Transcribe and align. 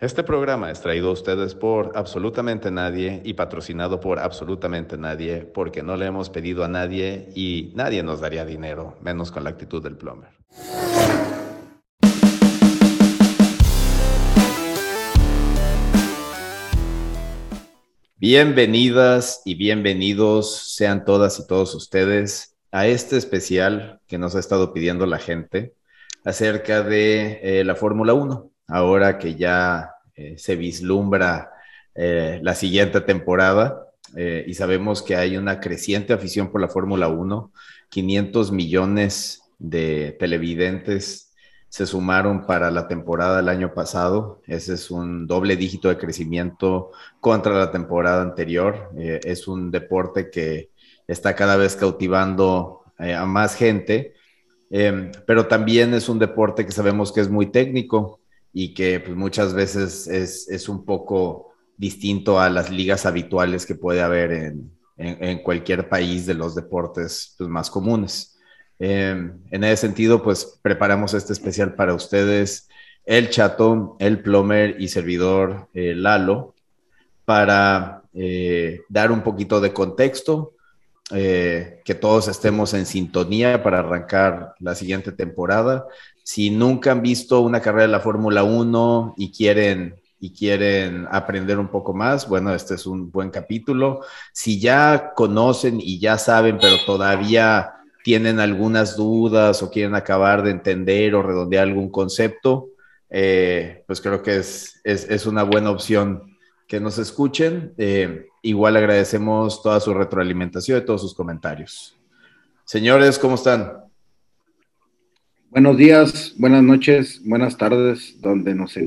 Este 0.00 0.22
programa 0.22 0.70
es 0.70 0.80
traído 0.80 1.08
a 1.08 1.12
ustedes 1.12 1.56
por 1.56 1.90
absolutamente 1.96 2.70
nadie 2.70 3.20
y 3.24 3.34
patrocinado 3.34 3.98
por 3.98 4.20
absolutamente 4.20 4.96
nadie 4.96 5.38
porque 5.40 5.82
no 5.82 5.96
le 5.96 6.06
hemos 6.06 6.30
pedido 6.30 6.62
a 6.62 6.68
nadie 6.68 7.30
y 7.34 7.72
nadie 7.74 8.04
nos 8.04 8.20
daría 8.20 8.44
dinero, 8.44 8.96
menos 9.00 9.32
con 9.32 9.42
la 9.42 9.50
actitud 9.50 9.82
del 9.82 9.96
plumber. 9.96 10.30
Bienvenidas 18.14 19.42
y 19.44 19.56
bienvenidos 19.56 20.76
sean 20.76 21.04
todas 21.04 21.40
y 21.40 21.46
todos 21.48 21.74
ustedes 21.74 22.56
a 22.70 22.86
este 22.86 23.16
especial 23.16 24.00
que 24.06 24.16
nos 24.16 24.36
ha 24.36 24.38
estado 24.38 24.72
pidiendo 24.72 25.06
la 25.06 25.18
gente 25.18 25.74
acerca 26.24 26.84
de 26.84 27.40
eh, 27.42 27.64
la 27.64 27.74
Fórmula 27.74 28.14
1 28.14 28.52
ahora 28.68 29.18
que 29.18 29.34
ya 29.34 29.94
eh, 30.14 30.36
se 30.36 30.54
vislumbra 30.54 31.50
eh, 31.94 32.38
la 32.42 32.54
siguiente 32.54 33.00
temporada 33.00 33.86
eh, 34.14 34.44
y 34.46 34.54
sabemos 34.54 35.02
que 35.02 35.16
hay 35.16 35.36
una 35.36 35.58
creciente 35.58 36.12
afición 36.12 36.52
por 36.52 36.60
la 36.60 36.68
Fórmula 36.68 37.08
1, 37.08 37.52
500 37.88 38.52
millones 38.52 39.42
de 39.58 40.16
televidentes 40.18 41.34
se 41.70 41.84
sumaron 41.84 42.46
para 42.46 42.70
la 42.70 42.88
temporada 42.88 43.36
del 43.36 43.50
año 43.50 43.74
pasado. 43.74 44.40
Ese 44.46 44.74
es 44.74 44.90
un 44.90 45.26
doble 45.26 45.54
dígito 45.56 45.90
de 45.90 45.98
crecimiento 45.98 46.92
contra 47.20 47.52
la 47.52 47.70
temporada 47.70 48.22
anterior. 48.22 48.90
es 48.96 49.46
un 49.46 49.70
deporte 49.70 50.30
que 50.30 50.70
está 51.06 51.34
cada 51.34 51.56
vez 51.56 51.76
cautivando 51.76 52.84
a 52.96 53.26
más 53.26 53.54
gente, 53.54 54.14
pero 54.70 55.46
también 55.46 55.92
es 55.92 56.08
un 56.08 56.18
deporte 56.18 56.64
que 56.64 56.72
sabemos 56.72 57.12
que 57.12 57.20
es 57.20 57.28
muy 57.28 57.52
técnico 57.52 58.17
y 58.52 58.74
que 58.74 59.00
pues, 59.00 59.16
muchas 59.16 59.54
veces 59.54 60.06
es, 60.06 60.48
es, 60.48 60.68
un 60.68 60.84
poco 60.84 61.52
distinto 61.76 62.40
a 62.40 62.50
las 62.50 62.70
ligas 62.70 63.06
habituales 63.06 63.66
que 63.66 63.74
puede 63.74 64.00
haber 64.00 64.32
en, 64.32 64.72
en, 64.96 65.42
cualquier 65.42 65.88
país 65.88 66.26
de 66.26 66.34
los 66.34 66.54
deportes 66.54 67.34
pues, 67.38 67.48
más 67.48 67.70
comunes. 67.70 68.38
Em, 68.78 69.40
en 69.50 69.64
ese 69.64 69.86
sentido, 69.88 70.22
pues 70.22 70.58
preparamos 70.62 71.14
este 71.14 71.32
especial 71.32 71.74
para 71.74 71.94
ustedes, 71.94 72.68
el 73.04 73.30
chato, 73.30 73.96
el 74.00 74.22
plomer 74.22 74.76
y 74.80 74.88
servidor 74.88 75.68
eh, 75.74 75.94
Lalo, 75.94 76.54
para 77.24 78.02
eh, 78.14 78.82
dar 78.88 79.12
un 79.12 79.22
poquito 79.22 79.60
de 79.60 79.72
contexto, 79.72 80.54
eh, 81.10 81.80
que 81.84 81.94
todos 81.94 82.28
estemos 82.28 82.74
en 82.74 82.84
sintonía 82.84 83.62
para 83.62 83.78
arrancar 83.78 84.54
la 84.58 84.74
siguiente 84.74 85.10
temporada 85.10 85.86
si 86.28 86.50
nunca 86.50 86.92
han 86.92 87.00
visto 87.00 87.40
una 87.40 87.62
carrera 87.62 87.84
de 87.84 87.88
la 87.88 88.00
Fórmula 88.00 88.42
1 88.44 89.14
y 89.16 89.32
quieren, 89.32 89.98
y 90.20 90.34
quieren 90.34 91.08
aprender 91.10 91.58
un 91.58 91.68
poco 91.68 91.94
más, 91.94 92.28
bueno, 92.28 92.54
este 92.54 92.74
es 92.74 92.84
un 92.86 93.10
buen 93.10 93.30
capítulo. 93.30 94.02
Si 94.34 94.60
ya 94.60 95.14
conocen 95.16 95.80
y 95.80 95.98
ya 95.98 96.18
saben, 96.18 96.58
pero 96.60 96.76
todavía 96.84 97.76
tienen 98.04 98.40
algunas 98.40 98.94
dudas 98.94 99.62
o 99.62 99.70
quieren 99.70 99.94
acabar 99.94 100.42
de 100.42 100.50
entender 100.50 101.14
o 101.14 101.22
redondear 101.22 101.66
algún 101.66 101.88
concepto, 101.88 102.68
eh, 103.08 103.82
pues 103.86 104.02
creo 104.02 104.22
que 104.22 104.36
es, 104.36 104.82
es, 104.84 105.24
una 105.24 105.44
buena 105.44 105.70
opción 105.70 106.36
que 106.66 106.78
nos 106.78 106.98
escuchen. 106.98 107.72
Eh, 107.78 108.26
igual 108.42 108.76
agradecemos 108.76 109.62
toda 109.62 109.80
su 109.80 109.94
retroalimentación 109.94 110.82
y 110.82 110.84
todos 110.84 111.00
sus 111.00 111.14
comentarios. 111.14 111.96
Señores, 112.66 113.18
¿cómo 113.18 113.36
están? 113.36 113.87
Buenos 115.50 115.78
días, 115.78 116.34
buenas 116.36 116.62
noches, 116.62 117.22
buenas 117.24 117.56
tardes, 117.56 118.20
donde 118.20 118.54
nos 118.54 118.78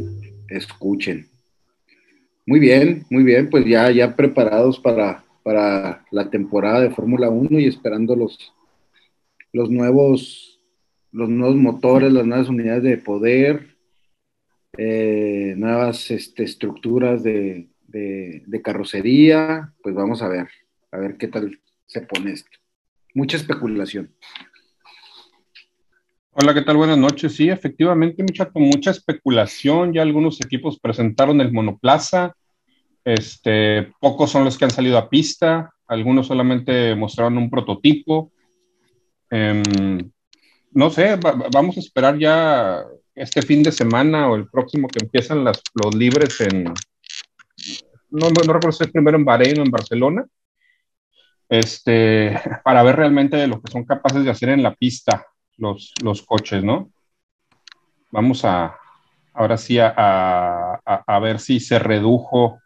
escuchen. 0.48 1.28
Muy 2.46 2.60
bien, 2.60 3.04
muy 3.10 3.24
bien, 3.24 3.50
pues 3.50 3.66
ya, 3.66 3.90
ya 3.90 4.16
preparados 4.16 4.80
para, 4.80 5.24
para 5.42 6.06
la 6.12 6.30
temporada 6.30 6.82
de 6.82 6.92
Fórmula 6.92 7.32
1 7.32 7.60
y 7.60 7.66
esperando 7.66 8.16
los, 8.16 8.54
los, 9.52 9.72
nuevos, 9.72 10.62
los 11.12 11.30
nuevos 11.30 11.56
motores, 11.56 12.14
las 12.14 12.28
nuevas 12.28 12.48
unidades 12.48 12.84
de 12.84 12.98
poder, 12.98 13.76
eh, 14.78 15.56
nuevas 15.58 16.12
este, 16.12 16.44
estructuras 16.44 17.24
de, 17.24 17.70
de 17.88 18.62
carrocería, 18.62 19.74
pues 19.82 19.96
vamos 19.96 20.22
a 20.22 20.28
ver, 20.28 20.48
a 20.92 21.00
ver 21.00 21.18
qué 21.18 21.28
tal 21.28 21.60
se 21.88 22.02
pone 22.02 22.34
esto. 22.34 22.52
Mucha 23.16 23.38
especulación. 23.38 24.12
Hola, 26.34 26.54
¿qué 26.54 26.62
tal? 26.62 26.78
Buenas 26.78 26.98
noches. 26.98 27.36
Sí, 27.36 27.50
efectivamente, 27.50 28.24
mucha, 28.24 28.50
mucha 28.56 28.92
especulación. 28.92 29.92
Ya 29.92 30.02
algunos 30.02 30.40
equipos 30.40 30.80
presentaron 30.80 31.42
el 31.42 31.52
monoplaza. 31.52 32.34
Este, 33.04 33.92
pocos 34.00 34.32
son 34.32 34.46
los 34.46 34.58
que 34.58 34.64
han 34.64 34.72
salido 34.72 34.98
a 34.98 35.10
pista. 35.10 35.74
Algunos 35.88 36.28
solamente 36.28 36.96
mostraron 36.96 37.38
un 37.38 37.50
prototipo. 37.50 38.32
Em, 39.30 40.10
no 40.72 40.90
sé, 40.90 41.20
vamos 41.52 41.76
a 41.76 41.82
esperar 41.82 42.18
ya 42.18 42.82
este 43.14 43.42
fin 43.42 43.62
de 43.62 43.74
semana 43.74 44.30
o 44.30 44.38
el 44.38 44.48
próximo 44.48 44.88
que 44.88 45.04
empiezan 45.04 45.44
las, 45.44 45.62
los 45.74 45.94
libres 45.94 46.40
en. 46.40 46.64
No, 48.10 48.30
recuerdo 48.30 48.72
si 48.72 48.86
es 48.86 48.92
primero 48.92 49.18
en 49.18 49.26
Bahrein 49.26 49.60
o 49.60 49.64
en 49.64 49.72
Barcelona. 49.72 50.26
Este, 51.50 52.40
para 52.64 52.84
ver 52.84 52.96
realmente 52.96 53.46
lo 53.48 53.62
que 53.62 53.70
son 53.70 53.84
capaces 53.84 54.24
de 54.24 54.32
hacer 54.32 54.48
en 54.48 54.64
la 54.64 54.74
pista 54.74 55.26
los, 55.62 55.94
los 56.04 56.24
coches, 56.24 56.64
¿no? 56.64 56.92
Vamos 58.12 58.44
a, 58.44 58.76
ahora 59.34 59.58
sí, 59.58 59.80
a, 59.80 60.74
a, 60.84 61.20
ver 61.20 61.40
si 61.40 61.60
se 61.60 61.80
redujo 61.80 62.60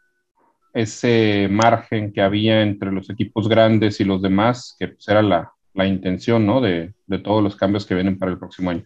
ese 0.73 1.47
margen 1.51 2.11
que 2.11 2.21
había 2.21 2.63
entre 2.63 2.91
los 2.91 3.09
equipos 3.09 3.47
grandes 3.47 3.99
y 3.99 4.05
los 4.05 4.21
demás, 4.21 4.75
que 4.79 4.87
pues, 4.87 5.07
era 5.07 5.21
la, 5.21 5.51
la 5.73 5.85
intención, 5.85 6.45
¿no? 6.45 6.61
De, 6.61 6.93
de, 7.05 7.19
todos 7.19 7.43
los 7.43 7.55
cambios 7.55 7.85
que 7.85 7.95
vienen 7.95 8.17
para 8.17 8.31
el 8.31 8.39
próximo 8.39 8.71
año. 8.71 8.83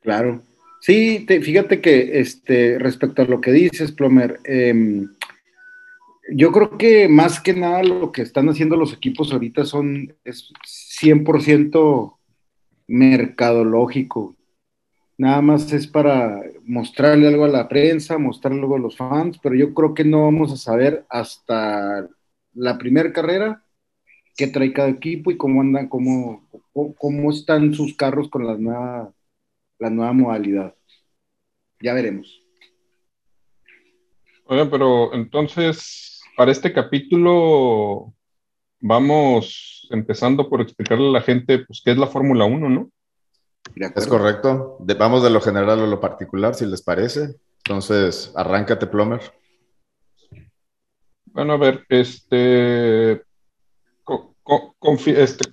Claro. 0.00 0.42
Sí, 0.80 1.26
fíjate 1.26 1.80
que 1.80 2.20
este, 2.20 2.78
respecto 2.78 3.22
a 3.22 3.24
lo 3.24 3.40
que 3.40 3.52
dices, 3.52 3.90
Plomer, 3.90 4.38
em, 4.44 5.08
yo 6.30 6.52
creo 6.52 6.76
que 6.76 7.08
más 7.08 7.40
que 7.40 7.54
nada 7.54 7.82
lo 7.82 8.12
que 8.12 8.22
están 8.22 8.48
haciendo 8.48 8.76
los 8.76 8.92
equipos 8.92 9.32
ahorita 9.32 9.64
son 9.64 10.14
es 10.24 10.52
100% 11.00 12.17
mercadológico. 12.88 14.34
Nada 15.16 15.40
más 15.42 15.72
es 15.72 15.86
para 15.86 16.42
mostrarle 16.64 17.28
algo 17.28 17.44
a 17.44 17.48
la 17.48 17.68
prensa, 17.68 18.18
mostrarle 18.18 18.60
algo 18.60 18.76
a 18.76 18.80
los 18.80 18.96
fans, 18.96 19.38
pero 19.42 19.54
yo 19.54 19.74
creo 19.74 19.94
que 19.94 20.04
no 20.04 20.22
vamos 20.22 20.52
a 20.52 20.56
saber 20.56 21.04
hasta 21.08 22.08
la 22.54 22.78
primera 22.78 23.12
carrera 23.12 23.62
qué 24.36 24.46
trae 24.46 24.72
cada 24.72 24.88
equipo 24.88 25.30
y 25.30 25.36
cómo 25.36 25.60
andan, 25.60 25.88
cómo, 25.88 26.48
cómo 26.72 27.30
están 27.30 27.74
sus 27.74 27.96
carros 27.96 28.28
con 28.28 28.46
la 28.46 28.56
nueva, 28.56 29.12
la 29.78 29.90
nueva 29.90 30.12
modalidad. 30.12 30.74
Ya 31.80 31.94
veremos. 31.94 32.42
Oigan, 34.44 34.70
pero 34.70 35.12
entonces, 35.12 36.22
para 36.36 36.52
este 36.52 36.72
capítulo, 36.72 38.14
vamos 38.80 39.77
empezando 39.90 40.48
por 40.48 40.60
explicarle 40.60 41.08
a 41.08 41.12
la 41.12 41.20
gente 41.20 41.60
pues, 41.60 41.82
qué 41.84 41.92
es 41.92 41.98
la 41.98 42.06
Fórmula 42.06 42.44
1, 42.44 42.68
¿no? 42.68 42.90
Es 43.94 44.06
correcto. 44.06 44.78
vamos 44.98 45.22
de 45.22 45.30
lo 45.30 45.40
general 45.40 45.80
a 45.80 45.86
lo 45.86 46.00
particular, 46.00 46.54
si 46.54 46.66
les 46.66 46.82
parece. 46.82 47.36
Entonces, 47.64 48.32
arráncate, 48.34 48.86
Plomer. 48.86 49.20
Bueno, 51.26 51.52
a 51.52 51.56
ver, 51.56 51.84
este, 51.88 53.22
este 55.06 55.44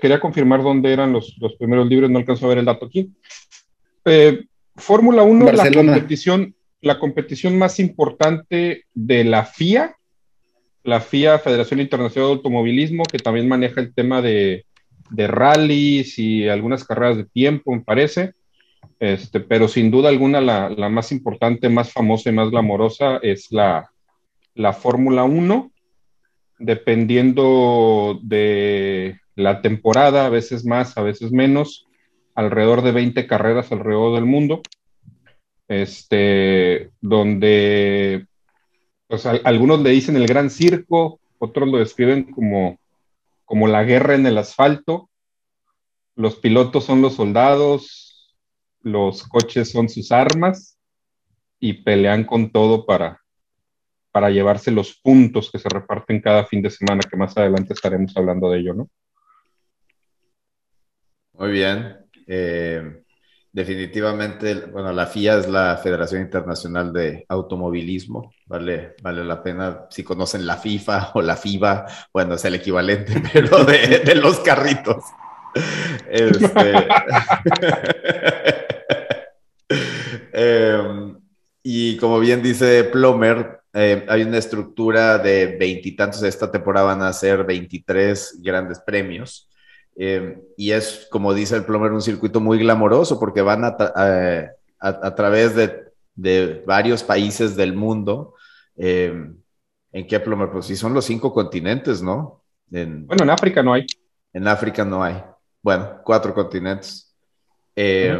quería, 0.00 0.20
confirmar 0.20 0.62
dónde 0.62 0.92
eran 0.92 1.12
los, 1.12 1.36
primeros 1.58 1.88
libros, 1.88 2.10
no 2.10 2.18
alcanzo 2.18 2.46
a 2.46 2.48
ver 2.48 2.58
el 2.58 2.64
dato 2.64 2.86
aquí. 2.86 3.12
Eh, 4.04 4.44
Fórmula 4.76 5.22
1, 5.22 5.52
la 5.52 5.72
competición, 5.72 6.54
la 6.80 6.98
competición 6.98 7.58
más 7.58 7.78
importante 7.78 8.86
de 8.92 9.24
la 9.24 9.44
FIA 9.44 9.96
la 10.82 11.00
FIA, 11.00 11.38
Federación 11.38 11.80
Internacional 11.80 12.30
de 12.30 12.34
Automovilismo, 12.36 13.02
que 13.04 13.18
también 13.18 13.48
maneja 13.48 13.80
el 13.80 13.94
tema 13.94 14.22
de, 14.22 14.64
de 15.10 15.26
rallies 15.26 16.18
y 16.18 16.48
algunas 16.48 16.84
carreras 16.84 17.16
de 17.16 17.24
tiempo, 17.24 17.74
me 17.74 17.82
parece. 17.82 18.32
Este, 18.98 19.40
pero 19.40 19.68
sin 19.68 19.90
duda 19.90 20.08
alguna 20.08 20.40
la, 20.40 20.68
la, 20.70 20.88
más 20.88 21.10
importante, 21.12 21.68
más 21.68 21.92
famosa 21.92 22.30
y 22.30 22.32
más 22.32 22.50
glamorosa 22.50 23.18
es 23.22 23.50
la, 23.50 23.90
la 24.54 24.72
Fórmula 24.72 25.24
1, 25.24 25.70
dependiendo 26.58 28.18
de 28.22 29.18
la 29.36 29.62
temporada, 29.62 30.26
a 30.26 30.30
veces 30.30 30.64
más, 30.64 30.96
a 30.98 31.02
veces 31.02 31.32
menos, 31.32 31.86
alrededor 32.34 32.82
de 32.82 32.92
20 32.92 33.26
carreras 33.26 33.72
alrededor 33.72 34.14
del 34.14 34.26
mundo, 34.26 34.62
este, 35.68 36.90
donde 37.00 38.26
pues 39.10 39.26
algunos 39.26 39.80
le 39.80 39.90
dicen 39.90 40.14
el 40.14 40.28
gran 40.28 40.50
circo, 40.50 41.18
otros 41.40 41.68
lo 41.68 41.78
describen 41.78 42.30
como, 42.30 42.78
como 43.44 43.66
la 43.66 43.82
guerra 43.82 44.14
en 44.14 44.24
el 44.24 44.38
asfalto. 44.38 45.10
Los 46.14 46.36
pilotos 46.36 46.84
son 46.84 47.02
los 47.02 47.16
soldados, 47.16 48.36
los 48.82 49.24
coches 49.24 49.72
son 49.72 49.88
sus 49.88 50.12
armas. 50.12 50.78
y 51.58 51.74
pelean 51.82 52.24
con 52.24 52.52
todo 52.52 52.86
para, 52.86 53.20
para 54.12 54.30
llevarse 54.30 54.70
los 54.70 54.98
puntos 54.98 55.50
que 55.50 55.58
se 55.58 55.68
reparten 55.68 56.20
cada 56.20 56.46
fin 56.46 56.62
de 56.62 56.70
semana, 56.70 57.00
que 57.02 57.16
más 57.16 57.36
adelante 57.36 57.74
estaremos 57.74 58.16
hablando 58.16 58.48
de 58.48 58.60
ello, 58.60 58.74
¿no? 58.74 58.88
Muy 61.34 61.50
bien. 61.50 61.98
Eh, 62.26 62.99
definitivamente, 63.52 64.66
bueno, 64.66 64.92
la 64.92 65.06
FIA 65.06 65.38
es 65.38 65.48
la 65.48 65.76
Federación 65.76 66.22
Internacional 66.22 66.92
de 66.92 67.24
Automovilismo. 67.28 68.32
Vale, 68.46 68.94
vale 69.02 69.24
la 69.24 69.42
pena 69.42 69.86
si 69.90 70.04
conocen 70.04 70.46
la 70.46 70.56
FIFA 70.56 71.10
o 71.14 71.22
la 71.22 71.36
FIBA, 71.36 71.86
bueno, 72.12 72.34
es 72.34 72.44
el 72.44 72.54
equivalente, 72.54 73.22
pero 73.32 73.64
de, 73.64 74.14
los 74.14 74.40
carritos. 74.40 75.04
Este, 76.08 76.88
em, 80.32 81.18
y 81.62 81.96
como 81.96 82.20
bien 82.20 82.42
dice 82.42 82.84
Plomer, 82.84 83.60
eh, 83.72 84.04
hay 84.08 84.22
una 84.22 84.38
estructura 84.38 85.18
de 85.18 85.56
veintitantos, 85.58 86.22
esta 86.22 86.50
temporada 86.50 86.86
van 86.86 87.02
a 87.02 87.12
ser 87.12 87.44
23 87.44 88.40
grandes 88.42 88.80
premios. 88.80 89.49
Eh, 90.02 90.42
y 90.56 90.72
es, 90.72 91.06
como 91.10 91.34
dice 91.34 91.56
el 91.56 91.66
Plomer, 91.66 91.92
un 91.92 92.00
circuito 92.00 92.40
muy 92.40 92.58
glamoroso 92.58 93.20
porque 93.20 93.42
van 93.42 93.64
a, 93.66 93.76
a, 94.78 95.14
través 95.14 95.54
de, 95.54 95.92
de, 96.14 96.64
varios 96.66 97.02
países 97.02 97.54
del 97.54 97.74
mundo. 97.74 98.34
Eh, 98.78 99.12
¿En 99.92 100.06
qué 100.06 100.18
Plomer? 100.18 100.48
Pues 100.50 100.64
sí, 100.64 100.74
son 100.74 100.94
los 100.94 101.04
cinco 101.04 101.34
continentes, 101.34 102.00
¿no? 102.00 102.42
bueno, 102.70 103.24
en 103.24 103.28
África 103.28 103.62
no 103.62 103.74
hay. 103.74 103.84
En 104.32 104.48
África 104.48 104.86
no 104.86 105.04
hay. 105.04 105.22
Bueno, 105.60 106.00
cuatro 106.02 106.32
continentes. 106.32 107.14
Eh, 107.76 108.18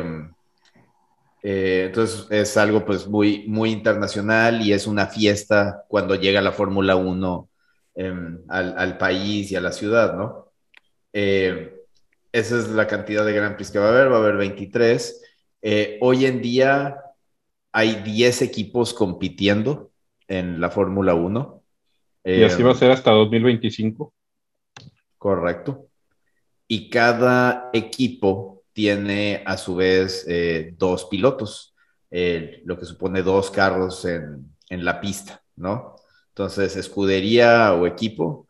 entonces 1.42 2.26
es 2.28 2.58
algo 2.58 2.84
pues 2.84 3.08
muy, 3.08 3.46
muy 3.48 3.70
internacional 3.70 4.60
y 4.60 4.74
es 4.74 4.86
una 4.86 5.06
fiesta 5.06 5.84
cuando 5.88 6.14
llega 6.14 6.42
la 6.42 6.52
Fórmula 6.52 6.96
1 6.96 7.48
em, 7.94 8.42
al, 8.48 8.76
al, 8.76 8.98
país 8.98 9.50
y 9.50 9.56
a 9.56 9.62
la 9.62 9.72
ciudad, 9.72 10.14
¿no? 10.14 10.49
Eh, 11.12 11.76
esa 12.32 12.58
es 12.58 12.68
la 12.68 12.86
cantidad 12.86 13.24
de 13.24 13.32
Grand 13.32 13.56
Prix 13.56 13.70
que 13.70 13.78
va 13.78 13.86
a 13.86 13.90
haber, 13.90 14.12
va 14.12 14.16
a 14.16 14.20
haber 14.20 14.36
23. 14.36 15.22
Eh, 15.62 15.98
hoy 16.00 16.26
en 16.26 16.40
día 16.40 16.96
hay 17.72 17.96
10 17.96 18.42
equipos 18.42 18.94
compitiendo 18.94 19.90
en 20.28 20.60
la 20.60 20.70
Fórmula 20.70 21.14
1. 21.14 21.62
y 22.24 22.42
así 22.44 22.62
va 22.62 22.72
a 22.72 22.76
ser 22.76 22.90
hasta 22.92 23.10
2025. 23.10 24.12
Correcto. 25.18 25.88
Y 26.68 26.88
cada 26.88 27.70
equipo 27.72 28.62
tiene 28.72 29.42
a 29.44 29.56
su 29.56 29.74
vez 29.74 30.24
eh, 30.28 30.74
dos 30.78 31.06
pilotos, 31.06 31.74
lo 32.10 32.78
que 32.78 32.86
supone 32.86 33.22
dos 33.22 33.50
carros 33.50 34.04
en, 34.04 34.54
en, 34.68 34.84
la 34.84 35.00
pista, 35.00 35.42
¿no? 35.56 35.96
Entonces, 36.28 36.76
escudería 36.76 37.74
o 37.74 37.86
equipo 37.86 38.48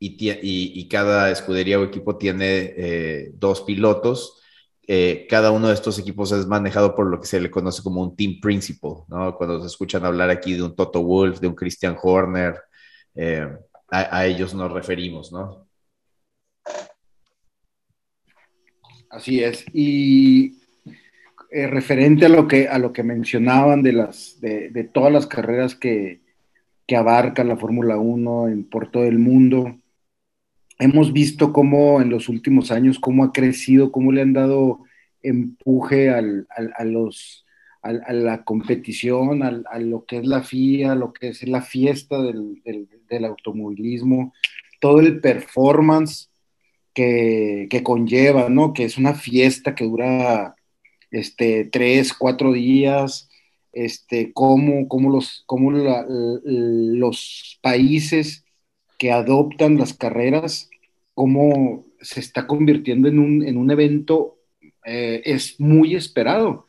eh, 0.00 0.40
y, 0.42 0.88
cada 0.88 1.30
escudería 1.30 1.78
o 1.78 1.84
equipo 1.84 2.16
tiene 2.16 2.74
eh, 2.76 3.32
dos 3.34 3.60
pilotos. 3.62 4.40
Eh, 4.86 5.26
cada 5.28 5.50
uno 5.50 5.68
de 5.68 5.74
estos 5.74 5.98
equipos 5.98 6.32
es 6.32 6.46
manejado 6.46 6.94
por 6.94 7.06
lo 7.06 7.20
que 7.20 7.26
se 7.26 7.40
le 7.40 7.50
conoce 7.50 7.82
como 7.82 8.02
un 8.02 8.16
team 8.16 8.40
principal, 8.40 9.04
¿no? 9.08 9.36
Cuando 9.36 9.60
se 9.60 9.66
escuchan 9.66 10.04
hablar 10.04 10.30
aquí 10.30 10.54
de 10.54 10.62
un 10.62 10.74
Toto 10.74 11.02
Wolf, 11.02 11.38
de 11.38 11.48
un 11.48 11.54
Christian 11.54 11.96
Horner, 12.02 12.56
eh, 13.14 13.46
a, 13.88 14.26
ellos 14.26 14.54
nos 14.54 14.72
referimos, 14.72 15.32
¿no? 15.32 15.68
Así 19.10 19.42
es. 19.44 19.64
Y 19.72 20.60
referente 21.50 22.26
a 22.26 22.28
lo 22.28 22.46
que 22.46 22.68
a 22.68 22.78
lo 22.78 22.92
que 22.92 23.02
mencionaban 23.02 23.82
de 23.82 23.92
las 23.92 24.40
de, 24.40 24.88
todas 24.92 25.12
las 25.12 25.26
carreras 25.26 25.74
que, 25.74 26.20
que 26.86 26.96
abarca 26.96 27.44
la 27.44 27.56
Fórmula 27.56 27.98
1 27.98 28.48
en, 28.48 28.64
por 28.64 28.90
todo 28.90 29.04
el 29.04 29.18
mundo, 29.18 29.80
hemos 30.80 31.12
visto 31.12 31.52
cómo 31.52 32.00
en 32.00 32.10
los 32.10 32.28
últimos 32.28 32.70
años, 32.70 32.98
cómo 32.98 33.22
ha 33.22 33.32
crecido, 33.32 33.92
cómo 33.92 34.12
le 34.12 34.22
han 34.22 34.32
dado 34.32 34.80
empuje 35.22 36.10
a, 36.10 36.22
la 37.82 38.44
competición, 38.44 39.42
a, 39.42 39.78
lo 39.78 40.04
que 40.06 40.18
es 40.18 40.26
la 40.26 40.42
FIA, 40.42 40.94
lo 40.94 41.12
que 41.12 41.28
es 41.28 41.46
la 41.46 41.62
fiesta 41.62 42.20
del, 42.22 43.24
automovilismo, 43.24 44.32
todo 44.80 45.00
el 45.00 45.20
performance 45.20 46.30
que, 46.94 47.68
conlleva, 47.84 48.48
¿no? 48.48 48.72
Que 48.72 48.84
es 48.84 48.96
una 48.96 49.14
fiesta 49.14 49.74
que 49.74 49.84
dura 49.84 50.56
este, 51.10 51.66
tres, 51.66 52.14
cuatro 52.14 52.52
días, 52.52 53.28
este, 53.72 54.32
cómo 54.32 54.88
los 56.44 57.58
países 57.62 58.44
que 59.00 59.10
adoptan 59.10 59.78
las 59.78 59.94
carreras 59.94 60.68
cómo 61.14 61.86
se 62.02 62.20
está 62.20 62.46
convirtiendo 62.46 63.08
en 63.08 63.18
un, 63.18 63.42
en 63.42 63.56
un 63.56 63.70
evento, 63.70 64.38
eh, 64.84 65.22
es 65.24 65.58
muy 65.58 65.94
esperado. 65.94 66.66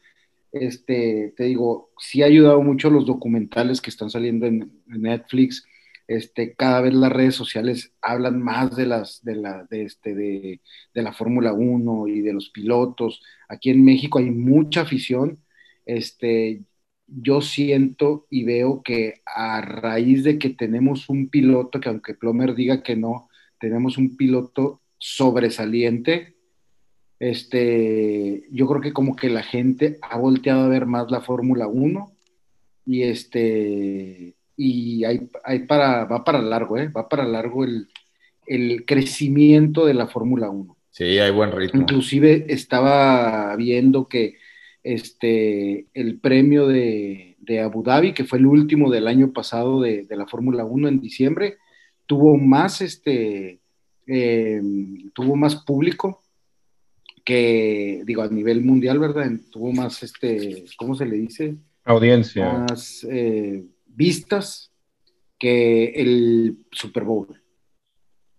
Este, 0.54 1.33
te 1.36 1.44
digo, 1.44 1.92
sí 1.98 2.24
ha 2.24 2.28
ayudado 2.28 2.62
mucho 2.62 2.89
los 2.89 3.06
documentales 3.06 3.81
que 3.81 3.89
están 3.89 4.10
saliendo 4.10 4.45
en, 4.45 4.72
Netflix. 4.88 5.66
Este, 6.07 6.56
cada 6.56 6.80
vez 6.80 6.94
las 6.94 7.12
redes 7.12 7.36
sociales 7.36 7.94
hablan 8.01 8.42
más 8.42 8.77
de 8.77 8.86
las 8.86 9.22
de 9.24 9.36
la 9.36 9.68
de 9.69 9.84
este 9.84 10.16
de, 10.16 10.62
la 10.94 11.12
Fórmula 11.12 11.51
1 11.51 12.07
y 12.07 12.22
de 12.22 12.31
los 12.31 12.50
pilotos. 12.50 13.22
Aquí 13.50 13.72
en 13.72 13.84
México 13.84 14.19
hay 14.19 14.31
mucha 14.31 14.81
afición. 14.81 15.39
Este, 15.86 16.62
yo 17.12 17.42
siento 17.42 18.25
y 18.30 18.44
veo 18.44 18.81
que 18.84 19.22
a 19.25 19.62
raíz 19.62 20.24
de 20.24 20.40
que 20.40 20.50
tenemos 20.50 21.10
un 21.10 21.30
piloto 21.30 21.80
que 21.80 21.90
aunque 21.90 22.13
Plomer 22.13 22.56
diga 22.56 22.84
que 22.84 22.96
no, 22.96 23.30
tenemos 23.60 23.98
un 23.98 24.16
piloto 24.16 24.81
sobresaliente. 24.98 26.36
Este, 27.19 28.48
yo 28.52 28.68
creo 28.68 28.81
que 28.81 28.94
como 28.94 29.16
que 29.16 29.30
la 29.30 29.44
gente 29.44 29.98
ha 30.02 30.18
volteado 30.18 30.62
a 30.62 30.69
ver 30.69 30.86
más 30.86 31.12
la 31.12 31.22
Fórmula 31.22 31.68
1 31.68 32.12
y 32.86 33.04
este 33.04 34.36
y 34.58 35.04
hay, 35.06 35.30
hay, 35.44 35.60
para, 35.60 36.06
va 36.06 36.24
para 36.24 36.42
largo, 36.42 36.78
¿eh? 36.78 36.88
va 36.88 37.10
para 37.10 37.25
largo 37.25 37.63
el, 37.63 37.88
el 38.46 38.86
crecimiento 38.86 39.86
de 39.86 39.94
la 39.94 40.08
Fórmula 40.08 40.50
1. 40.50 40.78
Sí, 40.92 41.04
hay 41.19 41.31
buen 41.31 41.52
ritmo. 41.52 41.81
Inclusive 41.81 42.46
estaba 42.50 43.56
viendo 43.56 44.08
que 44.08 44.36
este, 44.83 45.88
el 45.94 46.19
premio 46.19 46.68
de, 46.68 47.36
de 47.39 47.60
Abu 47.60 47.83
Dhabi, 47.83 48.13
que 48.13 48.24
fue 48.24 48.39
el 48.39 48.45
último 48.45 48.89
del 48.91 49.08
año 49.08 49.32
pasado 49.32 49.82
de, 49.82 50.03
de 50.03 50.15
la 50.15 50.27
Fórmula 50.27 50.65
1 50.65 50.88
en 50.88 51.01
diciembre, 51.01 51.58
tuvo 52.06 52.38
más, 52.38 52.82
este, 52.82 53.60
eh, 54.08 54.62
tuvo 55.13 55.36
más 55.36 55.56
público 55.58 56.22
que, 57.24 58.01
digo, 58.06 58.22
a 58.22 58.27
nivel 58.27 58.62
mundial, 58.63 59.00
¿verdad? 59.00 59.32
Tuvo 59.51 59.72
más, 59.72 60.03
este, 60.03 60.65
¿cómo 60.77 60.96
se 60.96 61.06
le 61.06 61.17
dice? 61.17 61.56
Audiencia. 61.84 62.51
Más 62.51 63.06
eh, 63.10 63.63
vistas 63.86 64.72
que 65.38 65.86
el 65.96 66.58
Super 66.72 67.03
Bowl. 67.03 67.41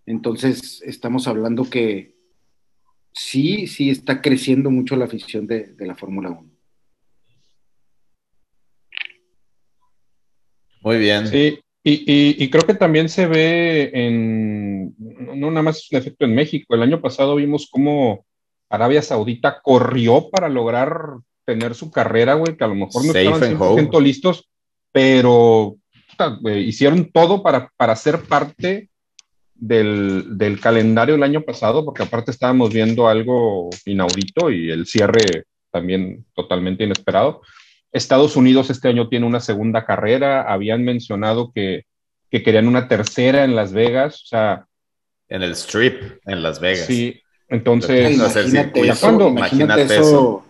Entonces, 0.06 0.82
estamos 0.84 1.28
hablando 1.28 1.68
que 1.70 2.14
sí, 3.12 3.66
sí 3.66 3.90
está 3.90 4.20
creciendo 4.20 4.70
mucho 4.70 4.96
la 4.96 5.04
afición 5.04 5.46
de, 5.46 5.74
de 5.74 5.86
la 5.86 5.94
Fórmula 5.94 6.30
1. 6.30 6.50
Muy 10.82 10.98
bien. 10.98 11.28
Sí, 11.28 11.60
y, 11.84 12.48
creo 12.50 12.64
que 12.64 12.74
también 12.74 13.08
se 13.08 13.26
ve 13.26 13.90
en, 13.92 14.94
no 14.98 15.50
nada 15.50 15.62
más 15.62 15.90
un 15.90 15.98
efecto 15.98 16.24
en 16.24 16.34
México, 16.34 16.74
el 16.74 16.82
año 16.82 17.00
pasado 17.00 17.34
vimos 17.36 17.68
cómo 17.70 18.24
Arabia 18.68 19.02
Saudita 19.02 19.60
corrió 19.62 20.30
para 20.30 20.48
lograr 20.48 20.94
tener 21.44 21.74
su 21.74 21.90
carrera, 21.90 22.34
güey, 22.34 22.56
que 22.56 22.64
a 22.64 22.68
lo 22.68 22.76
mejor 22.76 23.04
no 23.04 23.12
estaban 23.12 23.58
100% 23.58 24.00
listos, 24.00 24.48
pero 24.92 25.76
hicieron 26.56 27.10
todo 27.10 27.42
para, 27.42 27.72
para 27.76 27.96
ser 27.96 28.20
parte 28.22 28.90
del, 29.54 30.38
del, 30.38 30.60
calendario 30.60 31.14
el 31.14 31.22
año 31.22 31.42
pasado, 31.42 31.84
porque 31.84 32.02
aparte 32.02 32.30
estábamos 32.30 32.72
viendo 32.72 33.08
algo 33.08 33.70
inaudito 33.84 34.50
y 34.50 34.70
el 34.70 34.86
cierre 34.86 35.44
también 35.70 36.24
totalmente 36.34 36.84
inesperado. 36.84 37.42
Estados 37.92 38.36
Unidos 38.36 38.70
este 38.70 38.88
año 38.88 39.08
tiene 39.08 39.26
una 39.26 39.40
segunda 39.40 39.84
carrera, 39.84 40.42
habían 40.42 40.84
mencionado 40.84 41.52
que, 41.52 41.84
querían 42.30 42.66
una 42.66 42.88
tercera 42.88 43.44
en 43.44 43.54
Las 43.54 43.72
Vegas, 43.72 44.22
o 44.22 44.26
sea... 44.26 44.66
En 45.28 45.42
el 45.42 45.52
Strip, 45.52 46.18
en 46.24 46.42
Las 46.42 46.60
Vegas. 46.60 46.86
Sí, 46.86 47.20
entonces... 47.48 48.14
Imagínate, 48.14 48.88
eso, 48.88 49.00
cuando, 49.00 49.28
imagínate 49.28 49.82
eso. 49.82 50.44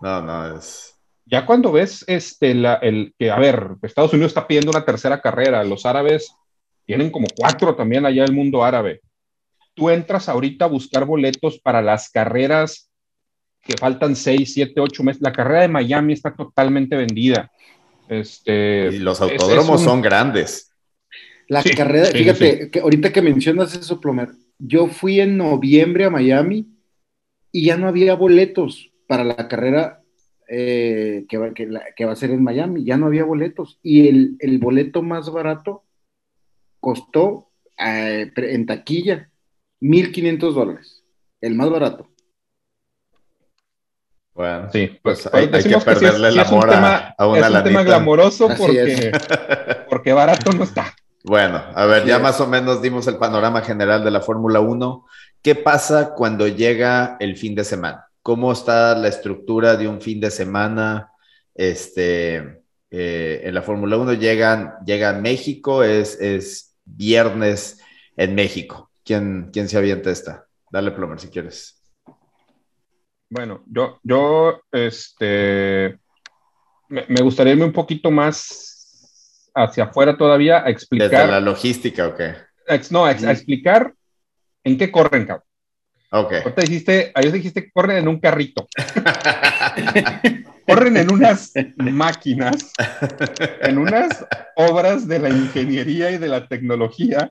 No, 0.00 0.22
no, 0.22 0.56
es... 0.58 0.94
Ya 1.26 1.46
cuando 1.46 1.72
ves 1.72 2.04
este, 2.06 2.54
la, 2.54 2.74
el, 2.74 3.14
que, 3.18 3.30
a 3.30 3.38
ver, 3.38 3.70
Estados 3.82 4.12
Unidos 4.12 4.30
está 4.30 4.46
pidiendo 4.46 4.70
una 4.70 4.84
tercera 4.84 5.20
carrera, 5.20 5.64
los 5.64 5.86
árabes 5.86 6.34
tienen 6.86 7.10
como 7.10 7.26
cuatro 7.36 7.74
también 7.74 8.06
allá 8.06 8.24
el 8.24 8.32
mundo 8.32 8.64
árabe. 8.64 9.00
Tú 9.74 9.90
entras 9.90 10.28
ahorita 10.28 10.66
a 10.66 10.68
buscar 10.68 11.04
boletos 11.04 11.58
para 11.58 11.82
las 11.82 12.10
carreras 12.10 12.90
que 13.62 13.76
faltan 13.76 14.14
6, 14.14 14.52
7, 14.52 14.80
8 14.80 15.02
meses. 15.02 15.22
La 15.22 15.32
carrera 15.32 15.62
de 15.62 15.68
Miami 15.68 16.12
está 16.12 16.34
totalmente 16.34 16.96
vendida. 16.96 17.50
Este, 18.08 18.90
y 18.92 18.98
los 18.98 19.20
autódromos 19.20 19.82
son 19.82 20.02
grandes. 20.02 20.70
La 21.48 21.62
carrera, 21.62 22.06
fíjate, 22.06 22.70
que 22.70 22.80
ahorita 22.80 23.12
que 23.12 23.22
mencionas 23.22 23.74
eso, 23.74 24.00
Plomer, 24.00 24.30
yo 24.58 24.86
fui 24.86 25.20
en 25.20 25.36
noviembre 25.36 26.04
a 26.04 26.10
Miami 26.10 26.68
y 27.52 27.66
ya 27.66 27.76
no 27.76 27.88
había 27.88 28.14
boletos 28.14 28.90
para 29.06 29.24
la 29.24 29.48
carrera 29.48 30.02
eh, 30.48 31.24
que, 31.28 31.38
va, 31.38 31.52
que, 31.52 32.04
va 32.04 32.12
a 32.12 32.16
ser 32.16 32.30
en 32.30 32.42
Miami, 32.42 32.84
ya 32.84 32.96
no 32.96 33.06
había 33.06 33.24
boletos. 33.24 33.78
Y 33.82 34.08
el, 34.08 34.36
el 34.40 34.58
boleto 34.58 35.02
más 35.02 35.30
barato 35.30 35.83
costó 36.84 37.48
eh, 37.78 38.30
en 38.36 38.66
taquilla 38.66 39.30
1.500 39.80 40.52
dólares, 40.52 41.02
el 41.40 41.54
más 41.54 41.70
barato. 41.70 42.10
Bueno, 44.34 44.68
sí, 44.70 44.98
pues, 45.02 45.26
pues 45.30 45.34
hay, 45.34 45.62
que 45.62 45.78
perderle 45.78 46.28
el 46.28 46.38
amor 46.40 46.68
a, 46.70 47.26
una 47.26 47.46
Es 47.46 47.54
un 47.54 47.64
tema 47.64 47.84
glamoroso 47.84 48.48
porque, 48.58 49.12
porque 49.88 50.12
barato 50.12 50.52
no 50.52 50.64
está. 50.64 50.94
Bueno, 51.22 51.62
a 51.74 51.86
ver, 51.86 52.04
ya 52.04 52.18
más 52.18 52.38
o 52.42 52.46
menos 52.46 52.82
dimos 52.82 53.06
el 53.06 53.16
panorama 53.16 53.62
general 53.62 54.04
de 54.04 54.10
la 54.10 54.20
Fórmula 54.20 54.60
1. 54.60 55.06
¿Qué 55.40 55.54
pasa 55.54 56.12
cuando 56.14 56.46
llega 56.48 57.16
el 57.18 57.38
fin 57.38 57.54
de 57.54 57.64
semana? 57.64 58.08
¿Cómo 58.20 58.52
está 58.52 58.94
la 58.94 59.08
estructura 59.08 59.76
de 59.76 59.88
un 59.88 60.02
fin 60.02 60.20
de 60.20 60.30
semana? 60.30 61.12
Este, 61.54 62.62
eh, 62.90 63.40
en 63.42 63.54
la 63.54 63.62
Fórmula 63.62 63.96
1 63.96 64.14
llegan, 64.14 64.74
llega 64.84 65.10
a 65.10 65.20
México, 65.20 65.82
es, 65.82 66.20
es 66.20 66.73
viernes 66.84 67.80
en 68.16 68.34
México. 68.34 68.90
¿Quién, 69.04 69.50
¿Quién 69.52 69.68
se 69.68 69.78
avienta 69.78 70.10
esta? 70.10 70.46
Dale, 70.70 70.90
Plomer, 70.90 71.20
si 71.20 71.28
quieres. 71.28 71.82
Bueno, 73.30 73.64
yo, 73.66 73.98
yo, 74.02 74.60
este, 74.70 75.98
me, 76.88 77.22
gustaría 77.22 77.52
irme 77.52 77.64
un 77.64 77.72
poquito 77.72 78.10
más 78.10 79.50
hacia 79.54 79.84
afuera 79.84 80.16
todavía 80.16 80.64
a 80.64 80.70
explicar. 80.70 81.10
¿Desde 81.10 81.26
la 81.26 81.40
logística 81.40 82.08
o 82.08 82.14
qué? 82.14 82.34
no, 82.90 83.04
a, 83.04 83.12
explicar 83.12 83.92
en 84.62 84.78
qué 84.78 84.90
corren, 84.90 85.26
cabrón. 85.26 85.46
Ok. 86.10 86.32
Ahorita 86.32 86.62
dijiste, 86.62 87.12
ayer 87.14 87.32
dijiste 87.32 87.64
que 87.64 87.72
corren 87.72 87.98
en 87.98 88.08
un 88.08 88.20
carrito. 88.20 88.68
corren 90.66 90.96
en 90.96 91.12
unas 91.12 91.52
máquinas, 91.76 92.72
en 93.60 93.78
unas 93.78 94.26
obras 94.56 95.06
de 95.06 95.18
la 95.18 95.30
ingeniería 95.30 96.10
y 96.10 96.18
de 96.18 96.28
la 96.28 96.48
tecnología 96.48 97.30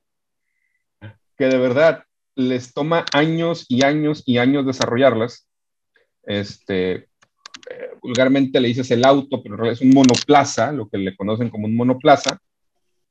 que 1.37 1.45
de 1.45 1.57
verdad 1.57 2.03
les 2.35 2.73
toma 2.73 3.05
años 3.13 3.65
y 3.69 3.83
años 3.83 4.23
y 4.25 4.37
años 4.37 4.65
desarrollarlas. 4.65 5.47
Este, 6.23 6.93
eh, 6.93 7.07
vulgarmente 8.01 8.59
le 8.59 8.69
dices 8.69 8.89
el 8.91 9.05
auto, 9.05 9.41
pero 9.41 9.55
en 9.55 9.59
realidad 9.59 9.81
es 9.81 9.87
un 9.87 9.93
monoplaza, 9.93 10.71
lo 10.71 10.89
que 10.89 10.97
le 10.97 11.15
conocen 11.15 11.49
como 11.49 11.67
un 11.67 11.75
monoplaza, 11.75 12.39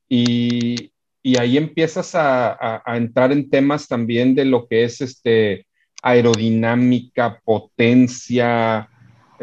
y, 0.09 0.91
y 1.21 1.37
ahí 1.37 1.57
empiezas 1.57 2.15
a, 2.15 2.81
a, 2.85 2.97
entrar 2.97 3.31
en 3.31 3.49
temas 3.49 3.87
también 3.87 4.35
de 4.35 4.45
lo 4.45 4.67
que 4.67 4.83
es 4.83 5.01
este, 5.01 5.65
aerodinámica, 6.01 7.39
potencia, 7.43 8.89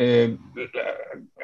eh, 0.02 0.35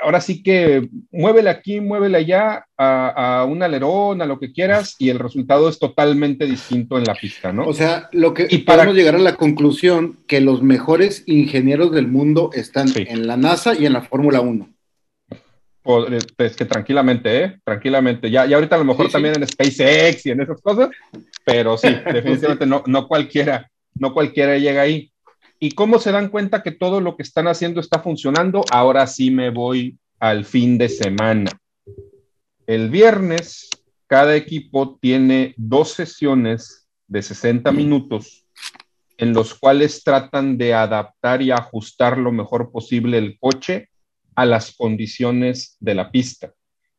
ahora 0.03 0.23
sí 0.23 0.43
que 0.43 0.89
muévele 1.13 1.51
aquí, 1.51 1.79
muévele 1.83 2.17
allá, 2.17 2.67
a, 2.79 3.45
un 3.47 3.63
alerón, 3.63 4.23
a 4.23 4.27
lo 4.27 4.39
que 4.39 4.51
quieras, 4.51 4.97
y 4.99 5.11
el 5.11 5.19
resultado 5.19 5.69
es 5.69 5.79
totalmente 5.79 6.47
distinto 6.47 6.97
en 6.97 7.05
la 7.05 7.15
pista, 7.15 7.53
¿no? 7.53 7.67
O 7.67 7.75
sea, 7.75 8.09
lo 8.13 8.33
que 8.33 8.47
y 8.49 8.59
podemos 8.59 8.95
llegar 8.95 9.15
a 9.15 9.19
la 9.19 9.37
conclusión 9.37 10.21
que 10.27 10.41
los 10.41 10.63
mejores 10.63 11.23
ingenieros 11.27 11.93
del 11.93 12.09
mundo 12.09 12.49
están 12.55 12.89
en 12.95 13.27
la 13.27 13.37
NASA 13.37 13.75
y 13.79 13.85
en 13.85 13.93
la 13.93 14.01
Fórmula 14.01 14.41
1. 14.41 14.71
Pues 15.83 16.57
que 16.57 16.65
tranquilamente, 16.65 17.45
¿eh? 17.45 17.61
Tranquilamente. 17.63 18.31
Ya, 18.31 18.47
ya 18.47 18.57
ahorita 18.57 18.77
a 18.77 18.79
lo 18.79 18.87
mejor 18.87 19.11
también 19.11 19.35
en 19.37 19.47
SpaceX 19.47 20.25
y 20.25 20.31
en 20.31 20.41
esas 20.41 20.63
cosas, 20.63 20.89
pero 21.45 21.77
sí, 21.77 21.89
definitivamente 22.13 22.65
no, 22.65 22.83
no 22.87 23.07
cualquiera, 23.07 23.71
no 23.95 24.15
cualquiera 24.15 24.57
llega 24.57 24.81
ahí. 24.81 25.13
¿Y 25.59 25.73
cómo 25.73 25.99
se 25.99 26.13
dan 26.13 26.29
cuenta 26.29 26.63
que 26.63 26.73
todo 26.73 27.01
lo 27.01 27.17
que 27.17 27.23
están 27.23 27.49
haciendo 27.49 27.81
está 27.81 28.01
funcionando? 28.01 28.65
Ahora 28.71 29.07
sí 29.07 29.31
me 29.31 29.51
voy 29.51 29.99
al 30.19 30.45
fin 30.45 30.77
de 30.77 30.89
semana. 30.89 31.51
El 32.67 32.91
viernes, 32.91 33.71
cada 34.07 34.37
equipo 34.37 34.99
tiene 35.01 35.55
dos 35.57 35.93
sesiones 35.93 36.89
de 37.07 37.23
60 37.23 37.73
minutos 37.73 38.47
en 39.19 39.33
los 39.33 39.55
cuales 39.55 40.05
tratan 40.05 40.59
de 40.59 40.75
adaptar 40.75 41.41
y 41.41 41.51
ajustar 41.51 42.19
lo 42.19 42.33
mejor 42.33 42.71
posible 42.71 43.17
el 43.17 43.39
coche 43.39 43.89
a 44.35 44.45
las 44.45 44.77
condiciones 44.77 45.77
de 45.81 45.95
la 45.95 46.11
pista. 46.11 46.53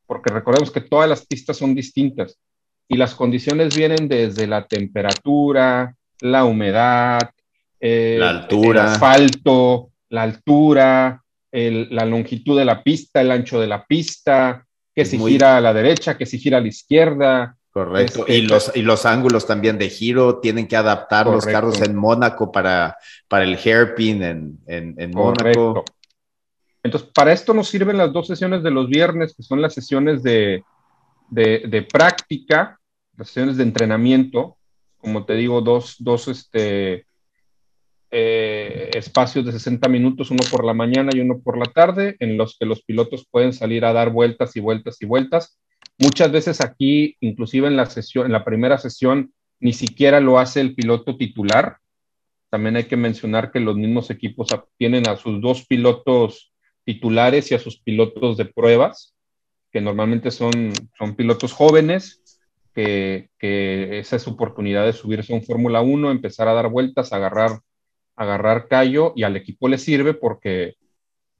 Porque 0.08 0.34
recordemos 0.34 0.72
que 0.72 0.82
todas 0.82 1.08
las 1.08 1.26
pistas 1.26 1.58
son 1.58 1.76
distintas 1.76 2.40
y 2.88 2.98
las 2.98 3.14
condiciones 3.14 3.76
vienen 3.76 4.08
desde 4.08 4.48
la 4.48 4.66
temperatura, 4.66 5.96
la 6.22 6.46
humedad, 6.46 7.30
eh, 7.80 8.18
la 8.20 8.30
altura. 8.30 8.82
el 8.82 8.88
asfalto, 8.90 9.92
la 10.10 10.24
altura, 10.24 11.24
la 11.52 12.06
longitud 12.06 12.58
de 12.58 12.66
la 12.66 12.84
pista, 12.84 13.22
el 13.22 13.32
ancho 13.32 13.60
de 13.60 13.68
la 13.68 13.86
pista, 13.86 14.66
que 14.94 15.06
si 15.06 15.18
gira 15.18 15.58
a 15.58 15.62
la 15.62 15.74
derecha, 15.74 16.18
que 16.18 16.26
si 16.26 16.40
gira 16.40 16.58
a 16.58 16.62
la 16.62 16.68
izquierda. 16.68 17.56
Correcto. 17.72 18.22
Este, 18.22 18.38
y, 18.38 18.42
los, 18.42 18.72
y 18.76 18.82
los 18.82 19.06
ángulos 19.06 19.46
también 19.46 19.78
de 19.78 19.90
giro 19.90 20.40
tienen 20.40 20.68
que 20.68 20.76
adaptar 20.76 21.28
los 21.28 21.46
carros 21.46 21.82
en 21.82 21.96
Mónaco 21.96 22.52
para, 22.52 22.98
para 23.28 23.44
el 23.44 23.56
hairpin 23.56 24.24
en, 24.24 24.60
en, 24.66 24.96
en 24.98 25.12
Mónaco. 25.12 25.86
Entonces, 26.84 27.10
para 27.14 27.34
esto 27.34 27.54
nos 27.54 27.68
sirven 27.68 27.98
las 27.98 28.14
dos 28.14 28.28
sesiones 28.28 28.64
de 28.64 28.72
los 28.72 28.88
viernes, 28.88 29.36
que 29.36 29.44
son 29.44 29.62
las 29.62 29.74
sesiones 29.74 30.24
de, 30.24 30.64
de, 31.30 31.64
de 31.68 31.82
práctica, 31.84 32.80
las 33.18 33.28
sesiones 33.28 33.58
de 33.58 33.64
entrenamiento, 33.64 34.58
como 34.98 35.26
te 35.26 35.34
digo, 35.34 35.62
dos, 35.62 35.96
dos 36.00 36.28
este, 36.28 37.06
eh, 38.10 38.90
espacios 38.94 39.46
de 39.46 39.52
60 39.52 39.90
minutos, 39.90 40.32
uno 40.32 40.44
por 40.50 40.64
la 40.64 40.74
mañana 40.74 41.12
y 41.14 41.20
uno 41.20 41.40
por 41.40 41.58
la 41.58 41.66
tarde, 41.66 42.16
en 42.20 42.38
los 42.38 42.58
que 42.58 42.66
los 42.66 42.82
pilotos 42.84 43.28
pueden 43.30 43.52
salir 43.52 43.84
a 43.84 43.94
dar 43.94 44.12
vueltas 44.12 44.56
y 44.56 44.62
vueltas 44.62 45.02
y 45.02 45.06
vueltas. 45.06 45.60
Muchas 45.98 46.32
veces 46.32 46.62
aquí, 46.62 47.18
inclusive 47.20 47.68
en 47.68 47.76
la 47.76 47.86
sesión, 47.88 48.28
en 48.28 48.32
la 48.32 48.46
primera 48.46 48.78
sesión, 48.78 49.34
ni 49.60 49.74
siquiera 49.74 50.20
lo 50.20 50.40
hace 50.40 50.62
el 50.62 50.76
piloto 50.76 51.18
titular. 51.18 51.78
También 52.50 52.78
hay 52.78 52.86
que 52.86 52.96
mencionar 52.96 53.52
que 53.52 53.60
los 53.60 53.76
mismos 53.76 54.10
equipos 54.10 54.48
tienen 54.78 55.10
a 55.10 55.18
sus 55.18 55.42
dos 55.42 55.66
pilotos 55.66 56.54
titulares 56.86 57.52
y 57.52 57.56
a 57.56 57.60
sus 57.60 57.82
pilotos 57.82 58.38
de 58.38 58.46
pruebas, 58.46 59.16
que 59.72 59.82
normalmente 59.82 60.32
son, 60.32 60.72
son 60.98 61.16
pilotos 61.16 61.52
jóvenes, 61.52 62.24
que, 62.74 63.30
que 63.38 64.00
esa 64.00 64.16
es 64.16 64.22
su 64.22 64.30
oportunidad 64.30 64.86
de 64.86 64.94
subirse 64.94 65.34
a 65.34 65.36
un 65.36 65.44
Fórmula 65.44 65.82
1, 65.82 66.12
empezar 66.12 66.48
a 66.48 66.54
dar 66.54 66.70
vueltas, 66.70 67.12
agarrar 67.12 67.60
agarrar 68.18 68.68
callo 68.68 69.14
y 69.16 69.24
al 69.24 69.38
equipo 69.38 69.70
le 69.70 69.78
sirve 69.78 70.14
porque, 70.14 70.76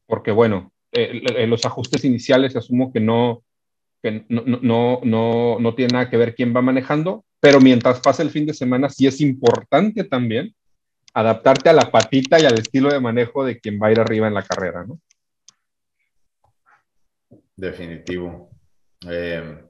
porque 0.06 0.32
bueno, 0.32 0.72
eh, 0.94 1.22
eh, 1.36 1.48
los 1.48 1.66
ajustes 1.66 2.06
iniciales 2.06 2.56
asumo 2.56 2.94
que 2.94 3.02
no, 3.02 3.44
que 4.02 4.26
no, 4.30 4.44
no, 4.46 5.02
no, 5.04 5.58
no 5.60 5.76
tiene 5.76 5.94
nada 5.94 6.10
que 6.10 6.18
ver 6.18 6.36
quién 6.36 6.56
va 6.56 6.62
manejando, 6.62 7.26
pero 7.40 7.60
mientras 7.60 8.00
pasa 8.00 8.24
el 8.24 8.30
fin 8.30 8.46
de 8.46 8.54
semana 8.54 8.90
sí 8.90 9.08
es 9.08 9.20
importante 9.20 10.04
también 10.06 10.56
adaptarte 11.14 11.70
a 11.70 11.74
la 11.74 11.92
patita 11.92 12.40
y 12.40 12.46
al 12.46 12.60
estilo 12.60 12.90
de 12.90 13.00
manejo 13.00 13.44
de 13.44 13.60
quien 13.60 13.80
va 13.82 13.88
a 13.88 13.92
ir 13.92 14.00
arriba 14.00 14.28
en 14.28 14.36
la 14.36 14.44
carrera, 14.44 14.86
¿no? 14.86 15.00
Definitivo. 17.56 18.52
Eh, 19.10 19.64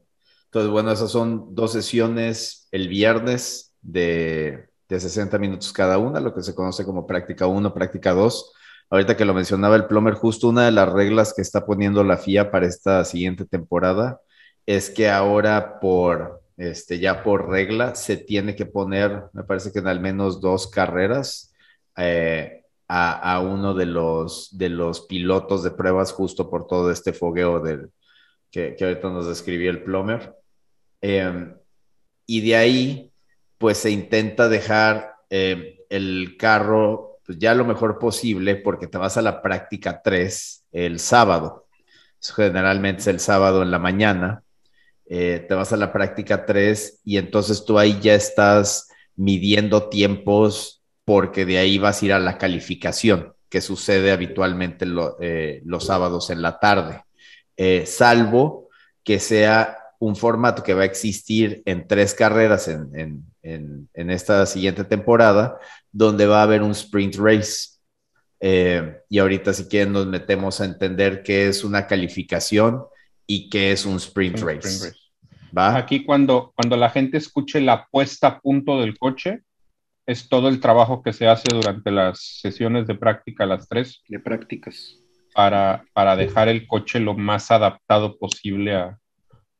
entonces, 0.45 0.71
bueno, 0.71 0.91
esas 0.91 1.09
son 1.09 1.55
dos 1.55 1.71
sesiones 1.71 2.67
el 2.71 2.89
viernes 2.89 3.73
de 3.81 4.66
de 4.89 4.99
60 4.99 5.37
minutos 5.37 5.73
cada 5.73 5.97
una, 5.97 6.19
lo 6.19 6.33
que 6.33 6.43
se 6.43 6.55
conoce 6.55 6.85
como 6.85 7.05
práctica 7.05 7.47
1, 7.47 7.73
práctica 7.73 8.13
2. 8.13 8.53
Ahorita 8.89 9.17
que 9.17 9.25
lo 9.25 9.33
mencionaba 9.33 9.75
el 9.75 9.85
Plomer, 9.85 10.13
justo 10.13 10.47
una 10.47 10.65
de 10.65 10.71
las 10.71 10.91
reglas 10.91 11.33
que 11.33 11.41
está 11.41 11.65
poniendo 11.65 12.03
la 12.03 12.17
FIA 12.17 12.51
para 12.51 12.67
esta 12.67 13.03
siguiente 13.03 13.45
temporada 13.45 14.21
es 14.65 14.89
que 14.89 15.09
ahora 15.09 15.79
por, 15.79 16.41
este, 16.57 16.99
ya 16.99 17.23
por 17.23 17.49
regla 17.49 17.95
se 17.95 18.17
tiene 18.17 18.55
que 18.55 18.65
poner, 18.65 19.23
me 19.33 19.43
parece 19.43 19.71
que 19.71 19.79
en 19.79 19.87
al 19.87 19.99
menos 19.99 20.41
dos 20.41 20.67
carreras 20.67 21.53
eh, 21.97 22.63
a, 22.87 23.41
uno 23.41 23.73
de 23.73 23.85
los, 23.85 24.57
de 24.57 24.69
los 24.69 25.01
pilotos 25.01 25.63
de 25.63 25.71
pruebas 25.71 26.13
justo 26.13 26.49
por 26.49 26.67
todo 26.67 26.91
este 26.91 27.11
fogueo 27.11 27.59
del, 27.59 27.91
que, 28.49 28.75
que 28.75 28.85
ahorita 28.85 29.09
nos 29.09 29.27
describió 29.27 29.69
el 29.69 29.83
Plomer. 29.83 30.33
Em, 31.01 31.53
y 32.25 32.41
de 32.41 32.55
ahí 32.55 33.11
pues 33.57 33.77
se 33.77 33.91
intenta 33.91 34.49
dejar 34.49 35.15
eh, 35.29 35.85
el 35.89 36.35
carro 36.37 37.19
pues, 37.27 37.37
ya 37.39 37.53
lo 37.53 37.65
mejor 37.65 37.99
posible 37.99 38.55
porque 38.55 38.87
te 38.87 38.97
vas 38.97 39.17
a 39.17 39.21
la 39.21 39.41
práctica 39.41 40.01
3 40.01 40.65
el 40.71 40.99
sábado. 40.99 41.67
generalmente 42.35 43.01
es 43.01 43.07
el 43.07 43.19
sábado 43.19 43.61
en 43.61 43.69
la 43.69 43.79
mañana. 43.79 44.43
Eh, 45.09 45.45
te 45.47 45.53
vas 45.53 45.71
a 45.73 45.77
la 45.77 45.93
práctica 45.93 46.45
3 46.45 47.01
y 47.03 47.17
entonces 47.17 47.63
tú 47.65 47.77
ahí 47.79 47.99
ya 48.01 48.15
estás 48.15 48.89
midiendo 49.15 49.89
tiempos 49.89 50.81
porque 51.05 51.45
de 51.45 51.57
ahí 51.57 51.77
vas 51.77 52.01
a 52.01 52.05
ir 52.05 52.13
a 52.13 52.19
la 52.19 52.37
calificación. 52.37 53.33
que 53.49 53.61
sucede 53.61 54.11
habitualmente 54.11 54.85
eh, 55.21 55.61
los 55.63 55.85
sábados 55.85 56.29
en 56.31 56.41
la 56.41 56.59
tarde, 56.59 57.03
eh, 57.55 57.85
salvo 57.85 58.67
que 59.05 59.19
sea 59.19 59.76
un 59.99 60.15
formato 60.15 60.63
que 60.63 60.73
va 60.73 60.83
a 60.83 60.85
existir 60.85 61.61
en 61.65 61.87
tres 61.87 62.13
carreras 62.13 62.67
en, 62.67 63.25
esta 63.93 64.45
siguiente 64.45 64.83
temporada, 64.83 65.57
donde 65.91 66.25
va 66.25 66.39
a 66.39 66.43
haber 66.43 66.61
un 66.61 66.71
sprint 66.71 67.15
race. 67.15 67.77
Eh, 68.39 68.97
y 69.09 69.17
ahorita 69.17 69.53
si 69.53 69.65
quieren 69.67 69.93
nos 69.93 70.05
metemos 70.05 70.61
a 70.61 70.65
entender 70.65 71.23
qué 71.23 71.47
es 71.47 71.63
una 71.63 71.87
calificación 71.87 72.83
y 73.25 73.49
qué 73.49 73.71
es 73.71 73.85
un 73.85 73.95
sprint, 73.97 74.39
race. 74.39 74.93
¿Va? 75.57 75.75
Aquí 75.75 76.05
cuando, 76.05 76.53
cuando 76.55 76.77
la 76.77 76.89
gente 76.89 77.17
escuche 77.17 77.59
la 77.61 77.87
puesta 77.89 78.27
a 78.27 78.39
punto 78.39 78.79
del 78.79 78.97
coche, 78.97 79.41
es 80.05 80.29
todo 80.29 80.49
el 80.49 80.59
trabajo 80.59 81.01
que 81.01 81.13
se 81.13 81.27
hace 81.27 81.47
durante 81.51 81.89
las 81.91 82.19
sesiones 82.41 82.85
de 82.85 82.95
práctica, 82.95 83.45
las 83.45 83.67
tres. 83.67 84.03
De 84.07 84.19
prácticas. 84.19 84.97
Para, 85.33 85.85
para 85.93 86.15
dejar 86.15 86.47
el 86.47 86.67
coche 86.67 86.99
lo 86.99 87.13
más 87.13 87.51
adaptado 87.51 88.17
posible 88.17 88.75
a, 88.75 88.97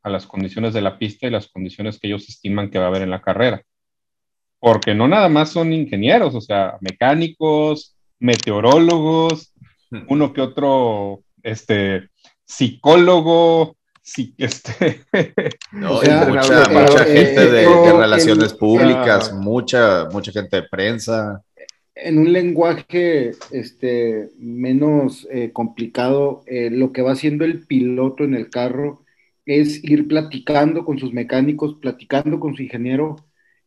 a 0.02 0.10
las 0.10 0.26
condiciones 0.26 0.74
de 0.74 0.80
la 0.80 0.98
pista 0.98 1.26
y 1.26 1.30
las 1.30 1.48
condiciones 1.48 1.98
que 1.98 2.08
ellos 2.08 2.28
estiman 2.28 2.70
que 2.70 2.78
va 2.78 2.86
a 2.86 2.88
haber 2.88 3.02
en 3.02 3.10
la 3.10 3.22
carrera. 3.22 3.62
Porque 4.60 4.94
no 4.94 5.06
nada 5.08 5.28
más 5.28 5.50
son 5.50 5.72
ingenieros, 5.72 6.34
o 6.34 6.40
sea, 6.40 6.76
mecánicos, 6.80 7.96
meteorólogos, 8.18 9.52
uno 10.08 10.32
que 10.32 10.40
otro, 10.40 11.22
este, 11.42 12.08
psicólogo, 12.44 13.76
sí, 14.02 14.34
este. 14.38 15.04
No, 15.72 15.94
mucha, 15.94 17.04
gente 17.04 17.50
de, 17.50 17.92
relaciones 17.92 18.54
públicas, 18.54 19.32
mucha, 19.32 20.08
mucha 20.10 20.32
gente 20.32 20.56
de 20.56 20.68
prensa. 20.68 21.42
En 21.94 22.18
un 22.18 22.32
lenguaje 22.32 23.32
este, 23.50 24.30
menos 24.38 25.26
eh, 25.32 25.50
complicado, 25.52 26.42
eh, 26.46 26.70
lo 26.70 26.92
que 26.92 27.02
va 27.02 27.12
haciendo 27.12 27.44
el 27.44 27.66
piloto 27.66 28.22
en 28.22 28.34
el 28.34 28.50
carro 28.50 29.04
es 29.48 29.82
ir 29.82 30.06
platicando 30.06 30.84
con 30.84 30.98
sus 30.98 31.14
mecánicos, 31.14 31.76
platicando 31.80 32.38
con 32.38 32.54
su 32.54 32.62
ingeniero, 32.62 33.16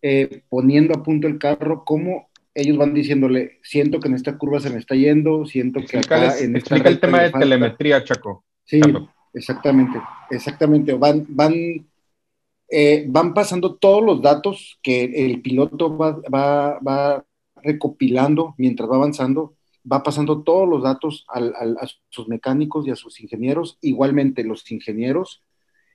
eh, 0.03 0.43
poniendo 0.47 0.93
a 0.93 1.01
punto 1.01 1.27
el 1.27 1.39
carro, 1.39 1.83
cómo 1.83 2.29
ellos 2.53 2.77
van 2.77 2.93
diciéndole, 2.93 3.59
siento 3.63 3.99
que 3.99 4.07
en 4.07 4.13
esta 4.13 4.37
curva 4.37 4.59
se 4.59 4.69
me 4.69 4.77
está 4.77 4.93
yendo, 4.93 5.43
siento 5.45 5.79
que 5.89 5.97
acá 5.97 6.37
en 6.37 6.55
esta 6.55 6.75
Explica 6.75 6.89
el 6.89 6.99
tema 6.99 7.21
de 7.23 7.31
telemetría, 7.31 8.03
Chaco. 8.03 8.45
Sí, 8.63 8.79
exactamente, 9.33 9.99
exactamente. 10.29 10.93
Van, 10.93 11.25
van, 11.29 11.53
eh, 12.69 13.05
van 13.07 13.33
pasando 13.33 13.73
todos 13.73 14.03
los 14.03 14.21
datos 14.21 14.77
que 14.83 15.05
el 15.25 15.41
piloto 15.41 15.97
va, 15.97 16.21
va, 16.31 16.79
va, 16.79 17.25
recopilando 17.63 18.53
mientras 18.57 18.89
va 18.89 18.97
avanzando, 18.97 19.55
va 19.91 20.03
pasando 20.03 20.43
todos 20.43 20.69
los 20.69 20.83
datos 20.83 21.25
a 21.27 21.87
sus 22.09 22.27
mecánicos 22.27 22.85
y 22.85 22.91
a 22.91 22.95
sus 22.95 23.19
ingenieros. 23.19 23.79
Igualmente, 23.81 24.43
los 24.43 24.69
ingenieros 24.71 25.41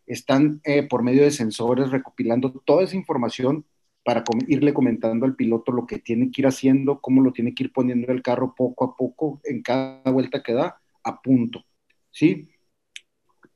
están 0.07 0.61
eh, 0.65 0.83
por 0.83 1.03
medio 1.03 1.23
de 1.23 1.31
sensores 1.31 1.91
recopilando 1.91 2.53
toda 2.65 2.85
esa 2.85 2.97
información 2.97 3.65
para 4.05 4.23
irle 4.47 4.73
comentando 4.73 5.27
al 5.27 5.35
piloto 5.35 5.73
lo 5.73 5.85
que 5.85 5.99
tiene 5.99 6.31
que 6.31 6.43
ir 6.43 6.47
haciendo, 6.47 7.01
cómo 7.01 7.23
lo 7.23 7.33
tiene 7.33 7.55
que 7.55 7.65
ir 7.65 7.73
poniendo 7.73 8.13
el 8.13 8.23
carro 8.23 8.55
poco 8.57 8.85
a 8.85 8.97
poco 8.97 9.41
en 9.43 9.63
cada 9.63 10.11
vuelta 10.13 10.45
que 10.45 10.53
da, 10.53 10.81
a 11.03 11.21
punto. 11.21 11.65
¿Sí? 12.13 12.49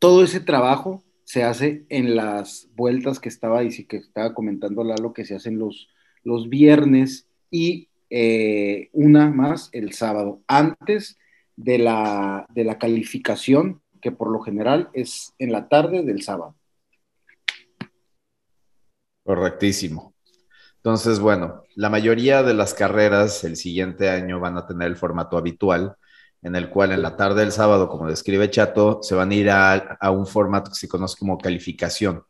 Todo 0.00 0.24
ese 0.24 0.40
trabajo 0.40 1.04
se 1.22 1.44
hace 1.44 1.84
en 1.88 2.16
las 2.16 2.68
vueltas 2.74 3.20
que 3.20 3.28
estaba 3.28 3.62
y 3.62 3.70
que 3.84 3.98
estaba 3.98 4.34
comentando 4.34 4.82
Lalo, 4.82 5.12
que 5.12 5.24
se 5.24 5.36
hacen 5.36 5.56
los, 5.56 5.88
los 6.24 6.48
viernes 6.48 7.28
y 7.48 7.88
eh, 8.10 8.88
una 8.92 9.30
más 9.30 9.68
el 9.70 9.92
sábado, 9.92 10.42
antes 10.48 11.16
de 11.54 11.78
la, 11.78 12.46
de 12.52 12.64
la 12.64 12.76
calificación 12.76 13.80
que 14.00 14.12
por 14.12 14.30
lo 14.30 14.40
general 14.40 14.90
es 14.92 15.34
en 15.38 15.52
la 15.52 15.68
tarde 15.68 16.02
del 16.02 16.22
sábado. 16.22 16.54
Correctísimo. 19.24 20.14
Entonces, 20.76 21.20
bueno, 21.20 21.62
la 21.76 21.90
mayoría 21.90 22.42
de 22.42 22.54
las 22.54 22.72
carreras 22.72 23.44
el 23.44 23.56
siguiente 23.56 24.08
año 24.08 24.40
van 24.40 24.56
a 24.56 24.66
tener 24.66 24.88
el 24.88 24.96
formato 24.96 25.36
habitual, 25.36 25.94
en 26.42 26.56
el 26.56 26.70
cual 26.70 26.92
en 26.92 27.02
la 27.02 27.16
tarde 27.16 27.40
del 27.42 27.52
sábado, 27.52 27.88
como 27.88 28.08
describe 28.08 28.50
Chato, 28.50 29.00
se 29.02 29.14
van 29.14 29.30
a 29.30 29.34
ir 29.34 29.50
a, 29.50 30.10
un 30.10 30.26
formato 30.26 30.70
que 30.70 30.78
se 30.78 30.88
conoce 30.88 31.16
como 31.18 31.36
calificación. 31.36 32.24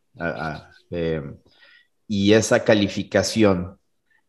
Eh, 0.91 1.23
y 2.09 2.33
esa 2.33 2.65
calificación 2.65 3.79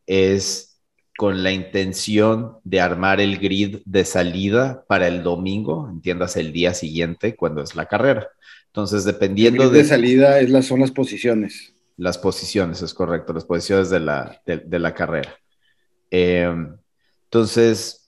es 0.05 0.70
con 1.17 1.43
la 1.43 1.51
intención 1.51 2.57
de 2.63 2.81
armar 2.81 3.19
el 3.19 3.37
grid 3.37 3.79
de 3.85 4.05
salida 4.05 4.85
para 4.87 5.07
el 5.07 5.23
domingo, 5.23 5.89
entiendas 5.89 6.37
el 6.37 6.51
día 6.51 6.73
siguiente, 6.73 7.35
cuando 7.35 7.61
es 7.61 7.75
la 7.75 7.85
carrera. 7.85 8.29
Entonces, 8.67 9.03
dependiendo 9.03 9.63
el 9.63 9.69
grid 9.69 9.79
de... 9.79 9.85
salida 9.85 10.39
es 10.39 10.49
las, 10.49 10.65
son 10.65 10.79
las 10.79 10.91
posiciones. 10.91 11.73
Las 11.97 12.17
posiciones, 12.17 12.81
es 12.81 12.93
correcto, 12.93 13.33
las 13.33 13.45
posiciones 13.45 13.89
de 13.89 13.99
la, 13.99 14.41
de, 14.45 14.79
la 14.79 14.93
carrera. 14.93 15.35
Em, 16.09 16.75
entonces, 17.25 18.01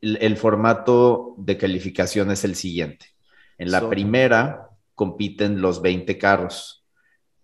el, 0.00 0.36
formato 0.36 1.34
de 1.38 1.56
calificación 1.56 2.30
es 2.30 2.44
el 2.44 2.54
siguiente. 2.54 3.06
En 3.56 3.70
la 3.70 3.88
primera 3.88 4.68
compiten 4.94 5.60
los 5.60 5.82
20 5.82 6.18
carros 6.18 6.84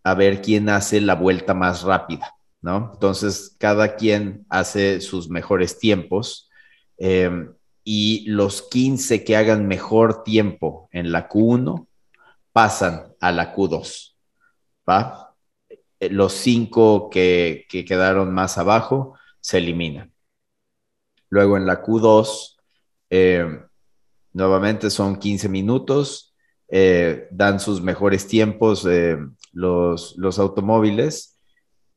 a 0.03 0.15
ver 0.15 0.43
quién 0.43 0.69
hace 0.69 1.01
la 1.01 1.15
vuelta 1.15 1.55
más 1.55 1.83
rápida. 1.83 2.34
¿No? 2.65 2.93
Entonces, 2.95 3.55
cada 3.59 3.95
quien 3.95 4.47
hace 4.49 5.03
sus 5.03 5.29
mejores 5.29 5.79
tiempos 5.79 6.49
eh, 6.97 7.47
y 7.85 8.25
los 8.27 8.63
15 8.63 9.23
que 9.23 9.37
hagan 9.37 9.69
mejor 9.69 10.25
tiempo 10.25 10.89
en 10.91 11.13
la 11.13 11.29
Q1 11.29 11.87
pasan 12.53 13.13
a 13.21 13.33
la 13.33 13.55
Q2, 13.55 14.15
¿va? 14.89 15.37
Eh, 15.69 16.09
los 16.09 16.33
5 16.33 17.11
que, 17.11 17.67
quedaron 17.69 18.33
más 18.33 18.57
abajo 18.57 19.19
se 19.43 19.59
eliminan. 19.59 20.15
Luego 21.29 21.59
en 21.59 21.67
la 21.67 21.83
Q2, 21.83 22.57
eh, 23.11 23.61
nuevamente 24.33 24.89
son 24.89 25.19
15 25.19 25.51
minutos, 25.51 26.35
dan 27.31 27.61
sus 27.61 27.83
mejores 27.83 28.27
tiempos 28.27 28.85
los 29.53 30.39
automóviles 30.41 31.34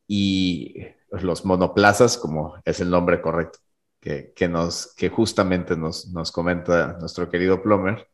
y 0.08 0.76
los 1.12 1.46
monoplazas, 1.46 2.18
como 2.18 2.56
es 2.66 2.80
el 2.80 2.90
nombre 2.90 3.22
correcto, 3.22 3.60
que, 4.00 4.48
nos, 4.50 4.94
que 4.96 5.10
justamente 5.10 5.76
nos, 5.76 6.08
nos 6.08 6.32
comenta 6.32 6.98
nuestro 7.00 7.30
querido 7.30 7.62
Plomer. 7.62 8.08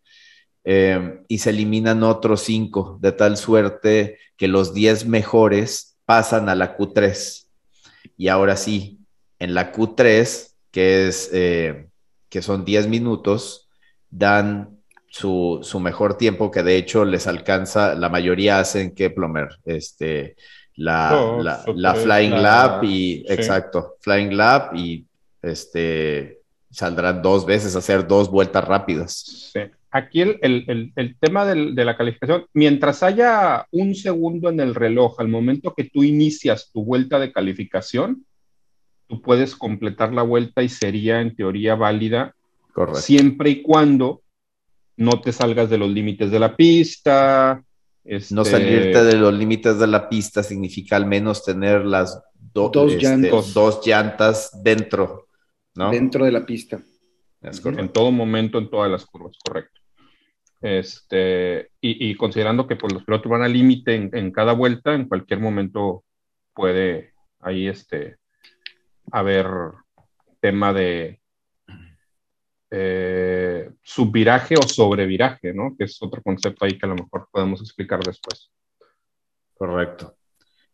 Eh, 0.66 1.20
y 1.28 1.40
se 1.40 1.50
eliminan 1.50 2.04
otros 2.04 2.42
cinco, 2.42 2.98
de 3.02 3.12
tal 3.12 3.38
suerte 3.38 4.18
que 4.38 4.48
los 4.48 4.74
diez 4.74 5.06
mejores 5.06 5.98
pasan 6.06 6.50
a 6.50 6.56
la 6.56 6.78
Q3. 6.78 7.48
Y 8.18 8.28
ahora 8.30 8.56
sí, 8.56 9.00
en 9.40 9.54
la 9.54 9.72
Q3, 9.74 10.54
que, 10.72 11.08
es, 11.08 11.30
eh, 11.34 11.88
que 12.30 12.42
son 12.42 12.66
10 12.66 12.88
minutos, 12.88 13.70
dan 14.10 14.80
su, 15.08 15.60
su, 15.62 15.80
mejor 15.80 16.18
tiempo, 16.18 16.50
que 16.50 16.64
de 16.64 16.78
hecho 16.78 17.06
les 17.06 17.28
alcanza, 17.28 17.94
la 17.94 18.10
mayoría 18.10 18.60
hacen 18.60 18.96
que 18.96 19.10
Plomer, 19.10 19.50
este, 19.66 20.36
la, 20.76 21.64
la, 21.76 21.96
Flying 21.96 22.42
Lab 22.42 22.84
y, 22.84 23.26
exacto, 23.28 23.98
Flying 24.02 24.36
Lab 24.36 24.76
y 24.76 25.06
este, 25.42 26.42
saldrán 26.72 27.22
dos 27.22 27.46
veces 27.46 27.76
a 27.76 27.80
hacer 27.80 28.08
dos 28.08 28.30
vueltas 28.30 28.66
rápidas. 28.66 29.52
Sí. 29.54 29.60
Aquí 29.92 30.22
el, 30.22 30.40
el, 30.42 30.92
el, 30.96 31.18
tema 31.20 31.46
del, 31.46 31.76
de 31.76 31.86
la 31.86 31.96
calificación, 31.96 32.48
mientras 32.54 33.04
haya 33.04 33.68
un 33.70 33.94
segundo 33.94 34.50
en 34.50 34.60
el 34.60 34.74
reloj 34.74 35.20
al 35.20 35.28
momento 35.28 35.76
que 35.76 35.84
tú 35.84 36.04
inicias 36.04 36.72
tu 36.74 36.84
vuelta 36.84 37.20
de 37.20 37.32
calificación, 37.32 38.26
tú 39.08 39.22
puedes 39.22 39.56
completar 39.56 40.12
la 40.12 40.24
vuelta 40.24 40.64
y 40.64 40.70
sería 40.70 41.22
en 41.22 41.36
teoría 41.36 41.76
válida 41.76 42.34
siempre 42.96 43.52
y 43.52 43.62
cuando 43.62 44.24
no 44.98 45.22
te 45.22 45.32
salgas 45.32 45.70
de 45.70 45.78
los 45.78 45.90
límites 45.90 46.32
de 46.32 46.40
la 46.40 46.56
pista, 46.56 47.64
no 48.06 48.42
este, 48.42 48.44
salirte 48.44 49.04
de 49.04 49.16
los 49.16 49.34
límites 49.34 49.80
de 49.80 49.88
la 49.88 50.10
pista 50.10 50.44
significa 50.44 50.96
al 50.96 51.06
menos 51.06 51.44
tener 51.44 51.86
las 51.86 52.22
dos, 52.54 52.94
este, 52.94 53.30
dos 53.30 53.86
llantas 53.86 54.62
dentro, 54.64 55.28
¿no? 55.76 55.90
Dentro 55.92 56.26
de 56.26 56.32
la 56.32 56.46
pista. 56.46 56.82
en 57.42 57.90
todo 57.90 58.12
momento, 58.12 58.58
en 58.58 58.70
todas 58.70 58.92
las 58.92 59.06
curvas, 59.06 59.38
correcto. 59.44 59.80
Este, 60.62 61.72
y, 61.82 62.16
considerando 62.16 62.68
que 62.68 62.78
pues, 62.78 62.94
los 62.94 63.04
pilotos 63.04 63.30
van 63.30 63.42
al 63.42 63.52
límite 63.52 63.96
en, 63.96 64.32
cada 64.32 64.54
vuelta, 64.54 64.94
en 64.94 65.10
cualquier 65.10 65.42
momento 65.42 66.06
puede 66.54 67.12
ahí 67.42 67.68
este, 67.68 68.16
haber 69.12 69.46
tema 70.40 70.72
de, 70.72 71.20
subviraje 73.84 74.56
o 74.56 74.64
sobreviraje, 74.64 75.54
¿no? 75.54 75.76
Que 75.78 75.84
es 75.84 76.02
otro 76.02 76.22
concepto 76.22 76.66
ahí 76.66 76.78
que 76.78 76.86
a 76.86 76.90
lo 76.90 76.96
mejor 76.96 77.28
podemos 77.32 77.62
explicar 77.62 78.00
después. 78.04 78.50
Correcto. 79.54 80.16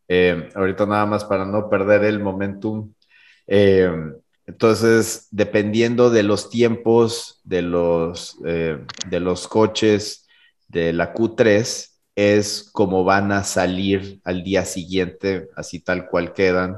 Eh, 0.07 0.49
ahorita 0.55 0.85
nada 0.85 1.05
más 1.05 1.25
para 1.25 1.45
no 1.45 1.69
perder 1.69 2.03
el 2.03 2.19
momentum, 2.19 2.93
eh, 3.47 3.91
entonces, 4.45 5.27
dependiendo 5.29 6.09
de 6.09 6.23
los 6.23 6.49
tiempos 6.49 7.39
de 7.43 7.61
los, 7.61 8.37
eh, 8.45 8.83
de 9.07 9.19
los 9.19 9.47
coches 9.47 10.27
de 10.67 10.91
la 10.93 11.13
Q3, 11.13 11.87
es 12.15 12.69
como 12.71 13.03
van 13.03 13.31
a 13.31 13.43
salir 13.43 14.19
al 14.23 14.43
día 14.43 14.65
siguiente, 14.65 15.49
así 15.55 15.79
tal 15.79 16.07
cual 16.07 16.33
quedan, 16.33 16.77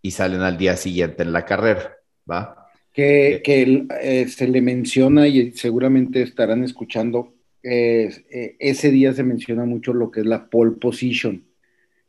y 0.00 0.10
salen 0.12 0.42
al 0.42 0.56
día 0.56 0.76
siguiente 0.76 1.24
en 1.24 1.32
la 1.32 1.44
carrera, 1.44 1.96
¿va? 2.30 2.65
Que, 2.96 3.42
que 3.44 4.26
se 4.28 4.48
le 4.48 4.62
menciona 4.62 5.28
y 5.28 5.52
seguramente 5.52 6.22
estarán 6.22 6.64
escuchando, 6.64 7.34
ese 7.62 8.90
día 8.90 9.12
se 9.12 9.22
menciona 9.22 9.66
mucho 9.66 9.92
lo 9.92 10.10
que 10.10 10.20
es 10.20 10.26
la 10.26 10.48
pole 10.48 10.72
position 10.72 11.44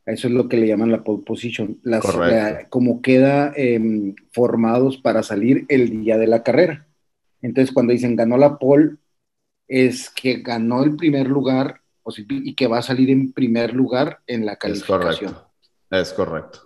eso 0.08 0.26
es 0.26 0.32
lo 0.32 0.48
que 0.48 0.56
le 0.56 0.66
llaman 0.66 0.90
la 0.90 1.04
pole 1.04 1.22
position. 1.22 1.78
Las, 1.82 2.02
como 2.70 3.02
queda 3.02 3.52
em, 3.54 4.14
formados 4.32 4.96
para 4.96 5.22
salir 5.22 5.66
el 5.68 5.90
día 6.00 6.16
de 6.16 6.26
la 6.26 6.42
carrera. 6.42 6.86
Entonces, 7.42 7.74
cuando 7.74 7.92
dicen 7.92 8.16
ganó 8.16 8.38
la 8.38 8.58
pole, 8.58 8.96
es 9.66 10.08
que 10.08 10.38
ganó 10.38 10.82
el 10.82 10.96
primer 10.96 11.28
lugar 11.28 11.82
y 12.26 12.54
que 12.54 12.66
va 12.66 12.78
a 12.78 12.82
salir 12.82 13.10
en 13.10 13.34
primer 13.34 13.74
lugar 13.74 14.20
en 14.26 14.46
la 14.46 14.56
calificación. 14.56 15.30
Es 15.30 15.34
correcto. 15.34 15.50
Es 15.90 16.12
correcto. 16.14 16.60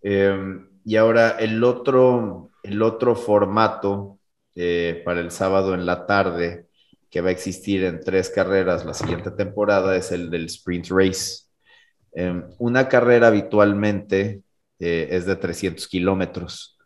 Em, 0.00 0.68
y 0.90 0.96
ahora 0.96 1.36
el 1.38 1.62
otro, 1.62 2.50
el 2.64 2.82
otro 2.82 3.14
formato 3.14 4.18
eh, 4.56 5.02
para 5.04 5.20
el 5.20 5.30
sábado 5.30 5.72
en 5.74 5.86
la 5.86 6.04
tarde 6.04 6.66
que 7.08 7.20
va 7.20 7.28
a 7.28 7.30
existir 7.30 7.84
en 7.84 8.00
tres 8.00 8.28
carreras 8.28 8.84
la 8.84 8.92
siguiente 8.92 9.30
temporada 9.30 9.94
es 9.94 10.10
el 10.10 10.30
del 10.30 10.46
sprint 10.46 10.88
race. 10.90 11.44
Em, 12.10 12.42
una 12.58 12.88
carrera 12.88 13.28
habitualmente 13.28 14.42
eh, 14.80 15.06
es 15.12 15.26
de 15.26 15.36
300 15.36 15.86
kilómetros. 15.86 16.76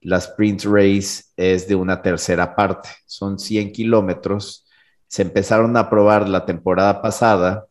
La 0.00 0.16
sprint 0.16 0.64
race 0.64 1.24
es 1.36 1.68
de 1.68 1.74
una 1.74 2.00
tercera 2.00 2.56
parte, 2.56 2.88
son 3.04 3.38
100 3.38 3.72
kilómetros. 3.72 4.66
Se 5.06 5.20
empezaron 5.20 5.76
a 5.76 5.90
probar 5.90 6.30
la 6.30 6.46
temporada 6.46 7.02
pasada 7.02 7.66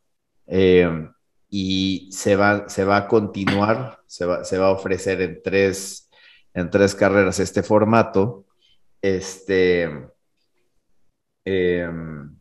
em, 0.46 1.12
y 1.50 2.10
se 2.12 2.36
va, 2.36 2.70
se 2.70 2.84
va 2.84 2.98
a 2.98 3.08
continuar, 3.08 4.00
se 4.08 4.26
va, 4.26 4.68
a 4.68 4.72
ofrecer 4.72 5.22
en 5.22 5.42
tres, 5.44 6.10
en 6.54 6.70
tres 6.70 6.96
carreras 6.96 7.40
este 7.40 7.64
formato. 7.64 8.46
Este, 9.02 9.90
em, 11.46 12.36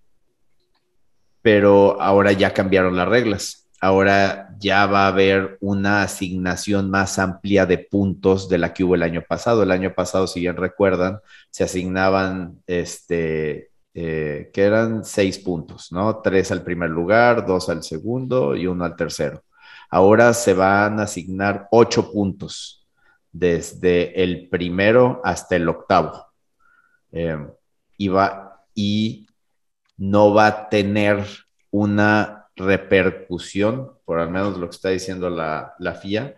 pero 1.43 2.01
ahora 2.01 2.33
ya 2.33 2.53
cambiaron 2.53 2.97
las 2.97 3.09
reglas 3.09 3.69
ahora 3.81 4.55
ya 4.59 4.87
va 4.87 5.05
a 5.05 5.09
haber 5.09 5.57
una 5.61 6.03
asignación 6.03 6.91
más 6.91 7.19
amplia 7.19 7.67
de 7.67 7.79
puntos 7.79 8.49
de 8.49 8.59
la 8.59 8.73
que 8.73 8.85
hubo 8.85 8.95
el 8.95 9.03
año 9.03 9.23
pasado. 9.27 9.63
El 9.63 9.71
año 9.71 9.95
pasado, 9.95 10.27
si 10.27 10.41
bien 10.41 10.57
recuerdan, 10.57 11.21
se 11.51 11.65
asignaban, 11.65 12.63
este, 12.67 13.71
eh, 14.01 14.51
que 14.53 14.63
eran 14.63 15.05
seis 15.05 15.41
puntos, 15.41 15.91
¿no? 15.91 16.21
Tres 16.21 16.53
al 16.53 16.63
primer 16.63 16.89
lugar, 16.89 17.45
dos 17.45 17.69
al 17.69 17.83
segundo 17.83 18.55
y 18.55 18.65
uno 18.69 18.85
al 18.85 18.95
tercero. 18.95 19.43
Ahora 19.91 20.35
se 20.35 20.55
van 20.55 21.01
a 21.01 21.03
asignar 21.03 21.67
ocho 21.73 22.13
puntos 22.13 22.87
desde 23.33 24.23
el 24.23 24.49
primero 24.49 25.21
hasta 25.25 25.57
el 25.57 25.69
octavo. 25.69 26.27
Eh, 27.11 27.45
y, 27.97 28.07
va, 28.07 28.63
y 28.73 29.27
no 29.97 30.33
va 30.33 30.47
a 30.47 30.69
tener 30.69 31.27
una 31.73 32.47
repercusión, 32.55 33.99
por 34.05 34.21
al 34.21 34.31
menos 34.31 34.59
lo 34.59 34.69
que 34.69 34.77
está 34.77 34.91
diciendo 34.91 35.29
la, 35.29 35.75
FIA, 36.01 36.37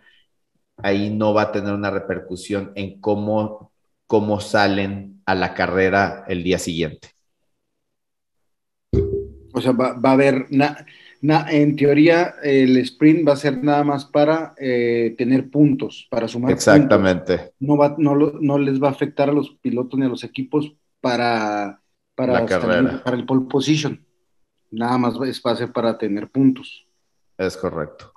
ahí 0.77 1.11
no 1.11 1.35
va 1.35 1.43
a 1.43 1.51
tener 1.51 1.75
una 1.75 1.91
repercusión 1.91 2.71
en 2.73 2.99
cómo, 2.99 3.71
cómo 4.07 4.39
salen 4.39 5.21
a 5.27 5.35
la 5.35 5.53
carrera 5.53 6.25
el 6.27 6.43
día 6.43 6.57
siguiente. 6.57 7.20
O 9.53 9.61
sea, 9.61 9.71
va, 9.71 9.97
a 10.01 10.11
haber, 10.11 10.47
en 10.49 11.75
teoría, 11.75 12.35
el 12.43 12.77
sprint 12.77 13.27
va 13.27 13.33
a 13.33 13.37
ser 13.37 13.63
nada 13.63 13.83
más 13.83 14.05
para 14.05 14.53
eh, 14.57 15.15
tener 15.17 15.49
puntos, 15.49 16.07
para 16.09 16.27
sumar 16.27 16.51
Exactamente. 16.51 17.53
No, 17.59 17.77
va, 17.77 17.95
no, 17.97 18.15
no, 18.15 18.57
les 18.57 18.81
va 18.81 18.89
a 18.89 18.91
afectar 18.91 19.29
a 19.29 19.33
los 19.33 19.51
pilotos 19.61 19.99
ni 19.99 20.05
a 20.05 20.09
los 20.09 20.23
equipos 20.23 20.73
para, 20.99 21.81
para, 22.15 22.33
la 22.33 22.45
carrera. 22.45 23.03
para 23.03 23.17
el 23.17 23.25
pole 23.25 23.47
position. 23.49 24.05
Nada 24.71 24.97
más 24.97 25.15
espacio 25.27 25.71
para 25.71 25.97
tener 25.97 26.29
puntos. 26.29 26.87
Es 27.37 27.57
correcto. 27.57 28.13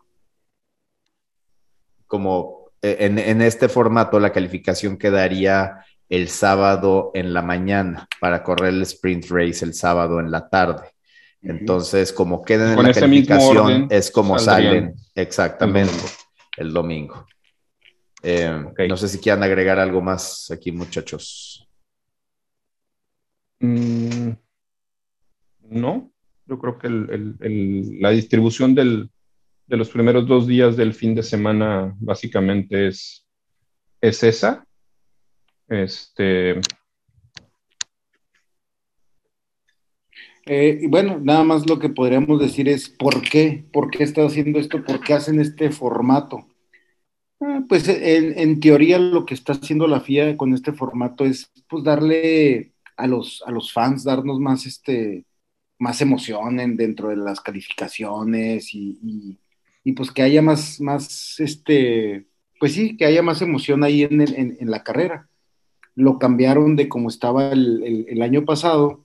Como 2.06 2.64
eh, 2.84 2.96
en, 3.00 3.40
este 3.40 3.70
formato, 3.70 4.20
la 4.20 4.30
calificación 4.30 4.98
quedaría 4.98 5.84
el 6.10 6.28
sábado 6.28 7.12
en 7.14 7.32
la 7.32 7.40
mañana 7.40 8.06
para 8.20 8.42
correr 8.42 8.74
el 8.74 8.82
sprint 8.82 9.24
race 9.30 9.64
el 9.64 9.72
sábado 9.72 10.20
en 10.20 10.30
la 10.30 10.50
tarde. 10.50 10.93
Entonces, 11.44 12.12
como 12.12 12.42
quedan 12.42 12.78
en 12.78 12.84
la 12.84 12.92
calificación, 12.92 13.88
es 13.90 14.10
como 14.10 14.38
salen 14.38 14.94
exactamente 15.14 15.92
el 16.56 16.72
domingo. 16.72 17.26
Eh, 18.22 18.64
no 18.88 18.96
sé 18.96 19.08
si 19.08 19.18
quieran 19.18 19.42
agregar 19.42 19.78
algo 19.78 20.00
más 20.00 20.50
aquí, 20.50 20.72
muchachos. 20.72 21.68
Mm, 23.60 24.30
no, 25.68 26.10
yo 26.46 26.58
creo 26.58 26.78
que 26.78 26.88
la 26.88 28.10
distribución 28.10 28.74
de 28.74 29.08
los 29.66 29.90
primeros 29.90 30.26
dos 30.26 30.46
días 30.46 30.76
del 30.76 30.94
fin 30.94 31.14
de 31.14 31.22
semana 31.22 31.94
básicamente 31.98 32.88
es, 32.88 33.26
es 34.00 34.22
esa. 34.22 34.66
Este. 35.68 36.60
Eh, 40.46 40.80
y 40.82 40.86
bueno, 40.88 41.18
nada 41.20 41.42
más 41.44 41.68
lo 41.68 41.78
que 41.78 41.88
podríamos 41.88 42.40
decir 42.40 42.68
es 42.68 42.88
por 42.88 43.22
qué, 43.22 43.64
por 43.72 43.90
qué 43.90 44.04
está 44.04 44.24
haciendo 44.24 44.58
esto, 44.58 44.84
por 44.84 45.00
qué 45.00 45.14
hacen 45.14 45.40
este 45.40 45.70
formato. 45.70 46.46
Ah, 47.40 47.62
pues 47.68 47.88
en, 47.88 48.38
en, 48.38 48.60
teoría 48.60 48.98
lo 48.98 49.26
que 49.26 49.34
está 49.34 49.54
haciendo 49.54 49.86
la 49.86 50.00
FIA 50.00 50.36
con 50.36 50.54
este 50.54 50.72
formato 50.72 51.24
es 51.24 51.50
pues 51.68 51.84
darle 51.84 52.74
a 52.96 53.06
los, 53.06 53.42
a 53.46 53.50
los 53.50 53.72
fans, 53.72 54.04
darnos 54.04 54.38
más 54.40 54.66
este, 54.66 55.24
más 55.78 56.00
emoción 56.00 56.56
dentro 56.76 57.08
de 57.08 57.16
las 57.16 57.40
calificaciones 57.40 58.70
y, 58.74 59.38
pues 59.96 60.10
que 60.10 60.22
haya 60.22 60.42
más, 60.42 60.80
más, 60.80 61.38
este, 61.40 62.26
pues 62.58 62.72
sí, 62.72 62.96
que 62.96 63.04
haya 63.04 63.22
más 63.22 63.42
emoción 63.42 63.84
ahí 63.84 64.02
en, 64.02 64.70
la 64.70 64.82
carrera. 64.82 65.28
Lo 65.94 66.18
cambiaron 66.18 66.76
de 66.76 66.88
como 66.88 67.08
estaba 67.08 67.52
el, 67.52 68.22
año 68.22 68.44
pasado, 68.44 69.03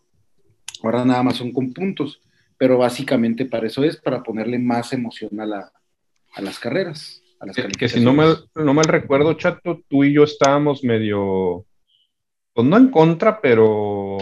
ahora 0.84 1.06
nada 1.06 1.24
más 1.24 1.38
son 1.38 1.52
con 1.52 1.74
puntos, 1.74 2.22
pero 2.58 2.78
básicamente 2.78 3.46
para 3.46 3.68
eso 3.68 3.84
es, 3.84 3.98
para 3.98 4.24
ponerle 4.24 4.60
más 4.60 4.94
emoción 4.94 5.40
a, 5.40 5.46
la, 5.46 5.72
a 6.34 6.42
las 6.42 6.60
carreras. 6.60 7.22
A 7.40 7.46
las 7.46 7.56
que, 7.56 7.88
si 7.88 8.02
no 8.02 8.14
mal, 8.14 8.50
no 8.54 8.74
mal 8.74 8.86
recuerdo, 8.86 9.34
Chato, 9.34 9.82
tú 9.88 10.04
y 10.04 10.14
yo 10.14 10.24
estábamos 10.24 10.84
medio, 10.84 11.66
pues 12.54 12.68
no 12.68 12.76
en 12.76 12.90
contra, 12.90 13.40
pero 13.40 14.18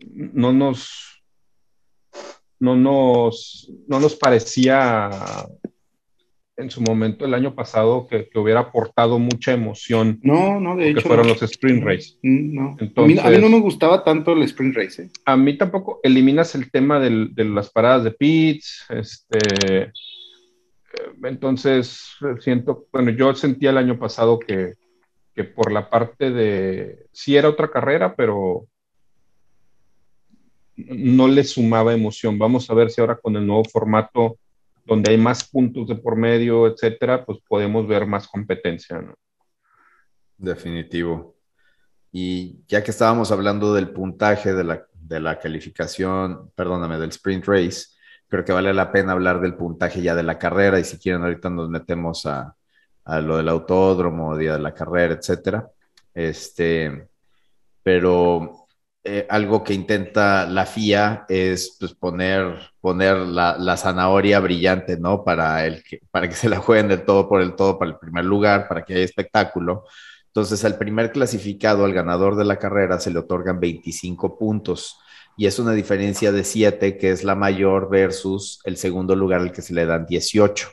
no 0.00 0.52
nos 0.52 1.08
no 2.60 2.76
nos, 2.76 3.70
no 3.86 4.00
nos 4.00 4.16
parecía 4.16 5.10
en 6.58 6.70
su 6.70 6.82
momento 6.82 7.24
el 7.24 7.34
año 7.34 7.54
pasado 7.54 8.08
que, 8.08 8.28
hubiera 8.34 8.60
aportado 8.60 9.18
mucha 9.20 9.52
emoción. 9.52 10.18
No, 10.22 10.60
no, 10.60 10.76
de 10.76 10.90
hecho. 10.90 11.02
Que 11.02 11.08
fueron 11.08 11.28
los 11.28 11.40
sprint 11.40 11.84
race. 11.84 12.14
Mm, 12.22 12.54
no. 12.54 12.76
a, 12.96 13.02
mí, 13.06 13.38
no 13.38 13.48
me 13.48 13.60
gustaba 13.60 14.02
tanto 14.02 14.32
el 14.32 14.42
sprint 14.42 14.76
race. 14.76 15.02
¿eh? 15.04 15.10
A 15.24 15.36
mí 15.36 15.56
tampoco. 15.56 16.00
Eliminas 16.02 16.56
el 16.56 16.70
tema 16.70 16.98
de 16.98 17.44
las 17.44 17.70
paradas 17.70 18.02
de 18.04 18.10
pits. 18.10 18.84
Este, 18.90 19.92
entonces, 21.22 22.16
siento, 22.40 22.86
bueno, 22.92 23.10
yo 23.12 23.32
sentía 23.34 23.70
el 23.70 23.78
año 23.78 23.98
pasado 23.98 24.40
que, 24.40 24.74
que 25.36 25.44
por 25.44 25.70
la 25.70 25.88
parte 25.88 26.32
de. 26.32 27.06
Sí 27.12 27.36
era 27.36 27.48
otra 27.48 27.70
carrera, 27.70 28.16
pero 28.16 28.66
no 30.74 31.28
le 31.28 31.44
sumaba 31.44 31.94
emoción. 31.94 32.36
Vamos 32.36 32.68
a 32.68 32.74
ver 32.74 32.90
si 32.90 33.00
ahora 33.00 33.16
con 33.16 33.36
el 33.36 33.46
nuevo 33.46 33.64
formato, 33.64 34.38
donde 34.88 35.10
hay 35.10 35.18
más 35.18 35.48
puntos 35.48 35.86
de 35.86 35.96
por 35.96 36.16
medio, 36.16 36.66
etcétera, 36.66 37.24
pues 37.24 37.38
podemos 37.46 37.86
ver 37.86 38.06
más 38.06 38.26
competencia. 38.26 39.00
¿no? 39.00 39.14
Definitivo. 40.36 41.36
Y 42.10 42.64
ya 42.66 42.82
que 42.82 42.90
estábamos 42.90 43.30
hablando 43.30 43.74
del 43.74 43.90
puntaje 43.90 44.54
de 44.54 44.64
la, 44.64 44.86
de 44.94 45.20
la 45.20 45.38
calificación, 45.38 46.50
perdóname, 46.54 46.98
del 46.98 47.10
sprint 47.10 47.44
race, 47.46 47.86
creo 48.28 48.44
que 48.44 48.52
vale 48.52 48.72
la 48.72 48.90
pena 48.90 49.12
hablar 49.12 49.40
del 49.40 49.54
puntaje 49.54 50.00
ya 50.00 50.14
de 50.14 50.22
la 50.22 50.38
carrera 50.38 50.80
y 50.80 50.84
si 50.84 50.98
quieren 50.98 51.22
ahorita 51.22 51.50
nos 51.50 51.68
metemos 51.68 52.24
a, 52.24 52.56
a 53.04 53.20
lo 53.20 53.36
del 53.36 53.48
autódromo, 53.48 54.36
día 54.36 54.54
de 54.54 54.58
la 54.60 54.72
carrera, 54.72 55.14
etcétera. 55.14 55.68
Este, 56.14 57.08
pero 57.82 58.67
eh, 59.04 59.26
algo 59.30 59.64
que 59.64 59.74
intenta 59.74 60.46
la 60.46 60.66
FIA 60.66 61.24
es 61.28 61.76
pues, 61.78 61.94
poner, 61.94 62.58
poner 62.80 63.16
la, 63.16 63.76
zanahoria 63.76 64.40
brillante, 64.40 64.98
¿no? 64.98 65.24
Para, 65.24 65.64
el 65.66 65.82
que, 65.82 66.00
para 66.10 66.28
que 66.28 66.34
se 66.36 66.48
la 66.48 66.58
jueguen 66.58 66.88
del 66.88 67.04
todo 67.04 67.28
por 67.28 67.40
el 67.40 67.54
todo 67.54 67.78
para 67.78 67.90
el 67.90 67.98
primer 67.98 68.24
lugar, 68.24 68.68
para 68.68 68.84
que 68.84 68.94
haya 68.94 69.04
espectáculo. 69.04 69.84
Entonces, 70.26 70.64
al 70.64 70.78
primer 70.78 71.10
clasificado, 71.10 71.84
al 71.84 71.92
ganador 71.94 72.36
de 72.36 72.44
la 72.44 72.58
carrera, 72.58 73.00
se 73.00 73.10
le 73.10 73.18
otorgan 73.20 73.60
25 73.60 74.38
puntos 74.38 74.98
y 75.36 75.46
es 75.46 75.58
una 75.58 75.72
diferencia 75.72 76.32
de 76.32 76.44
7, 76.44 76.98
que 76.98 77.10
es 77.10 77.24
la 77.24 77.34
mayor, 77.36 77.88
versus 77.88 78.60
el 78.64 78.76
segundo 78.76 79.14
lugar 79.14 79.40
al 79.40 79.52
que 79.52 79.62
se 79.62 79.72
le 79.72 79.86
dan 79.86 80.04
18. 80.06 80.68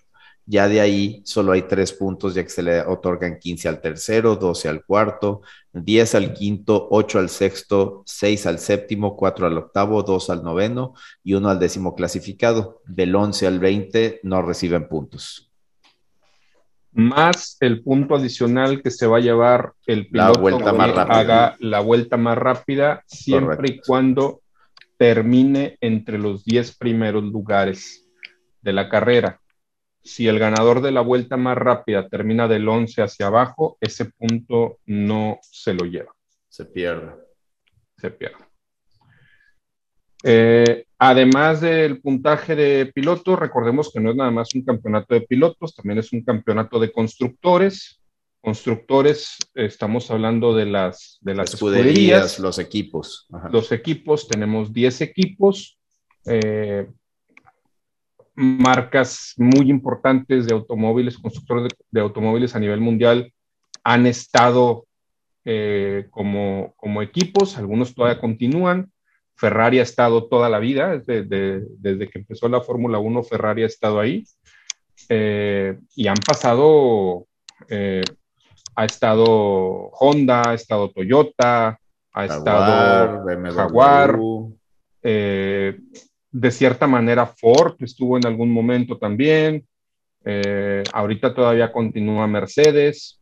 Ya 0.47 0.67
de 0.67 0.79
ahí 0.79 1.21
solo 1.25 1.53
hay 1.53 1.63
tres 1.63 1.91
puntos, 1.91 2.35
ya 2.35 2.43
que 2.43 2.49
se 2.49 2.61
le 2.61 2.81
otorgan 2.81 3.39
15 3.39 3.67
al 3.67 3.81
tercero, 3.81 4.35
12 4.35 4.69
al 4.69 4.85
cuarto, 4.85 5.41
10 5.73 6.15
al 6.15 6.33
quinto, 6.33 6.87
8 6.91 7.17
al 7.17 7.29
sexto, 7.29 8.03
6 8.05 8.45
al 8.45 8.59
séptimo, 8.59 9.15
4 9.15 9.47
al 9.47 9.57
octavo, 9.57 10.03
2 10.03 10.29
al 10.29 10.43
noveno 10.43 10.93
y 11.23 11.33
1 11.33 11.49
al 11.49 11.59
décimo 11.59 11.95
clasificado. 11.95 12.81
Del 12.85 13.15
11 13.15 13.47
al 13.47 13.59
20 13.59 14.19
no 14.21 14.43
reciben 14.43 14.87
puntos. 14.87 15.51
Más 16.91 17.57
el 17.59 17.83
punto 17.83 18.15
adicional 18.15 18.81
que 18.81 18.91
se 18.91 19.07
va 19.07 19.17
a 19.17 19.21
llevar 19.21 19.73
el 19.85 20.07
piloto 20.07 20.39
vuelta 20.39 20.71
más 20.71 20.91
que 20.91 20.93
rápida. 20.95 21.19
haga 21.19 21.55
la 21.59 21.79
vuelta 21.81 22.17
más 22.17 22.37
rápida, 22.37 23.03
siempre 23.07 23.53
y 23.53 23.57
Correcto. 23.57 23.83
cuando 23.87 24.41
termine 24.97 25.77
entre 25.81 26.17
los 26.17 26.45
10 26.45 26.77
primeros 26.77 27.23
lugares 27.23 28.07
de 28.61 28.73
la 28.73 28.87
carrera. 28.87 29.41
Si 30.05 30.27
el 30.27 30.37
ganador 30.37 30.81
de 30.81 30.91
la 30.91 31.01
vuelta 31.01 31.35
más 31.35 31.57
rápida 31.57 32.07
termina 32.07 32.47
del 32.47 32.69
11 32.69 33.01
hacia 33.01 33.25
abajo, 33.25 33.75
ese 33.81 34.05
punto 34.05 34.77
no 34.85 35.39
se 35.41 35.73
lo 35.73 35.85
lleva, 35.85 36.13
Se 36.47 36.63
pierde. 36.65 37.11
se 37.97 38.11
pierde. 38.11 38.45
Eh, 40.23 40.85
además 40.99 41.61
del 41.61 42.01
puntaje 42.01 42.55
de 42.55 42.91
pilotos, 42.93 43.39
recordemos 43.39 43.91
que 43.91 43.99
no 43.99 44.11
es 44.11 44.15
nada 44.15 44.29
más 44.29 44.53
un 44.53 44.63
campeonato 44.63 45.15
de 45.15 45.21
pilotos, 45.21 45.73
también 45.73 45.97
es 45.97 46.13
un 46.13 46.23
campeonato 46.23 46.79
de 46.79 46.91
constructores. 46.91 47.99
Constructores, 48.41 49.37
estamos 49.55 50.11
hablando 50.11 50.53
de 50.53 50.67
las, 50.67 51.17
de 51.21 51.33
las 51.33 51.55
Escuderías, 51.55 51.87
escuderías, 51.87 52.39
los 52.39 52.59
equipos. 52.59 53.27
Ajá. 53.33 53.49
los 53.49 53.71
equipos, 53.71 54.27
tenemos 54.27 54.71
10 54.71 55.01
equipos, 55.01 55.79
eh, 56.27 56.87
marcas 58.35 59.33
muy 59.37 59.69
importantes 59.69 60.45
de 60.45 60.53
automóviles, 60.53 61.17
constructores 61.17 61.69
de, 61.69 61.75
de 61.91 62.01
automóviles 62.01 62.55
a 62.55 62.59
nivel 62.59 62.81
mundial 62.81 63.31
han 63.83 64.05
estado 64.07 64.85
eh, 65.45 66.07
como, 66.09 66.73
como 66.75 67.01
equipos, 67.01 67.57
algunos 67.57 67.93
todavía 67.93 68.19
continúan. 68.19 68.91
Ferrari 69.37 69.79
ha 69.79 69.83
estado 69.83 70.27
toda 70.27 70.49
la 70.49 70.59
vida, 70.59 70.97
desde, 70.97 71.23
de- 71.23 71.63
desde 71.77 72.09
que 72.09 72.19
empezó 72.19 72.47
la 72.49 72.61
Fórmula 72.61 72.99
1, 72.99 73.23
Ferrari 73.23 73.63
ha 73.63 73.67
estado 73.67 73.99
ahí. 73.99 74.23
Eh, 75.09 75.77
y 75.95 76.07
han 76.07 76.17
pasado, 76.17 77.27
eh, 77.69 78.01
ha 78.75 78.85
estado 78.85 79.25
Honda, 79.99 80.41
ha 80.49 80.53
estado 80.53 80.89
Toyota, 80.89 81.79
ha 82.13 82.25
estado 82.25 83.23
BMW. 83.25 83.51
Jaguar. 83.51 84.19
eh, 85.03 85.79
de 86.37 86.51
cierta 86.51 86.85
manera 86.85 87.25
Ford 87.25 87.75
estuvo 87.79 88.17
en 88.17 88.25
algún 88.25 88.51
momento 88.51 88.97
también. 88.97 89.65
Eh, 90.25 90.83
ahorita 90.91 91.33
todavía 91.33 91.71
continúa 91.71 92.27
Mercedes, 92.27 93.21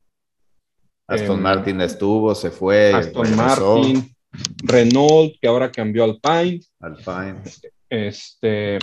Aston 1.07 1.37
em, 1.37 1.43
Martin 1.43 1.81
estuvo, 1.81 2.33
se 2.33 2.49
fue. 2.49 2.93
Aston 2.93 3.25
regresó. 3.25 3.77
Martin, 3.77 4.15
Renault, 4.63 5.35
que 5.39 5.47
ahora 5.47 5.71
cambió 5.71 6.05
al 6.05 6.19
Alpine, 6.23 6.61
Alpine. 6.79 7.41
este, 7.89 8.79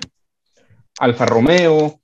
Alfa 0.99 1.27
Romeo, 1.27 2.00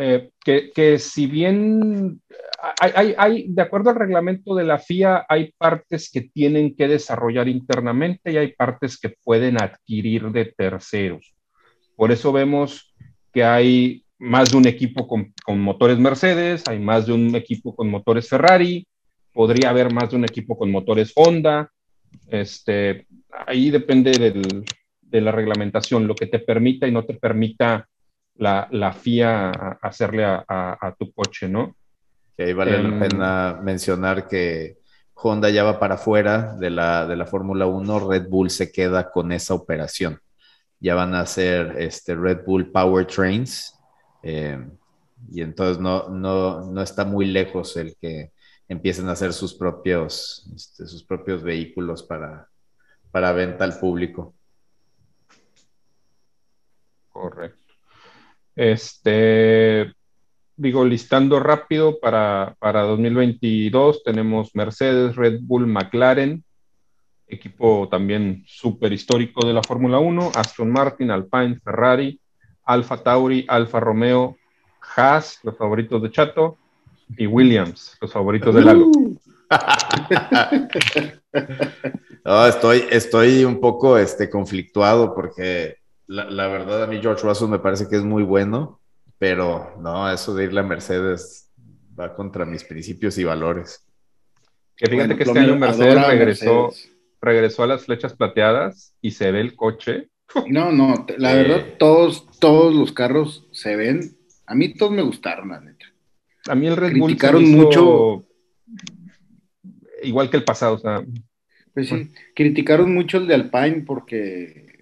eh, 0.00 0.30
que, 0.44 1.00
si 1.00 1.26
bien 1.26 2.22
hay, 2.80 3.46
de 3.48 3.62
acuerdo 3.62 3.90
al 3.90 3.96
reglamento 3.96 4.54
de 4.54 4.62
la 4.62 4.78
FIA, 4.78 5.26
hay 5.28 5.52
partes 5.58 6.08
que 6.08 6.20
tienen 6.20 6.76
que 6.76 6.86
desarrollar 6.86 7.48
internamente 7.48 8.30
y 8.30 8.36
hay 8.36 8.52
partes 8.52 8.96
que 8.96 9.16
pueden 9.24 9.60
adquirir 9.60 10.30
de 10.30 10.54
terceros. 10.56 11.34
Por 11.96 12.12
eso 12.12 12.30
vemos 12.30 12.94
que 13.32 13.42
hay 13.42 14.04
más 14.20 14.52
de 14.52 14.58
un 14.58 14.68
equipo 14.68 15.08
con, 15.08 15.32
motores 15.58 15.98
Mercedes, 15.98 16.62
hay 16.68 16.78
más 16.78 17.06
de 17.06 17.14
un 17.14 17.34
equipo 17.34 17.74
con 17.74 17.90
motores 17.90 18.28
Ferrari, 18.28 18.86
podría 19.32 19.70
haber 19.70 19.92
más 19.92 20.10
de 20.10 20.16
un 20.16 20.24
equipo 20.24 20.56
con 20.56 20.70
motores 20.70 21.12
Honda. 21.16 21.72
Este, 22.28 23.08
ahí 23.48 23.70
depende 23.70 24.12
de 25.00 25.20
la 25.20 25.32
reglamentación, 25.32 26.06
lo 26.06 26.14
que 26.14 26.28
te 26.28 26.38
permita 26.38 26.86
y 26.86 26.92
no 26.92 27.04
te 27.04 27.14
permita 27.14 27.88
la, 28.38 28.68
la 28.70 28.92
FIA 28.92 29.50
a- 29.50 29.78
hacerle 29.82 30.24
a, 30.24 30.44
a- 30.48 30.78
a 30.88 30.94
tu 30.94 31.12
coche, 31.12 31.48
¿no? 31.48 31.76
Que 32.36 32.44
ahí 32.44 32.52
vale 32.52 32.76
Em, 32.76 32.84
la 32.84 32.98
pena 33.08 33.60
mencionar 33.62 34.26
que 34.28 34.78
Honda 35.14 35.50
ya 35.50 35.64
va 35.64 35.78
para 35.80 35.96
afuera 35.96 36.54
de 36.58 36.70
la, 36.70 37.06
de 37.06 37.16
la 37.16 37.26
Fórmula 37.26 37.66
1, 37.66 38.08
Red 38.08 38.28
Bull 38.28 38.50
se 38.50 38.70
queda 38.70 39.10
con 39.10 39.32
esa 39.32 39.54
operación. 39.54 40.20
Ya 40.80 40.94
van 40.94 41.14
a 41.14 41.20
hacer 41.20 41.74
este 41.78 42.14
Red 42.14 42.44
Bull 42.46 42.70
Powertrains 42.70 43.74
eh, 44.22 44.64
y 45.32 45.42
entonces 45.42 45.80
no, 45.80 46.08
no, 46.08 46.70
no 46.70 46.80
está 46.82 47.04
muy 47.04 47.26
lejos 47.26 47.76
el 47.76 47.96
que 48.00 48.30
empiecen 48.68 49.08
a 49.08 49.12
hacer 49.12 49.32
sus 49.32 49.54
propios, 49.54 50.48
este, 50.54 50.86
sus 50.86 51.02
propios 51.02 51.42
vehículos 51.42 52.04
para, 52.04 52.46
para 53.10 53.32
venta 53.32 53.64
al 53.64 53.76
público. 53.80 54.34
Correcto. 57.08 57.57
Este, 58.58 59.94
digo, 60.56 60.84
listando 60.84 61.38
rápido 61.38 62.00
para, 62.00 62.56
para 62.58 62.82
2022 62.82 64.02
tenemos 64.02 64.52
Mercedes, 64.56 65.14
Red 65.14 65.38
Bull, 65.42 65.68
McLaren, 65.68 66.42
equipo 67.28 67.88
también 67.88 68.42
súper 68.48 68.92
histórico 68.92 69.46
de 69.46 69.52
la 69.52 69.62
Fórmula 69.62 70.00
1, 70.00 70.32
Aston 70.34 70.72
Martin, 70.72 71.12
Alpine, 71.12 71.60
Ferrari, 71.62 72.20
Alfa 72.64 73.00
Tauri, 73.00 73.44
Alfa 73.46 73.78
Romeo, 73.78 74.36
Haas, 74.96 75.38
los 75.44 75.56
favoritos 75.56 76.02
de 76.02 76.10
Chato, 76.10 76.58
y 77.16 77.28
Williams, 77.28 77.96
los 78.00 78.12
favoritos 78.12 78.52
de 78.54 78.62
Lalo. 78.62 78.90
No, 82.24 82.46
estoy, 82.46 82.84
estoy 82.90 83.44
un 83.44 83.58
poco 83.60 83.96
este, 83.96 84.28
conflictuado 84.28 85.14
porque 85.14 85.77
la, 86.08 86.24
la 86.28 86.48
verdad 86.48 86.82
a 86.82 86.86
mí 86.88 86.98
George 87.00 87.22
Russell 87.22 87.48
me 87.48 87.58
parece 87.60 87.88
que 87.88 87.96
es 87.96 88.02
muy 88.02 88.22
bueno, 88.24 88.80
pero 89.18 89.74
no, 89.80 90.10
eso 90.10 90.34
de 90.34 90.44
irle 90.44 90.60
a 90.60 90.64
Mercedes 90.64 91.50
va 91.98 92.14
contra 92.14 92.44
mis 92.44 92.64
principios 92.64 93.16
y 93.18 93.24
valores. 93.24 93.84
Que 94.76 94.86
fíjate 94.86 95.14
Bueno, 95.14 95.16
que 95.16 95.22
este 95.24 95.38
año 95.38 95.56
Mercedes 95.56 96.06
regresó, 96.06 96.64
Mercedes. 96.68 96.92
regresó 97.20 97.62
a 97.62 97.66
las 97.66 97.84
flechas 97.84 98.14
plateadas 98.14 98.94
y 99.00 99.10
se 99.12 99.30
ve 99.32 99.40
el 99.40 99.54
coche. 99.54 100.08
No, 100.48 100.70
no, 100.72 101.06
la 101.16 101.32
Eh. 101.32 101.36
verdad, 101.42 101.66
todos, 101.78 102.26
todos 102.38 102.74
los 102.74 102.92
carros 102.92 103.46
se 103.52 103.76
ven. 103.76 104.16
A 104.46 104.54
mí 104.54 104.74
todos 104.74 104.92
me 104.92 105.00
gustaron, 105.02 105.48
la 105.48 105.60
neta. 105.60 105.86
A 106.48 106.54
mí 106.54 106.66
el 106.66 106.76
Red 106.76 106.92
Bull 106.98 107.12
se 107.12 107.16
Criticaron 107.16 107.42
me 107.42 107.48
hizo 107.48 107.56
mucho- 107.58 108.24
igual 110.02 110.30
que 110.30 110.36
el 110.36 110.44
pasado, 110.44 110.74
o 110.74 110.78
sea, 110.78 111.02
Pues 111.74 111.88
sí, 111.88 112.10
criticaron 112.34 112.92
mucho 112.94 113.18
el 113.18 113.26
de 113.26 113.34
Alpine 113.34 113.82
porque 113.86 114.77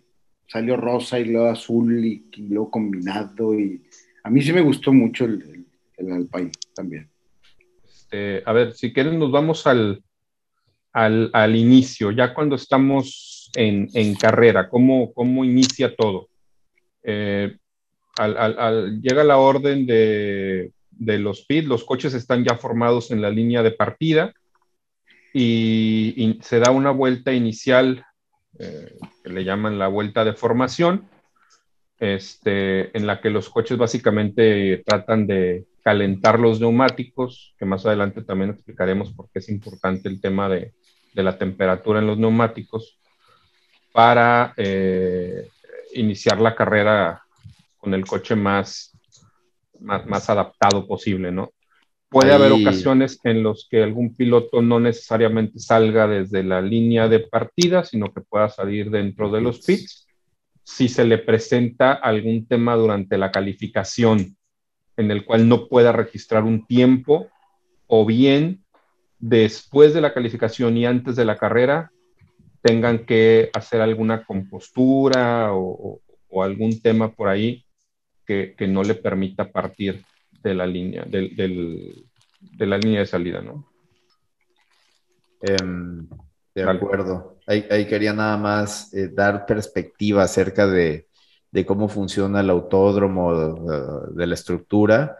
salió 0.46 0.76
rosa 0.76 1.18
y 1.18 1.26
luego 1.26 1.48
azul 1.48 2.04
y, 2.04 2.26
y 2.32 2.48
luego 2.48 2.70
combinado. 2.70 3.58
Y 3.58 3.82
a 4.22 4.30
mí 4.30 4.42
sí 4.42 4.52
me 4.52 4.60
gustó 4.62 4.92
mucho 4.92 5.24
el, 5.24 5.66
el, 5.96 6.30
también. 6.74 7.08
este, 7.88 8.42
a 8.44 8.52
ver, 8.52 8.74
si 8.74 8.92
quieren 8.92 9.18
nos 9.18 9.30
vamos 9.30 9.66
al, 9.66 10.02
al, 10.92 11.30
al 11.32 11.56
inicio, 11.56 12.10
ya 12.10 12.32
cuando 12.34 12.56
estamos 12.56 13.50
en, 13.54 13.88
en 13.94 14.14
carrera, 14.14 14.68
¿cómo, 14.68 15.12
cómo 15.12 15.44
inicia 15.44 15.94
todo? 15.94 16.28
Eh, 17.02 17.56
al- 18.18 19.00
llega 19.02 19.22
la 19.24 19.38
orden 19.38 19.86
de, 19.86 20.72
de 20.90 21.18
los 21.18 21.44
pit, 21.44 21.66
los 21.66 21.84
coches 21.84 22.14
están 22.14 22.44
ya 22.44 22.56
formados 22.56 23.10
en 23.10 23.20
la 23.20 23.30
línea 23.30 23.62
de 23.62 23.72
partida 23.72 24.32
y 25.34 26.38
se 26.40 26.58
da 26.58 26.70
una 26.70 26.92
vuelta 26.92 27.32
inicial 27.34 28.02
eh, 28.58 28.96
que 29.22 29.30
le 29.30 29.44
llaman 29.44 29.78
la 29.78 29.88
vuelta 29.88 30.24
de 30.24 30.32
formación, 30.32 31.08
este, 31.98 32.96
en 32.96 33.06
la 33.06 33.20
que 33.20 33.30
los 33.30 33.48
coches 33.48 33.78
básicamente 33.78 34.82
tratan 34.84 35.26
de 35.26 35.66
calentar 35.82 36.38
los 36.38 36.60
neumáticos, 36.60 37.54
que 37.58 37.64
más 37.64 37.86
adelante 37.86 38.22
también 38.22 38.50
explicaremos 38.50 39.12
por 39.12 39.30
qué 39.30 39.38
es 39.38 39.48
importante 39.48 40.08
el 40.08 40.20
tema 40.20 40.48
de, 40.48 40.74
de 41.14 41.22
la 41.22 41.38
temperatura 41.38 42.00
en 42.00 42.06
los 42.06 42.18
neumáticos, 42.18 42.98
para 43.92 44.52
eh, 44.58 45.48
iniciar 45.94 46.38
la 46.38 46.54
carrera 46.54 47.22
con 47.78 47.94
el 47.94 48.04
coche 48.04 48.36
más, 48.36 48.92
más, 49.80 50.04
más 50.06 50.28
adaptado 50.28 50.86
posible, 50.86 51.32
¿no? 51.32 51.52
Puede 52.08 52.30
Ahí- 52.30 52.36
haber 52.36 52.52
ocasiones 52.52 53.18
en 53.24 53.42
los 53.42 53.66
que 53.68 53.82
algún 53.82 54.14
piloto 54.14 54.62
no 54.62 54.78
necesariamente 54.78 55.58
salga 55.58 56.06
desde 56.06 56.42
la 56.42 56.60
línea 56.60 57.08
de 57.08 57.20
partida, 57.20 57.84
sino 57.84 58.12
que 58.12 58.20
pueda 58.20 58.48
salir 58.48 58.90
dentro 58.90 59.30
de 59.30 59.40
los 59.40 59.60
pits. 59.60 60.06
Si 60.62 60.88
se 60.88 61.04
le 61.04 61.18
presenta 61.18 61.92
algún 61.92 62.46
tema 62.46 62.76
durante 62.76 63.18
la 63.18 63.30
calificación 63.30 64.36
en 64.96 65.10
el 65.10 65.24
cual 65.24 65.48
no 65.48 65.68
pueda 65.68 65.92
registrar 65.92 66.44
un 66.44 66.66
tiempo 66.66 67.28
o 67.86 68.04
bien 68.06 68.64
después 69.18 69.94
de 69.94 70.00
la 70.00 70.12
calificación 70.12 70.76
y 70.76 70.86
antes 70.86 71.16
de 71.16 71.24
la 71.24 71.36
carrera 71.36 71.90
tengan 72.62 73.04
que 73.04 73.50
hacer 73.54 73.80
alguna 73.80 74.24
compostura 74.24 75.50
o, 75.52 76.00
algún 76.42 76.80
tema 76.82 77.12
por 77.12 77.28
ahí 77.28 77.64
que, 78.26 78.54
no 78.68 78.82
le 78.82 78.94
permita 78.94 79.50
partir 79.50 80.02
de 80.48 80.54
la 80.54 80.66
línea, 80.66 81.04
de 81.04 82.66
la 82.66 82.78
línea 82.78 83.00
de 83.00 83.06
salida, 83.06 83.40
¿no? 83.40 83.66
Em, 85.40 86.08
de 86.54 86.62
acuerdo. 86.62 87.38
Ahí, 87.46 87.86
quería 87.86 88.12
nada 88.12 88.36
más 88.36 88.92
eh, 88.92 89.08
dar 89.08 89.46
perspectiva 89.46 90.24
acerca 90.24 90.66
de, 90.66 91.06
cómo 91.66 91.88
funciona 91.88 92.40
el 92.40 92.50
autódromo, 92.50 93.54
de, 94.10 94.26
la 94.26 94.34
estructura. 94.34 95.18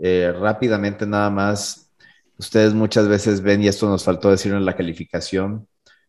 Eh, 0.00 0.32
rápidamente 0.38 1.06
nada 1.06 1.30
más, 1.30 1.90
ustedes 2.38 2.74
muchas 2.74 3.08
veces 3.08 3.40
ven, 3.40 3.62
y 3.62 3.68
esto 3.68 3.88
nos 3.88 4.04
faltó 4.04 4.30
decir 4.30 4.52
en 4.52 4.64
la 4.64 4.76
calificación, 4.76 5.66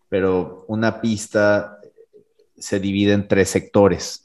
pero 0.10 0.65
una 0.67 1.02
pista 1.02 1.80
se 2.58 2.80
divide 2.80 3.13
en 3.13 3.28
tres 3.28 3.49
sectores. 3.49 4.23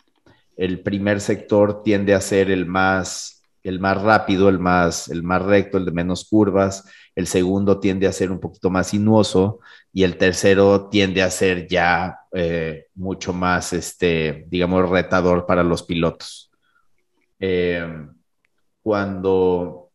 El 0.56 0.80
primer 0.80 1.20
sector 1.20 1.82
tiende 1.82 2.14
a 2.14 2.20
ser 2.20 2.50
el 2.50 2.66
más, 2.66 3.37
el 3.68 3.80
más 3.80 4.00
rápido, 4.00 4.48
el 4.48 4.58
más, 4.58 5.08
el 5.08 5.22
más 5.22 5.42
recto, 5.42 5.76
el 5.76 5.84
de 5.84 5.90
menos 5.90 6.24
curvas. 6.24 6.84
El 7.14 7.26
segundo 7.26 7.80
tiende 7.80 8.06
a 8.06 8.12
ser 8.12 8.32
un 8.32 8.40
poquito 8.40 8.70
más 8.70 8.88
sinuoso 8.88 9.60
y 9.92 10.04
el 10.04 10.16
tercero 10.16 10.88
tiende 10.88 11.22
a 11.22 11.30
ser 11.30 11.68
ya 11.68 12.20
eh, 12.32 12.86
mucho 12.94 13.34
más, 13.34 13.74
este, 13.74 14.46
digamos, 14.48 14.88
retador 14.88 15.44
para 15.44 15.62
los 15.62 15.82
pilotos. 15.82 16.50
Eh, 17.38 18.06
cuando 18.82 19.90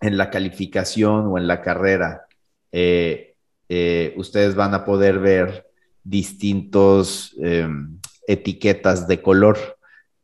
en 0.00 0.16
la 0.16 0.30
calificación 0.30 1.26
o 1.26 1.36
en 1.36 1.46
la 1.46 1.60
carrera 1.60 2.26
eh, 2.72 3.36
eh, 3.68 4.14
ustedes 4.16 4.54
van 4.54 4.72
a 4.72 4.86
poder 4.86 5.18
ver 5.18 5.66
distintos 6.02 7.34
em, 7.38 8.00
etiquetas 8.26 9.06
de 9.06 9.20
color 9.20 9.58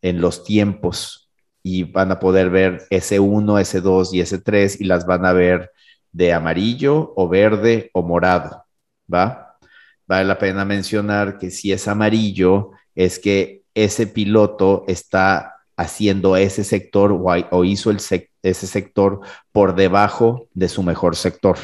en 0.00 0.22
los 0.22 0.44
tiempos 0.44 1.19
y 1.62 1.84
van 1.84 2.12
a 2.12 2.18
poder 2.18 2.50
ver 2.50 2.86
S1, 2.90 3.60
S2 3.60 4.08
y 4.12 4.20
S3 4.20 4.76
y 4.80 4.84
las 4.84 5.06
van 5.06 5.26
a 5.26 5.32
ver 5.32 5.70
de 6.12 6.32
amarillo 6.32 7.12
o 7.16 7.28
verde 7.28 7.90
o 7.92 8.02
morado, 8.02 8.64
¿va? 9.12 9.58
Vale 10.06 10.24
la 10.24 10.38
pena 10.38 10.64
mencionar 10.64 11.38
que 11.38 11.50
si 11.50 11.72
es 11.72 11.86
amarillo 11.86 12.72
es 12.94 13.18
que 13.18 13.62
ese 13.74 14.06
piloto 14.06 14.84
está 14.88 15.56
haciendo 15.76 16.36
ese 16.36 16.64
sector 16.64 17.18
o, 17.50 17.64
hizo 17.64 17.90
ese 17.90 18.66
sector 18.66 19.20
por 19.52 19.74
debajo 19.74 20.48
de 20.52 20.68
su 20.68 20.82
mejor 20.82 21.16
sector, 21.16 21.58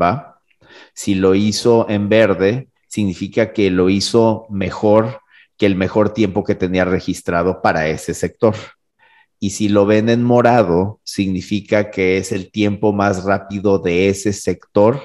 ¿va? 0.00 0.40
Si 0.92 1.14
lo 1.14 1.34
hizo 1.34 1.88
en 1.88 2.08
verde, 2.08 2.68
significa 2.88 3.52
que 3.52 3.70
lo 3.70 3.90
hizo 3.90 4.46
mejor 4.50 5.20
que 5.56 5.66
el 5.66 5.76
mejor 5.76 6.12
tiempo 6.12 6.42
que 6.42 6.54
tenía 6.54 6.84
registrado 6.84 7.62
para 7.62 7.86
ese 7.88 8.14
sector. 8.14 8.54
Y 9.38 9.50
si 9.50 9.68
lo 9.68 9.86
ven 9.86 10.08
en 10.08 10.22
morado, 10.22 11.00
significa 11.04 11.90
que 11.90 12.18
es 12.18 12.32
el 12.32 12.50
tiempo 12.50 12.92
más 12.92 13.24
rápido 13.24 13.78
de 13.78 14.08
ese 14.08 14.32
sector 14.32 15.00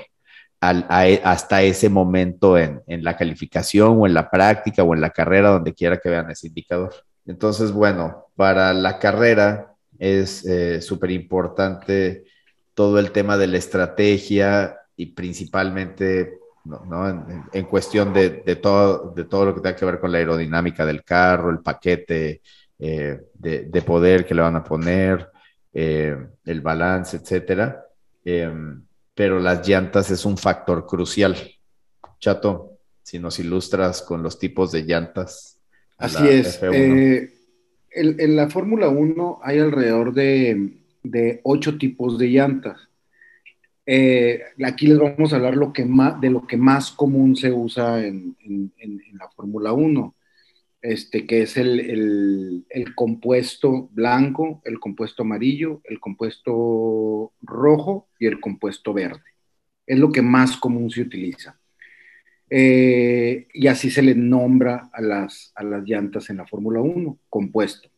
hasta 0.62 1.62
ese 1.62 1.90
momento 1.90 2.58
en, 2.58 2.82
la 2.88 3.16
calificación 3.16 3.98
o 3.98 4.06
en 4.06 4.14
la 4.14 4.30
práctica 4.30 4.84
o 4.84 4.94
en 4.94 5.02
la 5.02 5.10
carrera, 5.10 5.50
donde 5.50 5.74
quiera 5.74 5.98
que 5.98 6.10
vean 6.10 6.30
ese 6.30 6.48
indicador. 6.48 6.94
Entonces, 7.26 7.72
bueno, 7.72 8.26
para 8.36 8.74
la 8.74 9.00
carrera 9.00 9.74
es 9.98 10.46
eh, 10.46 10.82
súper 10.82 11.12
importante 11.12 12.26
todo 12.74 13.00
el 13.00 13.12
tema 13.12 13.38
de 13.38 13.48
la 13.48 13.58
estrategia, 13.58 14.80
y 15.00 15.06
principalmente 15.06 16.40
¿no? 16.66 17.26
En, 17.54 17.64
cuestión 17.64 18.14
de, 18.14 18.30
todo, 18.62 19.14
de 19.16 19.24
todo 19.24 19.46
lo 19.46 19.56
que 19.56 19.62
tenga 19.62 19.78
que 19.78 19.86
ver 19.86 19.98
con 19.98 20.12
la 20.12 20.18
aerodinámica 20.18 20.86
del 20.86 21.06
carro, 21.06 21.52
el 21.52 21.60
paquete 21.60 22.42
eh, 22.80 23.20
de, 23.34 23.82
poder 23.82 24.26
que 24.26 24.34
le 24.34 24.42
van 24.42 24.56
a 24.56 24.64
poner, 24.64 25.30
eh, 25.74 26.16
el 26.46 26.62
balance, 26.62 27.18
etcétera. 27.18 27.86
Em, 28.24 28.82
pero 29.14 29.40
las 29.40 29.68
llantas 29.68 30.10
es 30.12 30.26
un 30.26 30.38
factor 30.38 30.86
crucial. 30.86 31.36
Chato, 32.20 32.78
si 33.04 33.20
nos 33.20 33.40
ilustras 33.40 34.02
con 34.02 34.24
los 34.24 34.40
tipos 34.40 34.72
de 34.72 34.84
llantas. 34.84 35.60
Así 35.98 36.28
es. 36.28 36.60
Eh, 36.64 37.34
en, 37.92 38.36
la 38.36 38.50
Fórmula 38.50 38.90
1 38.90 39.40
hay 39.44 39.60
alrededor 39.60 40.14
de, 40.14 40.74
de 41.04 41.42
ocho 41.44 41.78
tipos 41.78 42.18
de 42.18 42.28
llantas. 42.28 42.90
Eh, 43.92 44.44
aquí 44.64 44.86
les 44.86 45.00
vamos 45.00 45.34
a 45.34 45.38
hablar 45.38 45.56
lo 45.56 45.74
que 45.74 45.84
más, 45.84 46.22
de 46.22 46.30
lo 46.30 46.46
que 46.46 46.58
más 46.58 46.92
común 46.92 47.36
se 47.36 47.52
usa 47.52 48.06
en, 48.06 48.36
la 49.14 49.28
Fórmula 49.30 49.74
1, 49.74 50.14
este, 50.82 51.26
que 51.26 51.42
es 51.42 51.58
el, 51.58 52.66
compuesto 52.96 53.90
blanco, 53.92 54.62
el 54.66 54.80
compuesto 54.80 55.24
amarillo, 55.24 55.82
el 55.84 56.00
compuesto 56.00 57.34
rojo 57.42 58.08
y 58.20 58.28
el 58.28 58.40
compuesto 58.40 58.94
verde. 58.94 59.24
Es 59.86 59.98
lo 60.00 60.12
que 60.12 60.22
más 60.22 60.58
común 60.58 60.90
se 60.90 61.02
utiliza. 61.02 61.60
Eh, 62.50 63.48
y 63.54 63.68
así 63.68 63.92
se 63.92 64.02
le 64.02 64.16
nombra 64.16 64.90
a 64.92 65.02
las, 65.02 65.52
a 65.56 65.64
las 65.64 65.84
llantas 65.84 66.30
en 66.30 66.38
la 66.38 66.48
Fórmula 66.48 66.82
1, 66.82 67.18
compuesto. 67.30 67.90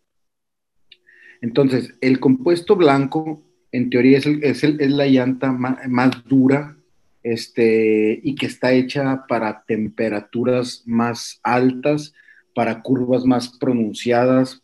Entonces, 1.41 1.95
el 2.01 2.19
compuesto 2.19 2.75
blanco 2.75 3.43
en 3.71 3.89
teoría 3.89 4.17
es, 4.17 4.25
es, 4.25 4.91
la 4.91 5.07
llanta 5.07 5.51
más, 5.51 6.23
dura 6.25 6.77
este, 7.23 8.19
y 8.21 8.35
que 8.35 8.45
está 8.45 8.73
hecha 8.73 9.25
para 9.27 9.63
temperaturas 9.63 10.83
más 10.85 11.39
altas, 11.43 12.13
para 12.53 12.81
curvas 12.81 13.25
más 13.25 13.49
pronunciadas, 13.57 14.61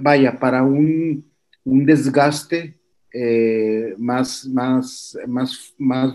vaya, 0.00 0.38
para 0.38 0.62
un, 0.62 1.30
desgaste 1.64 2.78
eh, 3.12 3.94
más, 3.98 4.46
más, 4.46 5.16
más, 5.26 5.74
más, 5.78 6.14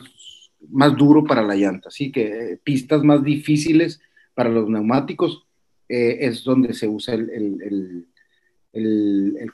más 0.70 0.96
duro 0.96 1.24
para 1.24 1.42
la 1.42 1.56
llanta. 1.56 1.90
Así 1.90 2.12
que 2.12 2.54
eh, 2.54 2.60
pistas 2.64 3.04
más 3.04 3.24
difíciles 3.24 4.00
para 4.34 4.50
los 4.50 4.70
neumáticos 4.70 5.46
eh, 5.90 6.18
es 6.22 6.44
donde 6.44 6.74
se 6.74 6.88
usa 6.88 7.16
el 7.16 8.06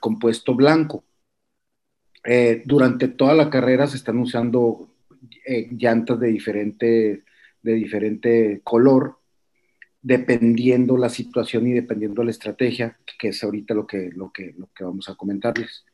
compuesto 0.00 0.54
blanco. 0.54 1.04
Eh, 2.24 2.62
durante 2.64 3.08
toda 3.08 3.34
la 3.34 3.50
carrera 3.50 3.86
se 3.86 3.98
están 3.98 4.18
usando 4.18 4.88
eh, 5.46 5.68
llantas 5.72 6.18
de 6.18 6.28
diferente, 6.28 7.24
de 7.62 7.72
diferente 7.74 8.60
color, 8.64 9.18
dependiendo 10.04 10.96
la 10.96 11.08
situación 11.08 11.66
y 11.66 11.72
dependiendo 11.72 12.22
la 12.22 12.30
estrategia, 12.30 12.96
que 13.18 13.28
es 13.28 13.42
ahorita 13.42 13.74
lo 13.74 13.86
que, 13.86 14.10
lo 14.14 14.30
que, 14.30 14.54
lo 14.56 14.68
que 14.72 14.84
vamos 14.84 15.08
a 15.08 15.16
comentarles. 15.16 15.84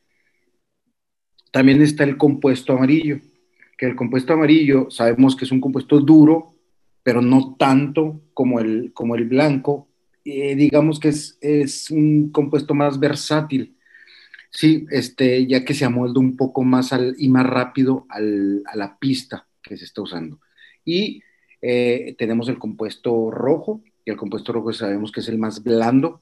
También 1.51 1.81
está 1.81 2.03
el 2.03 2.17
compuesto 2.17 2.73
amarillo, 2.73 3.19
que 3.75 3.87
el 3.87 3.95
compuesto 3.95 4.33
amarillo 4.33 4.91
sabemos 4.91 5.35
que 5.35 5.45
es 5.45 5.51
un 5.51 5.61
compuesto 5.61 5.99
duro, 5.99 6.53
pero 7.01 7.23
no 7.23 7.55
tanto 7.57 8.21
como 8.35 8.59
el, 8.59 8.91
como 8.93 9.15
el 9.15 9.25
blanco. 9.25 9.87
Eh, 10.23 10.55
digamos 10.55 10.99
que 10.99 11.07
es, 11.07 11.39
es 11.41 11.89
un 11.89 12.29
compuesto 12.31 12.75
más 12.75 12.99
versátil 12.99 13.75
Sí, 14.51 14.85
este, 14.91 15.47
ya 15.47 15.63
que 15.63 15.73
se 15.73 15.85
amolda 15.85 16.19
un 16.19 16.35
poco 16.35 16.63
más 16.63 16.91
al, 16.91 17.15
y 17.17 17.29
más 17.29 17.45
rápido 17.47 18.05
a 18.09 18.19
la 18.75 18.97
pista 18.99 19.47
que 19.63 19.77
se 19.77 19.85
está 19.85 20.01
usando. 20.01 20.41
Y 20.83 21.23
eh, 21.61 22.15
tenemos 22.17 22.49
el 22.49 22.59
compuesto 22.59 23.31
rojo, 23.31 23.81
el 24.11 24.17
compuesto 24.17 24.53
rojo 24.53 24.73
sabemos 24.73 25.11
que 25.11 25.21
es 25.21 25.29
el 25.29 25.37
más 25.37 25.63
blando. 25.63 26.21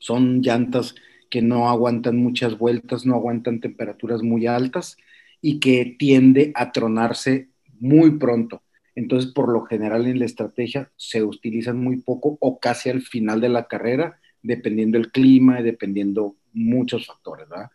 Son 0.00 0.40
llantas 0.40 0.94
que 1.30 1.42
no 1.42 1.68
aguantan 1.68 2.16
muchas 2.16 2.58
vueltas, 2.58 3.06
no 3.06 3.14
aguantan 3.14 3.60
temperaturas 3.60 4.22
muy 4.22 4.46
altas 4.46 4.96
y 5.40 5.60
que 5.60 5.96
tiende 5.98 6.52
a 6.54 6.72
tronarse 6.72 7.48
muy 7.80 8.18
pronto. 8.18 8.62
Entonces, 8.94 9.30
por 9.32 9.52
lo 9.52 9.64
general 9.64 10.06
en 10.06 10.18
la 10.18 10.24
estrategia 10.24 10.90
se 10.96 11.22
utilizan 11.22 11.78
muy 11.78 11.98
poco 11.98 12.36
o 12.40 12.58
casi 12.58 12.90
al 12.90 13.02
final 13.02 13.40
de 13.40 13.48
la 13.48 13.68
carrera, 13.68 14.18
dependiendo 14.42 14.98
el 14.98 15.12
clima 15.12 15.60
y 15.60 15.62
dependiendo 15.62 16.36
muchos 16.52 17.06
factores, 17.06 17.48
¿verdad? 17.48 17.70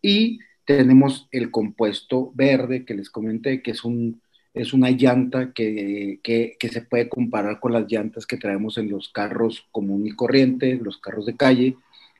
Y 0.00 0.38
tenemos 0.64 1.28
el 1.30 1.50
compuesto 1.50 2.32
verde 2.34 2.84
que 2.84 2.94
les 2.94 3.10
comenté, 3.10 3.62
que 3.62 3.72
es, 3.72 3.84
un, 3.84 4.22
es 4.54 4.72
una 4.72 4.90
llanta 4.90 5.52
que, 5.52 6.20
se 6.60 6.82
puede 6.82 7.08
comparar 7.08 7.58
con 7.58 7.72
las 7.72 7.90
llantas 7.90 8.24
que 8.24 8.36
traemos 8.36 8.78
en 8.78 8.88
los 8.88 9.08
carros 9.08 9.66
común 9.72 10.06
y 10.06 10.12
corriente, 10.12 10.78
los 10.80 10.98
carros 10.98 11.26
de 11.26 11.36
calle, 11.36 11.76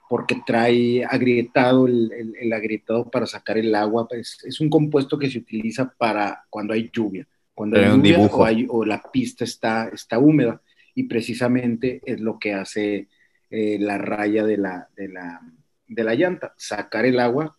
porque 0.09 0.43
trae 0.45 1.05
agrietado, 1.05 1.87
el, 1.87 2.53
agrietado 2.53 3.09
para 3.09 3.27
sacar 3.27 3.57
el 3.57 3.73
agua. 3.75 4.09
Es, 4.11 4.43
es, 4.45 4.61
un 4.61 4.69
compuesto 4.69 5.17
que 5.17 5.31
se 5.31 5.39
utiliza 5.39 5.95
para 5.97 6.45
cuando 6.51 6.75
hay 6.75 6.91
lluvia, 6.93 7.27
cuando 7.55 7.79
hay 7.79 7.87
lluvia 7.87 8.19
o, 8.19 8.79
o, 8.79 8.85
la 8.85 9.01
pista 9.13 9.45
está, 9.45 9.89
está 9.89 10.19
húmeda, 10.19 10.61
y 10.97 11.05
precisamente 11.05 12.01
es 12.05 12.21
lo 12.21 12.39
que 12.41 12.53
hace 12.53 13.09
eh, 13.49 13.79
la 13.79 13.97
raya 13.99 14.45
de 14.45 14.57
la, 14.57 14.89
de 14.97 15.09
la, 15.09 15.41
de 15.87 16.05
la 16.05 16.15
llanta, 16.17 16.53
sacar 16.57 17.07
el 17.07 17.21
agua 17.21 17.57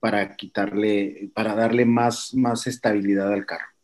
para 0.00 0.36
quitarle, 0.36 1.30
para 1.34 1.54
darle 1.54 1.84
más, 1.84 2.32
más 2.34 2.66
estabilidad 2.66 3.30
al 3.30 3.44
carro. 3.44 3.75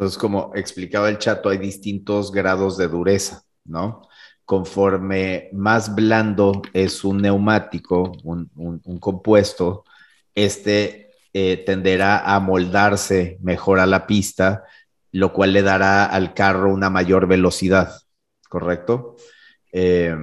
Entonces, 0.00 0.16
como 0.16 0.50
explicaba 0.54 1.10
el 1.10 1.18
chato, 1.18 1.50
hay 1.50 1.58
distintos 1.58 2.32
grados 2.32 2.78
de 2.78 2.88
dureza, 2.88 3.42
¿no? 3.66 4.00
Conforme 4.46 5.50
más 5.52 5.94
blando 5.94 6.62
es 6.72 7.04
un 7.04 7.18
neumático, 7.18 8.10
un, 8.24 8.48
compuesto, 8.98 9.84
este 10.34 11.10
eh, 11.34 11.62
tenderá 11.66 12.34
a 12.34 12.40
moldarse 12.40 13.36
mejor 13.42 13.78
a 13.78 13.84
la 13.84 14.06
pista, 14.06 14.64
lo 15.12 15.34
cual 15.34 15.52
le 15.52 15.60
dará 15.60 16.06
al 16.06 16.32
carro 16.32 16.72
una 16.72 16.88
mayor 16.88 17.26
velocidad, 17.26 17.92
¿correcto? 18.48 19.16
Eh, 19.70 20.16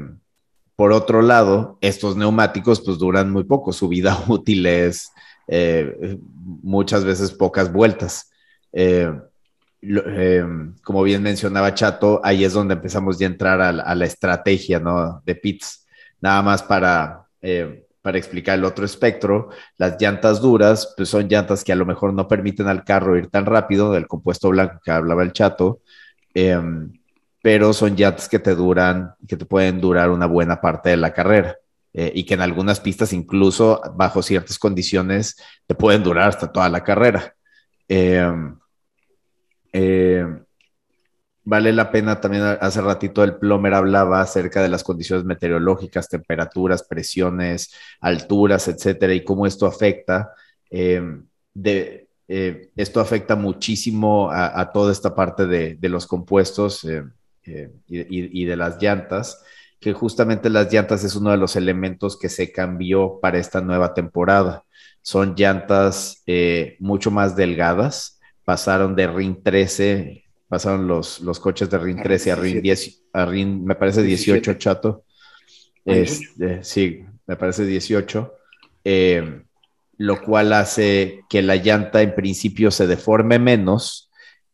por 0.75 0.91
otro 0.91 1.21
lado, 1.21 1.77
estos 1.81 2.17
neumáticos 2.17 2.81
pues 2.81 2.97
duran 2.97 3.29
muy 3.29 3.43
poco, 3.43 3.71
su 3.71 3.87
vida 3.87 4.23
útil 4.27 4.65
es 4.65 5.11
eh, 5.47 6.17
muchas 6.63 7.05
veces 7.05 7.31
pocas 7.31 7.71
vueltas. 7.71 8.31
Como 10.83 11.03
bien 11.03 11.21
mencionaba 11.21 11.73
Chato, 11.73 12.19
ahí 12.23 12.43
es 12.43 12.53
donde 12.53 12.73
empezamos 12.73 13.17
ya 13.19 13.27
a 13.27 13.31
entrar 13.31 13.61
a 13.61 13.95
la, 13.95 14.05
estrategia 14.05 14.79
¿no? 14.79 15.21
de 15.25 15.35
pits. 15.35 15.85
Nada 16.19 16.41
más 16.41 16.63
para, 16.63 17.27
para 18.01 18.17
explicar 18.17 18.57
el 18.57 18.65
otro 18.65 18.85
espectro, 18.85 19.49
las 19.77 20.01
llantas 20.01 20.41
duras 20.41 20.93
pues 20.97 21.09
son 21.09 21.27
llantas 21.27 21.63
que 21.63 21.71
a 21.71 21.75
lo 21.75 21.85
mejor 21.85 22.13
no 22.13 22.27
permiten 22.27 22.67
al 22.67 22.83
carro 22.83 23.17
ir 23.17 23.27
tan 23.27 23.45
rápido, 23.45 23.91
del 23.91 24.07
compuesto 24.07 24.49
blanco 24.49 24.79
que 24.83 24.91
hablaba 24.91 25.23
el 25.23 25.33
Chato 25.33 25.81
pero 27.47 27.71
son 27.71 27.95
llantas 27.95 28.27
que 28.27 28.39
te 28.39 28.55
duran, 28.55 29.13
que 29.25 29.37
te 29.37 29.45
pueden 29.45 29.79
durar 29.79 30.09
una 30.09 30.25
buena 30.25 30.59
parte 30.59 30.89
de 30.89 30.97
la 30.97 31.13
carrera. 31.13 31.55
Eh, 31.93 32.11
y 32.13 32.25
que 32.25 32.33
en 32.33 32.41
algunas 32.41 32.81
pistas, 32.81 33.13
incluso 33.13 33.81
bajo 33.95 34.21
ciertas 34.21 34.59
condiciones, 34.59 35.37
te 35.65 35.73
pueden 35.73 36.03
durar 36.03 36.27
hasta 36.27 36.51
toda 36.51 36.67
la 36.67 36.83
carrera. 36.83 37.33
Em, 37.87 38.59
em, 39.71 40.43
vale 41.43 41.73
la 41.73 41.91
pena 41.91 42.19
también, 42.19 42.43
hace 42.43 42.81
ratito 42.81 43.23
el 43.23 43.37
plomer 43.37 43.73
hablaba 43.73 44.21
acerca 44.21 44.61
de 44.61 44.69
las 44.69 44.83
condiciones 44.83 45.25
meteorológicas, 45.25 46.09
temperaturas, 46.09 46.83
presiones, 46.83 47.73
alturas, 48.01 48.67
etcétera, 48.67 49.13
y 49.13 49.23
cómo 49.23 49.45
esto 49.45 49.65
afecta. 49.65 50.33
De, 50.69 52.07
eh, 52.27 52.69
esto 52.75 52.99
afecta 52.99 53.35
muchísimo 53.35 54.29
a, 54.31 54.71
toda 54.71 54.91
esta 54.91 55.15
parte 55.15 55.47
de, 55.47 55.89
los 55.89 56.05
compuestos. 56.07 56.85
Eh, 57.47 57.71
y, 57.87 58.43
de 58.45 58.57
las 58.57 58.81
llantas, 58.81 59.41
que 59.79 59.93
justamente 59.93 60.49
las 60.49 60.71
llantas 60.71 61.05
es 61.05 61.15
uno 61.15 61.31
de 61.31 61.37
los 61.37 61.55
elementos 61.55 62.19
que 62.19 62.27
se 62.27 62.51
cambió 62.51 63.19
para 63.21 63.37
esta 63.37 63.61
nueva 63.61 63.93
temporada. 63.93 64.65
Son 65.01 65.33
llantas 65.35 66.23
eh, 66.25 66.75
mucho 66.81 67.09
más 67.09 67.37
delgadas, 67.37 68.16
pasaron 68.47 68.95
de 68.95 69.07
RIN 69.07 69.43
13, 69.43 70.23
pasaron 70.47 70.87
los, 70.87 71.19
los 71.19 71.37
coches 71.37 71.69
de 71.69 71.77
RIN 71.77 72.01
13 72.01 72.31
a 72.31 72.35
RIN 72.37 72.61
10, 72.61 73.03
a 73.11 73.25
RIN, 73.25 73.65
me 73.65 73.75
parece 73.75 74.01
18, 74.01 74.53
chato. 74.53 75.03
Este, 75.83 76.63
sí, 76.63 77.03
me 77.25 77.35
parece 77.35 77.65
18. 77.65 78.33
Eh, 78.85 79.41
lo 79.97 80.21
cual 80.21 80.53
hace 80.53 81.25
que 81.29 81.41
la 81.41 81.57
llanta 81.57 82.01
en 82.01 82.15
principio 82.15 82.71
se 82.71 82.87
deforme 82.87 83.37
menos 83.37 84.09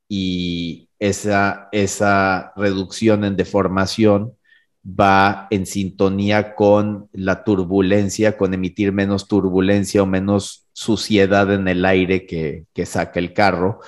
y, 0.09 0.89
esa, 1.03 1.67
esa 1.73 2.53
reducción 2.55 3.25
en 3.25 3.35
deformación 3.35 4.37
va 4.85 5.47
en 5.49 5.65
sintonía 5.65 6.55
con 6.55 7.09
la 7.13 7.43
turbulencia, 7.43 8.37
con 8.37 8.53
emitir 8.53 8.91
menos 8.91 9.27
turbulencia 9.27 10.03
o 10.03 10.05
menos 10.05 10.67
suciedad 10.73 11.53
en 11.53 11.67
el 11.67 11.85
aire 11.85 12.25
que, 12.25 12.65
saca 12.85 13.19
el 13.19 13.33
carro, 13.33 13.79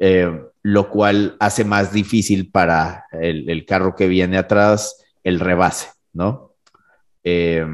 eh, 0.00 0.30
lo 0.62 0.90
cual 0.90 1.36
hace 1.38 1.64
más 1.64 1.92
difícil 1.92 2.50
para 2.50 3.04
el, 3.12 3.64
carro 3.66 3.94
que 3.94 4.08
viene 4.08 4.38
atrás 4.38 5.04
el 5.22 5.40
rebase, 5.40 5.88
¿no? 6.12 6.54
Eh, 7.22 7.66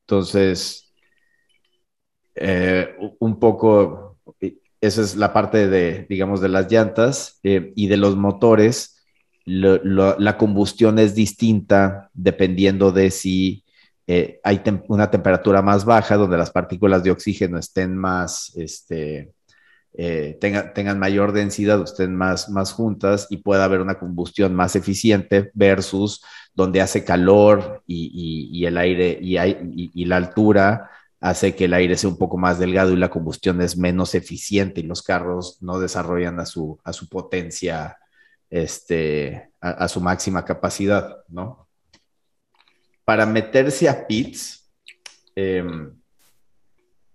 entonces, 0.00 0.92
eh, 2.34 2.96
un 3.18 3.38
poco 3.38 4.18
esa 4.80 5.00
es 5.00 5.16
la 5.16 5.32
parte 5.32 5.68
de, 5.68 6.06
digamos, 6.08 6.40
de 6.42 6.48
las 6.48 6.70
llantas 6.70 7.40
y 7.42 7.86
de 7.86 7.96
los 7.96 8.16
motores. 8.16 8.93
La 9.44 10.36
combustión 10.38 10.98
es 10.98 11.14
distinta 11.14 12.10
dependiendo 12.14 12.92
de 12.92 13.10
si 13.10 13.64
eh, 14.06 14.40
hay 14.44 14.62
una 14.88 15.10
temperatura 15.10 15.62
más 15.62 15.84
baja, 15.84 16.16
donde 16.16 16.36
las 16.36 16.50
partículas 16.50 17.02
de 17.02 17.10
oxígeno 17.10 17.58
estén 17.58 17.96
más, 17.96 18.52
este, 18.56 19.32
eh, 19.94 20.38
tengan 20.40 20.98
mayor 20.98 21.32
densidad, 21.32 21.82
estén 21.82 22.14
más, 22.14 22.50
más 22.50 22.72
juntas 22.72 23.26
y 23.30 23.38
pueda 23.38 23.64
haber 23.64 23.80
una 23.80 23.98
combustión 23.98 24.54
más 24.54 24.76
eficiente 24.76 25.50
versus 25.54 26.22
donde 26.54 26.80
hace 26.80 27.04
calor 27.04 27.82
y, 27.86 28.64
el 28.64 28.76
aire 28.76 29.18
y, 29.20 29.38
y 29.38 30.04
la 30.06 30.16
altura 30.16 30.90
hace 31.24 31.54
que 31.54 31.64
el 31.64 31.72
aire 31.72 31.96
sea 31.96 32.10
un 32.10 32.18
poco 32.18 32.36
más 32.36 32.58
delgado 32.58 32.92
y 32.92 32.96
la 32.96 33.08
combustión 33.08 33.62
es 33.62 33.78
menos 33.78 34.14
eficiente 34.14 34.80
y 34.80 34.84
los 34.84 35.02
carros 35.02 35.56
no 35.62 35.78
desarrollan 35.78 36.38
a 36.38 36.44
su, 36.44 36.78
a 36.84 36.92
su 36.92 37.08
potencia, 37.08 37.96
este, 38.50 39.50
a, 39.60 39.88
su 39.88 40.00
máxima 40.00 40.44
capacidad, 40.44 41.24
¿no? 41.28 41.68
Para 43.04 43.26
meterse 43.26 43.88
a 43.88 44.06
pits, 44.06 44.70
em, 45.34 45.92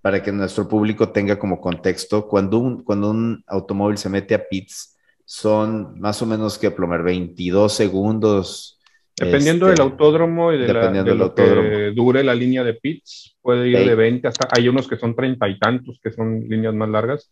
para 0.01 0.21
que 0.21 0.31
nuestro 0.31 0.67
público 0.67 1.09
tenga 1.09 1.37
como 1.37 1.59
contexto, 1.59 2.27
cuando 2.27 2.59
un, 2.59 2.83
cuando 2.83 3.11
un 3.11 3.43
automóvil 3.47 3.97
se 3.97 4.09
mete 4.09 4.35
a 4.35 4.47
pits, 4.47 4.97
son 5.25 5.99
más 5.99 6.21
o 6.21 6.25
menos 6.25 6.57
que 6.57 6.71
plomer 6.71 7.03
22 7.03 7.73
segundos 7.73 8.79
Dependiendo 9.19 9.65
del 9.65 9.73
este, 9.73 9.83
autódromo 9.83 10.53
y 10.53 10.57
de, 10.57 11.15
lo 11.15 11.33
que 11.35 11.91
dure 11.95 12.23
la 12.23 12.33
línea 12.33 12.63
de 12.63 12.73
pits, 12.73 13.37
puede 13.41 13.67
ir 13.67 13.77
de 13.77 13.95
20 13.95 14.27
hasta. 14.27 14.47
Hay 14.51 14.67
unos 14.67 14.87
que 14.87 14.97
son 14.97 15.15
treinta 15.15 15.47
y 15.49 15.59
tantos, 15.59 15.99
que 16.01 16.11
son 16.11 16.47
líneas 16.47 16.73
más 16.73 16.89
largas. 16.89 17.31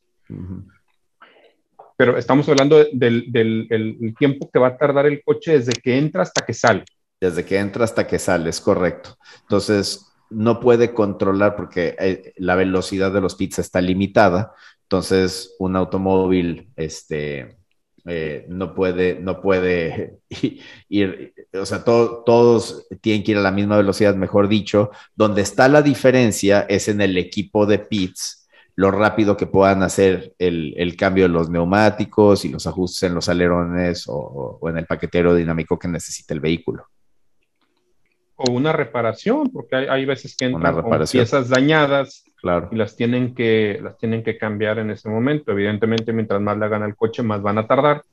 Pero 1.98 2.16
estamos 2.18 2.48
hablando 2.48 2.86
del, 2.93 4.16
tiempo 4.18 4.50
que 4.52 4.60
va 4.60 4.68
a 4.68 4.78
tardar 4.78 5.08
el 5.08 5.24
coche 5.24 5.58
desde 5.58 5.74
que 5.74 5.98
entra 5.98 6.22
hasta 6.22 6.45
que 6.45 6.54
sale. 6.54 6.86
Desde 7.20 7.43
que 7.43 7.58
entra 7.58 7.84
hasta 7.84 8.06
que 8.06 8.20
sale, 8.20 8.52
es 8.52 8.62
correcto. 8.62 9.18
Entonces, 9.41 10.06
no 10.30 10.60
puede 10.60 10.93
controlar 10.93 11.56
porque 11.56 11.95
eh, 12.00 12.34
la 12.38 12.56
velocidad 12.56 13.12
de 13.12 13.22
los 13.22 13.34
pits 13.34 13.60
está 13.60 13.82
limitada. 13.82 14.54
Entonces, 14.84 15.56
un 15.58 15.76
automóvil, 15.76 16.70
este, 16.76 17.58
eh, 18.06 18.45
no 18.48 18.74
puede, 18.74 19.20
no 19.20 19.41
puede 19.41 20.20
ir, 20.89 21.34
o 21.54 21.66
sea, 21.66 21.84
todos 21.84 22.88
tienen 23.02 23.24
que 23.24 23.32
ir 23.32 23.38
a 23.38 23.41
la 23.41 23.52
misma 23.52 23.78
velocidad, 23.78 24.16
mejor 24.16 24.48
dicho. 24.48 24.91
Donde 25.16 25.41
está 25.41 25.68
la 25.68 25.82
diferencia 25.82 26.62
es 26.70 26.88
en 26.88 27.02
el 27.02 27.18
equipo 27.18 27.66
de 27.66 27.80
pits, 27.80 28.47
lo 28.78 28.91
rápido 28.91 29.36
que 29.36 29.47
puedan 29.47 29.84
hacer 29.84 30.34
el, 30.39 30.95
cambio 30.97 31.23
de 31.25 31.30
los 31.30 31.49
neumáticos 31.49 32.45
y 32.45 32.49
los 32.49 32.65
ajustes 32.65 33.03
en 33.03 33.15
los 33.15 33.28
alerones 33.28 34.05
o, 34.07 34.59
en 34.69 34.78
el 34.78 34.86
paquete 34.86 35.17
aerodinámico 35.17 35.78
que 35.78 35.89
necesita 35.89 36.34
el 36.34 36.39
vehículo. 36.39 36.88
O 38.36 38.51
una 38.51 38.71
reparación, 38.71 39.49
porque 39.51 39.75
hay, 39.75 40.05
veces 40.05 40.38
que 40.38 40.45
entran 40.45 40.84
piezas 41.11 41.49
dañadas 41.49 42.23
Claro. 42.38 42.69
Y 42.71 42.75
las 42.75 42.95
tienen, 42.95 43.34
que, 43.34 43.80
las 43.82 43.97
tienen 43.97 44.23
que 44.23 44.38
cambiar 44.38 44.78
en 44.78 44.91
ese 44.91 45.09
momento. 45.09 45.51
Evidentemente, 45.51 46.13
mientras 46.13 46.39
más 46.39 46.57
le 46.57 46.65
hagan 46.65 46.84
al 46.84 46.95
coche, 46.95 47.23
más 47.23 47.41
van 47.41 47.57
a 47.57 47.67
tardar 47.67 48.03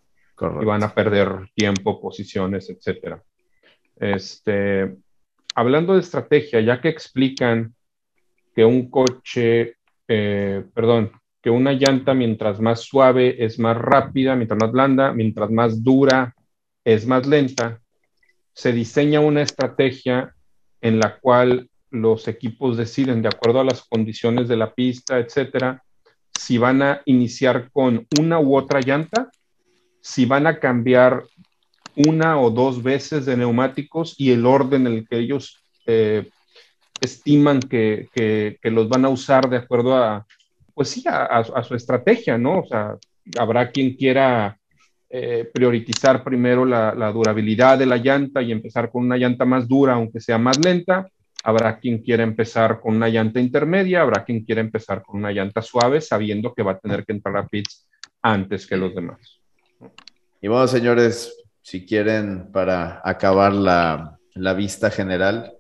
y 0.61 0.65
van 0.65 0.83
a 0.83 0.95
perder 0.95 1.51
tiempo, 1.55 2.01
posiciones, 2.01 2.71
etc. 2.71 3.19
Este, 3.97 4.97
hablando 5.55 5.95
de 5.95 6.01
estrategia, 6.01 6.61
ya 6.61 6.81
que 6.81 6.89
explican 6.89 7.75
que 8.57 8.65
un 8.65 8.91
coche, 8.91 9.77
eh, 10.09 10.65
perdón, 10.75 11.13
que 11.43 11.51
una 11.51 11.73
llanta 11.73 12.15
mientras 12.15 12.61
más 12.61 12.81
suave 12.81 13.45
es 13.45 13.59
más 13.59 13.77
rápida, 13.77 14.35
mientras 14.35 14.59
más 14.61 14.73
blanda, 14.73 15.13
mientras 15.13 15.51
más 15.51 15.83
dura 15.83 16.35
es 16.85 17.07
más 17.07 17.27
lenta, 17.27 17.81
se 18.53 18.73
diseña 18.73 19.21
una 19.21 19.43
estrategia 19.43 20.35
en 20.81 21.01
la 21.01 21.19
cual 21.19 21.69
los 21.91 22.29
equipos 22.29 22.77
deciden 22.77 23.23
de 23.23 23.29
acuerdo 23.29 23.61
a 23.61 23.65
las 23.65 23.83
condiciones 23.83 24.49
de 24.49 24.57
la 24.57 24.75
pista, 24.75 25.19
etcétera, 25.19 25.83
si 26.33 26.59
van 26.59 26.83
a 26.83 27.01
iniciar 27.05 27.71
con 27.71 28.07
una 28.19 28.41
u 28.41 28.57
otra 28.57 28.81
llanta, 28.81 29.31
si 30.01 30.27
van 30.27 30.47
a 30.47 30.59
cambiar 30.59 31.25
una 31.97 32.41
o 32.41 32.51
dos 32.51 32.83
veces 32.83 33.25
de 33.25 33.37
neumáticos 33.37 34.15
y 34.19 34.33
el 34.33 34.45
orden 34.45 34.87
en 34.87 34.95
el 34.95 35.09
que 35.09 35.19
ellos 35.19 35.63
eh, 35.87 36.31
estiman 37.01 37.61
que, 37.61 38.09
los 38.63 38.89
van 38.89 39.05
a 39.05 39.09
usar 39.09 39.49
de 39.49 39.59
acuerdo 39.59 39.97
a, 39.97 40.27
pues 40.75 40.91
sí, 40.91 41.05
a, 41.07 41.63
su 41.63 41.75
estrategia, 41.75 42.39
¿no? 42.39 42.61
O 42.61 42.67
sea, 42.67 42.97
habrá 43.39 43.71
quien 43.71 43.95
quiera 43.95 44.59
eh, 45.11 45.49
priorizar 45.53 46.25
primero 46.25 46.65
la, 46.65 46.95
la, 46.95 47.13
durabilidad 47.13 47.79
de 47.79 47.87
la 47.87 47.97
llanta 47.97 48.43
y 48.43 48.53
empezar 48.53 48.91
con 48.91 49.05
una 49.05 49.17
llanta 49.17 49.45
más 49.45 49.69
dura, 49.69 49.95
aunque 49.95 50.21
sea 50.21 50.39
más 50.39 50.59
lenta, 50.65 51.09
Habrá 51.47 51.79
quien 51.79 51.99
quiera 51.99 52.23
empezar 52.23 52.81
con 52.81 52.97
una 52.97 53.11
llanta 53.11 53.39
intermedia, 53.39 54.01
habrá 54.01 54.25
quien 54.25 54.47
quiera 54.47 54.63
empezar 54.63 55.03
con 55.03 55.17
una 55.17 55.31
llanta 55.31 55.61
suave, 55.61 56.01
sabiendo 56.01 56.55
que 56.55 56.63
va 56.63 56.73
a 56.73 56.79
tener 56.79 57.05
que 57.05 57.13
entrar 57.13 57.37
a 57.37 57.47
pits 57.47 57.87
antes 58.23 58.67
que 58.67 58.79
los 58.79 58.95
demás. 58.95 59.43
Y 60.41 60.49
bueno, 60.49 60.67
señores, 60.67 61.37
si 61.61 61.85
quieren, 61.85 62.51
para 62.51 63.03
acabar 63.05 63.53
la, 63.53 64.19
vista 64.55 64.91
general, 64.91 65.54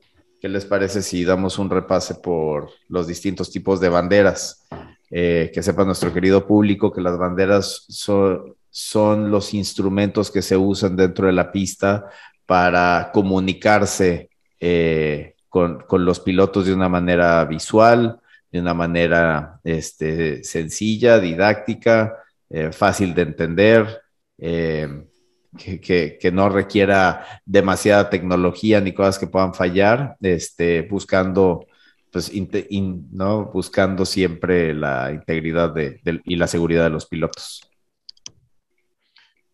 ¿qué 0.45 0.51
les 0.51 0.67
parece 0.67 1.01
si 1.01 1.25
damos 1.25 1.59
un 1.59 1.71
repase 1.71 2.17
por 2.17 2.69
los 2.91 3.07
distintos 3.07 3.51
tipos 3.51 3.81
de 3.81 3.89
banderas? 3.89 4.67
Eh, 5.11 5.51
que 5.55 5.63
sepa 5.63 5.87
nuestro 5.87 6.13
querido 6.13 6.47
público 6.47 6.93
que 6.93 7.01
las 7.01 7.17
banderas 7.17 7.87
son, 7.89 9.31
los 9.31 9.55
instrumentos 9.55 10.31
que 10.31 10.43
se 10.43 10.55
usan 10.55 10.97
dentro 10.97 11.29
de 11.29 11.33
la 11.33 11.51
pista 11.51 12.11
para 12.45 13.11
comunicarse 13.11 14.29
eh, 14.61 15.35
con, 15.49 15.83
los 15.91 16.21
pilotos 16.21 16.67
de 16.67 16.75
una 16.75 16.91
manera 16.91 17.43
visual, 17.47 18.21
de 18.53 18.61
una 18.61 18.75
manera 18.75 19.61
este, 19.65 20.45
sencilla, 20.45 21.21
didáctica, 21.21 22.19
eh, 22.51 22.71
fácil 22.71 23.15
de 23.15 23.23
entender, 23.23 24.03
que, 25.57 26.31
no 26.33 26.49
requiera 26.49 27.27
demasiada 27.45 28.11
tecnología 28.11 28.81
ni 28.81 28.93
cosas 28.93 29.19
que 29.19 29.27
puedan 29.27 29.55
fallar, 29.55 30.17
este, 30.21 30.83
buscando, 30.83 31.67
pues, 32.11 32.33
¿no? 33.13 33.47
buscando 33.47 34.05
siempre 34.05 34.75
la 34.75 35.13
integridad 35.13 35.75
y 36.25 36.37
la 36.37 36.47
seguridad 36.47 36.85
de 36.85 36.91
los 36.91 37.07
pilotos. 37.07 37.69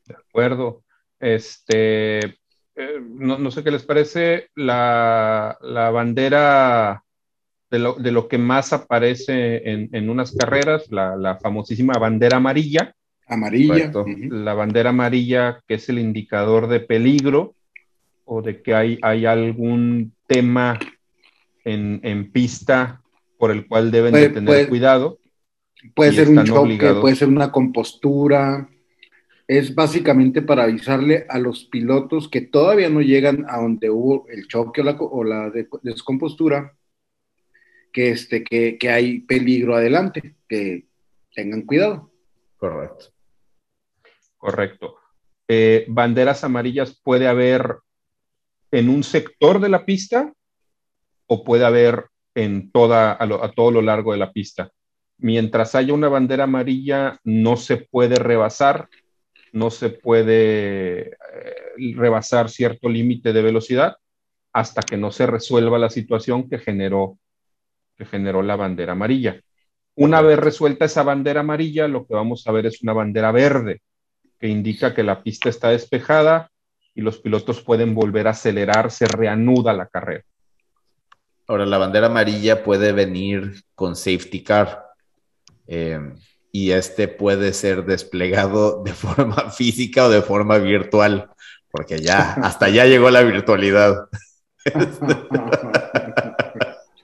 De 0.06 0.14
acuerdo. 0.14 0.82
Este, 1.20 2.40
eh, 2.80 3.00
no, 3.00 3.50
sé 3.50 3.62
qué 3.62 3.70
les 3.70 3.84
parece 3.84 4.48
la, 4.54 5.58
bandera 5.92 7.04
de 7.70 7.78
lo, 7.78 8.28
que 8.28 8.38
más 8.38 8.72
aparece 8.72 9.70
en, 9.70 10.08
unas 10.10 10.34
carreras, 10.34 10.90
la, 10.90 11.38
famosísima 11.42 11.94
bandera 11.94 12.38
amarilla. 12.38 12.94
Amarilla. 13.30 13.92
La 14.28 14.54
bandera 14.54 14.90
amarilla, 14.90 15.62
que 15.66 15.74
es 15.74 15.88
el 15.88 15.98
indicador 15.98 16.66
de 16.68 16.80
peligro 16.80 17.54
o 18.24 18.42
de 18.42 18.60
que 18.60 18.74
hay, 18.74 18.98
hay 19.02 19.24
algún 19.24 20.12
tema 20.26 20.78
en, 21.64 22.30
pista 22.32 23.02
por 23.38 23.50
el 23.50 23.66
cual 23.66 23.90
deben 23.90 24.12
de 24.12 24.28
tener 24.28 24.68
cuidado. 24.68 25.18
Puede 25.94 26.12
ser 26.12 26.28
un 26.28 26.44
choque, 26.44 26.92
puede 27.00 27.16
ser 27.16 27.28
una 27.28 27.50
compostura, 27.50 28.68
es 29.50 29.74
básicamente 29.74 30.42
para 30.42 30.62
avisarle 30.62 31.26
a 31.28 31.38
los 31.38 31.64
pilotos 31.64 32.28
que 32.28 32.40
todavía 32.40 32.88
no 32.88 33.00
llegan 33.00 33.46
a 33.48 33.60
donde 33.60 33.90
hubo 33.90 34.28
el 34.28 34.46
choque 34.46 34.80
o 34.80 35.24
la, 35.24 35.50
descompostura, 35.82 36.76
que, 37.92 38.10
este, 38.10 38.44
que, 38.44 38.78
hay 38.88 39.20
peligro 39.22 39.74
adelante, 39.74 40.36
que 40.48 40.86
tengan 41.34 41.62
cuidado. 41.62 42.12
Correcto. 42.58 43.06
Correcto. 44.40 44.96
Eh, 45.46 45.84
banderas 45.88 46.42
amarillas 46.42 47.00
puede 47.04 47.28
haber 47.28 47.76
en 48.72 48.88
un 48.88 49.04
sector 49.04 49.60
de 49.60 49.68
la 49.68 49.84
pista 49.84 50.32
o 51.26 51.44
puede 51.44 51.64
haber 51.64 52.06
en 52.34 52.72
toda, 52.72 53.16
a 53.20 53.52
todo 53.52 53.70
lo 53.70 53.82
largo 53.82 54.12
de 54.12 54.18
la 54.18 54.32
pista. 54.32 54.70
Mientras 55.18 55.76
haya 55.76 55.92
una 55.92 56.08
bandera 56.08 56.44
amarilla, 56.44 57.20
no 57.22 57.56
se 57.56 57.76
puede 57.76 58.16
rebasar 58.16 58.88
no 59.52 59.70
se 59.70 59.90
puede 59.90 61.10
eh, 61.10 61.94
rebasar 61.96 62.50
cierto 62.50 62.88
límite 62.88 63.32
de 63.32 63.42
velocidad 63.42 63.96
hasta 64.52 64.82
que 64.82 64.96
no 64.96 65.10
se 65.12 65.26
resuelva 65.26 65.78
la 65.78 65.90
situación 65.90 66.48
que 66.48 66.58
generó, 66.58 67.18
que 67.96 68.04
generó 68.04 68.42
la 68.42 68.56
bandera 68.56 68.92
amarilla. 68.92 69.40
Una 69.94 70.22
vez 70.22 70.38
resuelta 70.38 70.84
esa 70.84 71.02
bandera 71.02 71.40
amarilla, 71.40 71.88
lo 71.88 72.06
que 72.06 72.14
vamos 72.14 72.46
a 72.46 72.52
ver 72.52 72.66
es 72.66 72.82
una 72.82 72.92
bandera 72.92 73.32
verde, 73.32 73.82
que 74.40 74.48
indica 74.48 74.94
que 74.94 75.02
la 75.02 75.22
pista 75.22 75.48
está 75.48 75.68
despejada 75.68 76.50
y 76.94 77.02
los 77.02 77.18
pilotos 77.18 77.60
pueden 77.60 77.94
volver 77.94 78.26
a 78.26 78.30
acelerar, 78.30 78.90
se 78.90 79.06
reanuda 79.06 79.72
la 79.72 79.86
carrera. 79.86 80.24
Ahora, 81.46 81.66
la 81.66 81.78
bandera 81.78 82.06
amarilla 82.06 82.64
puede 82.64 82.92
venir 82.92 83.62
con 83.74 83.94
safety 83.96 84.42
car. 84.42 84.86
Eh, 85.66 86.00
y 86.52 86.72
este 86.72 87.06
puede 87.06 87.52
ser 87.52 87.84
desplegado 87.84 88.82
de 88.84 88.92
forma 88.92 89.50
física 89.50 90.06
o 90.06 90.08
de 90.08 90.22
forma 90.22 90.58
virtual, 90.58 91.30
porque 91.70 91.98
ya, 91.98 92.32
hasta 92.34 92.68
ya 92.68 92.86
llegó 92.86 93.10
la 93.10 93.22
virtualidad. 93.22 94.08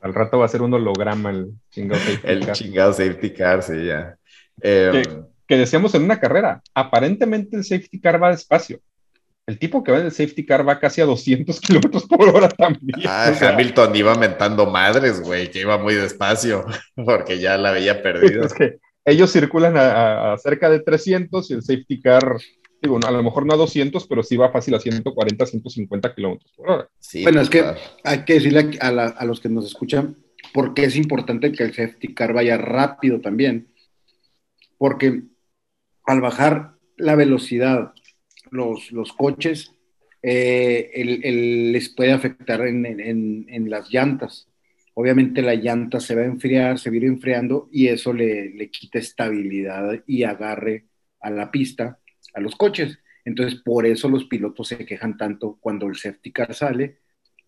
Al 0.03 0.15
rato 0.15 0.39
va 0.39 0.47
a 0.47 0.49
ser 0.49 0.63
un 0.63 0.73
holograma 0.75 1.31
el 1.31 1.55
chingado 1.71 2.01
safety 2.01 2.23
car. 2.23 2.31
El 2.31 2.53
chingado 2.53 2.93
safety 2.93 3.33
car, 3.33 3.63
sí, 3.63 3.87
ya. 3.87 4.17
Em, 4.61 5.27
que, 5.47 5.57
decíamos 5.57 5.95
en 5.95 6.05
una 6.05 6.21
carrera, 6.21 6.63
aparentemente 6.75 7.57
el 7.57 7.65
safety 7.65 8.01
car 8.01 8.23
va 8.23 8.31
despacio. 8.31 8.81
El 9.47 9.61
tipo 9.61 9.85
que 9.85 9.93
va 9.93 9.99
en 10.01 10.07
el 10.07 10.13
safety 10.13 10.45
car 10.45 10.69
va 10.69 10.81
casi 10.81 11.01
a 11.01 11.05
200 11.05 11.61
kilómetros 11.61 12.05
por 12.07 12.29
hora 12.29 12.49
también. 12.49 13.01
Ah, 13.07 13.33
Hamilton 13.41 13.95
iba 13.95 14.15
mentando 14.17 14.67
madres, 14.67 15.21
güey, 15.21 15.51
que 15.51 15.61
iba 15.61 15.79
muy 15.79 15.95
despacio, 15.95 16.65
porque 16.97 17.39
ya 17.39 17.57
la 17.57 17.71
había 17.71 18.03
perdido. 18.03 18.45
es 18.45 18.53
que 18.53 18.79
ellos 19.07 19.33
circulan 19.33 19.75
a, 19.77 20.37
cerca 20.37 20.69
de 20.69 20.81
300 20.81 21.49
y 21.49 21.55
el 21.55 21.63
safety 21.63 22.01
car, 22.01 22.39
digo, 22.83 22.99
a 23.07 23.11
lo 23.13 23.23
mejor 23.23 23.47
no 23.47 23.55
a 23.55 23.57
200, 23.57 24.05
pero 24.09 24.25
sí 24.25 24.37
va 24.37 24.51
fácil 24.51 24.75
a 24.75 24.81
140, 24.81 25.47
150 25.47 26.15
kilómetros 26.15 26.53
por 26.57 26.71
hora. 26.71 26.89
bueno, 27.23 27.41
es 27.41 27.49
que 27.49 27.65
hay 28.03 28.25
que 28.25 28.35
decirle 28.35 28.77
a, 28.81 29.25
los 29.25 29.41
que 29.41 29.49
nos 29.49 29.65
escuchan 29.65 30.17
por 30.53 30.75
qué 30.75 30.85
es 30.85 30.97
importante 30.97 31.53
que 31.53 31.63
el 31.63 31.73
safety 31.73 32.15
car 32.15 32.33
vaya 32.33 32.59
rápido 32.59 33.21
también. 33.21 33.69
Porque 34.77 35.23
al 36.07 36.21
bajar 36.21 36.73
la 36.97 37.15
velocidad, 37.15 37.93
los, 38.51 38.93
los 38.93 39.13
coches 39.13 39.73
eh, 40.23 40.91
les 41.73 41.89
puede 41.91 42.13
afectar 42.13 42.67
en, 42.67 42.87
en, 42.87 43.71
las 43.71 43.91
llantas 43.91 44.49
obviamente 44.99 45.43
la 45.43 45.55
llanta 45.55 46.01
se 46.01 46.15
va 46.15 46.23
a 46.23 46.27
enfriar, 46.27 46.79
se 46.79 46.95
ir 46.95 47.05
enfriando 47.05 47.69
y 47.71 47.89
eso 47.89 48.15
le, 48.15 48.71
quita 48.71 48.99
estabilidad 48.99 50.03
y 50.07 50.23
agarre 50.23 50.87
a 51.21 51.29
la 51.29 51.51
pista, 51.51 51.99
a 52.33 52.41
los 52.41 52.57
coches. 52.57 52.99
Entonces, 53.27 53.61
por 53.61 53.85
eso 53.85 54.09
los 54.09 54.25
pilotos 54.25 54.69
se 54.69 54.87
quejan 54.87 55.19
tanto 55.19 55.59
cuando 55.61 55.87
el 55.87 55.97
safety 55.97 56.33
car 56.33 56.55
sale 56.55 57.01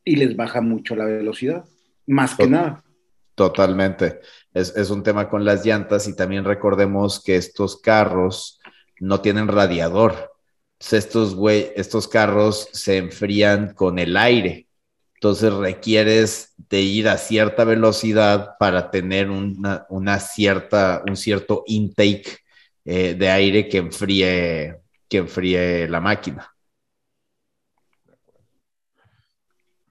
y 0.05 0.17
les 0.17 0.37
baja 0.37 0.61
mucho 0.61 0.95
la 0.95 1.07
velocidad, 1.07 1.65
más 2.07 2.35
que 2.35 2.47
nada. 2.47 2.85
Totalmente. 3.39 4.19
Es, 4.53 4.75
es, 4.77 4.91
un 4.91 5.05
tema 5.05 5.29
con 5.29 5.45
las 5.45 5.65
llantas 5.65 6.09
y 6.09 6.17
también 6.17 6.45
recordemos 6.45 7.23
que 7.23 7.37
estos 7.37 7.81
carros 7.81 8.59
no 8.99 9.21
tienen 9.21 9.47
radiador. 9.47 10.33
Estos, 10.81 11.37
güey, 11.37 11.71
estos 11.77 12.09
carros 12.09 12.69
se 12.73 12.97
enfrían 12.97 13.75
con 13.75 14.01
el 14.01 14.17
aire. 14.17 14.67
Entonces 15.15 15.53
requieres 15.53 16.53
de 16.57 16.81
ir 16.81 17.09
a 17.09 17.17
cierta 17.17 17.63
velocidad 17.63 18.57
para 18.59 18.91
tener 18.91 19.31
una, 19.31 20.19
cierta, 20.19 21.05
un 21.09 21.17
cierto 21.17 21.63
intake 21.69 22.39
eh, 22.85 23.15
de 23.15 23.31
aire 23.31 23.69
que 23.69 23.79
enfríe, 23.79 24.81
que 25.09 25.19
enfríe 25.19 25.89
la 25.89 26.01
máquina. 26.01 26.53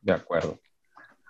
De 0.01 0.11
acuerdo. 0.11 0.59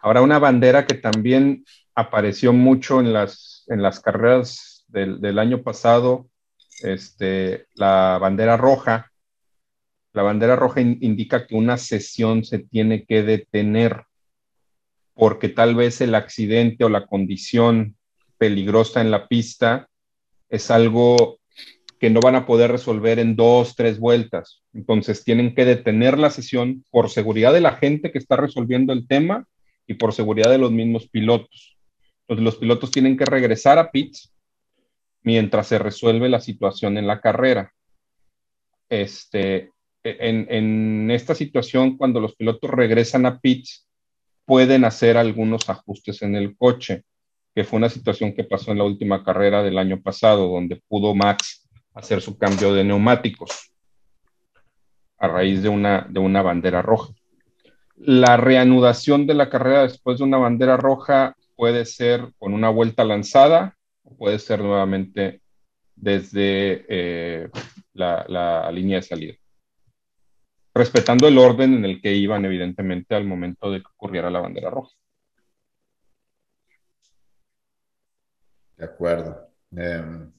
Ahora 0.02 0.22
una 0.22 0.40
bandera 0.40 0.86
que 0.86 0.96
también 0.96 1.66
apareció 1.98 2.54
mucho 2.54 3.00
en 3.00 3.12
las, 3.12 3.64
en 3.70 3.82
las 3.82 4.00
carreras 4.00 4.86
del, 4.88 5.20
del 5.20 5.40
año 5.40 5.64
pasado, 5.64 6.30
este, 6.84 7.66
la 7.74 8.20
bandera 8.22 8.56
roja, 8.56 9.12
la 10.14 10.22
bandera 10.22 10.56
roja 10.56 10.80
indica 10.80 11.48
que 11.48 11.56
una 11.56 11.78
sesión 11.78 12.44
se 12.44 12.60
tiene 12.60 13.04
que 13.04 13.24
detener 13.24 14.04
porque 15.16 15.50
tal 15.50 15.74
vez 15.74 16.00
el 16.00 16.14
accidente 16.14 16.84
o 16.84 16.90
la 16.90 17.08
condición 17.08 17.96
peligrosa 18.38 19.02
en 19.02 19.10
la 19.10 19.28
pista 19.28 19.90
es 20.50 20.70
algo 20.70 21.40
que 22.00 22.12
no 22.12 22.20
van 22.20 22.36
a 22.36 22.46
poder 22.46 22.72
resolver 22.72 23.18
en 23.18 23.36
dos, 23.36 23.76
tres 23.76 23.98
vueltas. 24.00 24.62
Entonces 24.72 25.24
tienen 25.24 25.56
que 25.56 25.66
detener 25.66 26.20
la 26.20 26.30
sesión 26.30 26.86
por 26.92 27.10
seguridad 27.10 27.54
de 27.54 27.62
la 27.62 27.74
gente 27.74 28.12
que 28.12 28.20
está 28.20 28.36
resolviendo 28.36 28.94
el 28.94 29.08
tema 29.08 29.48
y 29.88 29.96
por 29.96 30.14
seguridad 30.14 30.52
de 30.52 30.60
los 30.60 30.72
mismos 30.72 31.08
pilotos. 31.08 31.77
Los 32.28 32.58
pilotos 32.58 32.92
tienen 32.92 33.18
que 33.18 33.26
regresar 33.26 33.78
a 33.78 33.92
pits 33.92 34.34
mientras 35.22 35.68
se 35.68 35.80
resuelve 35.80 36.30
la 36.30 36.40
situación 36.40 36.98
en 36.98 37.08
la 37.08 37.22
carrera. 37.22 37.74
Este, 38.90 39.72
en, 40.04 41.12
esta 41.12 41.36
situación, 41.36 41.98
cuando 41.98 42.20
los 42.20 42.36
pilotos 42.36 42.70
regresan 42.70 43.26
a 43.26 43.40
pits, 43.40 43.88
pueden 44.46 44.86
hacer 44.86 45.18
algunos 45.18 45.70
ajustes 45.70 46.22
en 46.22 46.36
el 46.36 46.56
coche, 46.56 47.04
que 47.54 47.64
fue 47.64 47.78
una 47.78 47.90
situación 47.90 48.34
que 48.34 48.44
pasó 48.44 48.72
en 48.72 48.78
la 48.78 48.84
última 48.84 49.24
carrera 49.24 49.64
del 49.64 49.78
año 49.78 50.02
pasado, 50.02 50.48
donde 50.48 50.82
pudo 50.88 51.16
Max 51.16 51.68
hacer 51.94 52.22
su 52.22 52.38
cambio 52.38 52.74
de 52.74 52.84
neumáticos 52.84 53.72
a 55.18 55.28
raíz 55.28 55.64
de 55.64 55.70
una, 55.70 56.08
de 56.10 56.20
una 56.20 56.42
bandera 56.42 56.82
roja. 56.82 57.14
La 57.96 58.38
reanudación 58.38 59.26
de 59.26 59.34
la 59.34 59.50
carrera 59.50 59.84
después 59.84 60.20
de 60.20 60.24
una 60.24 60.38
bandera 60.38 60.78
roja 60.78 61.36
puede 61.58 61.86
ser 61.86 62.32
con 62.38 62.54
una 62.54 62.70
vuelta 62.70 63.04
lanzada 63.04 63.76
o 64.04 64.16
puede 64.16 64.40
ser 64.40 64.62
nuevamente 64.62 65.42
desde 65.96 66.86
eh, 66.88 67.50
la, 67.94 68.72
línea 68.72 68.98
de 68.98 69.04
salida. 69.04 69.34
Respetando 70.74 71.28
el 71.28 71.38
orden 71.40 71.74
en 71.74 71.86
el 71.86 72.00
que 72.00 72.14
iban, 72.14 72.46
evidentemente, 72.46 73.16
al 73.16 73.26
momento 73.26 73.72
de 73.72 73.80
que 73.80 73.88
ocurriera 73.96 74.30
la 74.30 74.40
bandera 74.40 74.70
roja. 74.70 74.96
De 78.78 78.86
acuerdo. 78.86 79.50
Em, 79.72 80.32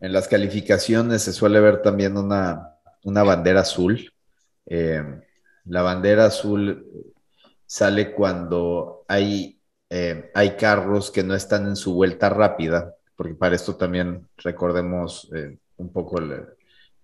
en 0.00 0.12
las 0.12 0.28
calificaciones 0.28 1.22
se 1.22 1.32
suele 1.32 1.58
ver 1.60 1.80
también 1.80 2.18
una, 2.18 2.76
bandera 3.02 3.60
azul. 3.60 4.12
Em, 4.66 5.22
la 5.64 5.80
bandera 5.80 6.26
azul 6.26 6.86
sale 7.64 8.12
cuando 8.12 9.06
hay, 9.08 9.61
em, 9.92 10.24
hay 10.34 10.56
carros 10.56 11.10
que 11.10 11.22
no 11.22 11.34
están 11.34 11.66
en 11.66 11.76
su 11.76 11.94
vuelta 11.94 12.28
rápida, 12.28 12.94
porque 13.16 13.34
para 13.34 13.56
esto 13.56 13.76
también 13.76 14.28
recordemos 14.38 15.30
eh, 15.34 15.58
un 15.76 15.92
poco 15.92 16.20
la, 16.20 16.48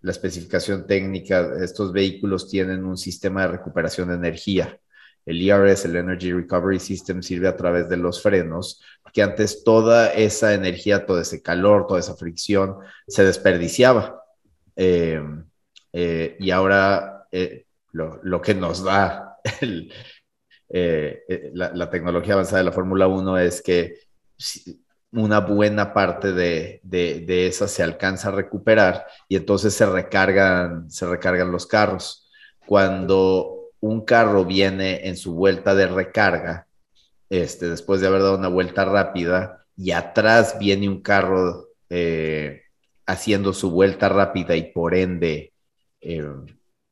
la 0.01 0.11
especificación 0.11 0.86
técnica. 0.86 1.55
Estos 1.62 1.93
vehículos 1.93 2.49
tienen 2.49 2.84
un 2.84 2.97
sistema 2.97 3.43
de 3.43 3.49
recuperación 3.49 4.09
de 4.09 4.14
energía 4.14 4.78
el 5.28 5.47
ERS, 5.47 5.84
el 5.84 5.97
Energy 5.97 6.32
Recovery 6.32 6.80
System, 6.80 7.22
sirve 7.22 7.49
a 7.49 7.57
través 7.57 7.86
de 7.91 7.99
los 7.99 8.22
frenos, 8.22 8.82
porque 9.03 9.22
antes 9.22 9.62
toda 9.62 10.09
esa 10.09 10.55
energía, 10.55 11.05
todo 11.05 11.20
ese 11.20 11.43
calor, 11.43 11.86
toda 11.86 12.01
esa 12.01 12.16
fricción 12.16 12.76
se 13.07 13.24
desperdiciaba. 13.24 14.22
Eh, 14.74 15.20
eh, 15.93 16.36
y 16.41 16.51
ahora 16.51 17.26
eh, 17.30 17.66
lo, 17.93 18.41
que 18.41 18.55
nos 18.55 18.82
da 18.82 19.36
la, 20.68 21.90
tecnología 21.90 22.34
avanzada 22.34 22.58
de 22.58 22.64
la 22.64 22.72
Fórmula 22.72 23.06
1 23.06 23.38
es 23.38 23.62
que 23.62 23.94
una 25.12 25.40
buena 25.40 25.94
parte 25.94 26.32
de, 26.32 26.80
de, 26.82 27.46
esa 27.46 27.66
se 27.68 27.82
alcanza 27.82 28.28
a 28.28 28.32
recuperar 28.32 29.06
y 29.28 29.36
entonces 29.36 29.74
se 29.74 29.86
recargan, 29.86 30.90
se 30.90 31.06
recargan 31.06 31.50
los 31.50 31.66
carros. 31.66 32.28
Cuando 32.66 33.70
un 33.80 34.04
carro 34.04 34.44
viene 34.44 35.08
en 35.08 35.16
su 35.16 35.34
vuelta 35.34 35.74
de 35.74 35.86
recarga, 35.86 36.66
este, 37.30 37.68
después 37.68 38.00
de 38.00 38.08
haber 38.08 38.22
dado 38.22 38.36
una 38.36 38.48
vuelta 38.48 38.84
rápida, 38.84 39.66
y 39.76 39.92
atrás 39.92 40.56
viene 40.58 40.88
un 40.88 41.00
carro 41.02 41.68
eh, 41.88 42.62
haciendo 43.06 43.52
su 43.52 43.70
vuelta 43.70 44.08
rápida 44.08 44.56
y 44.56 44.72
por 44.72 44.94
ende, 44.94 45.52
eh, 46.00 46.24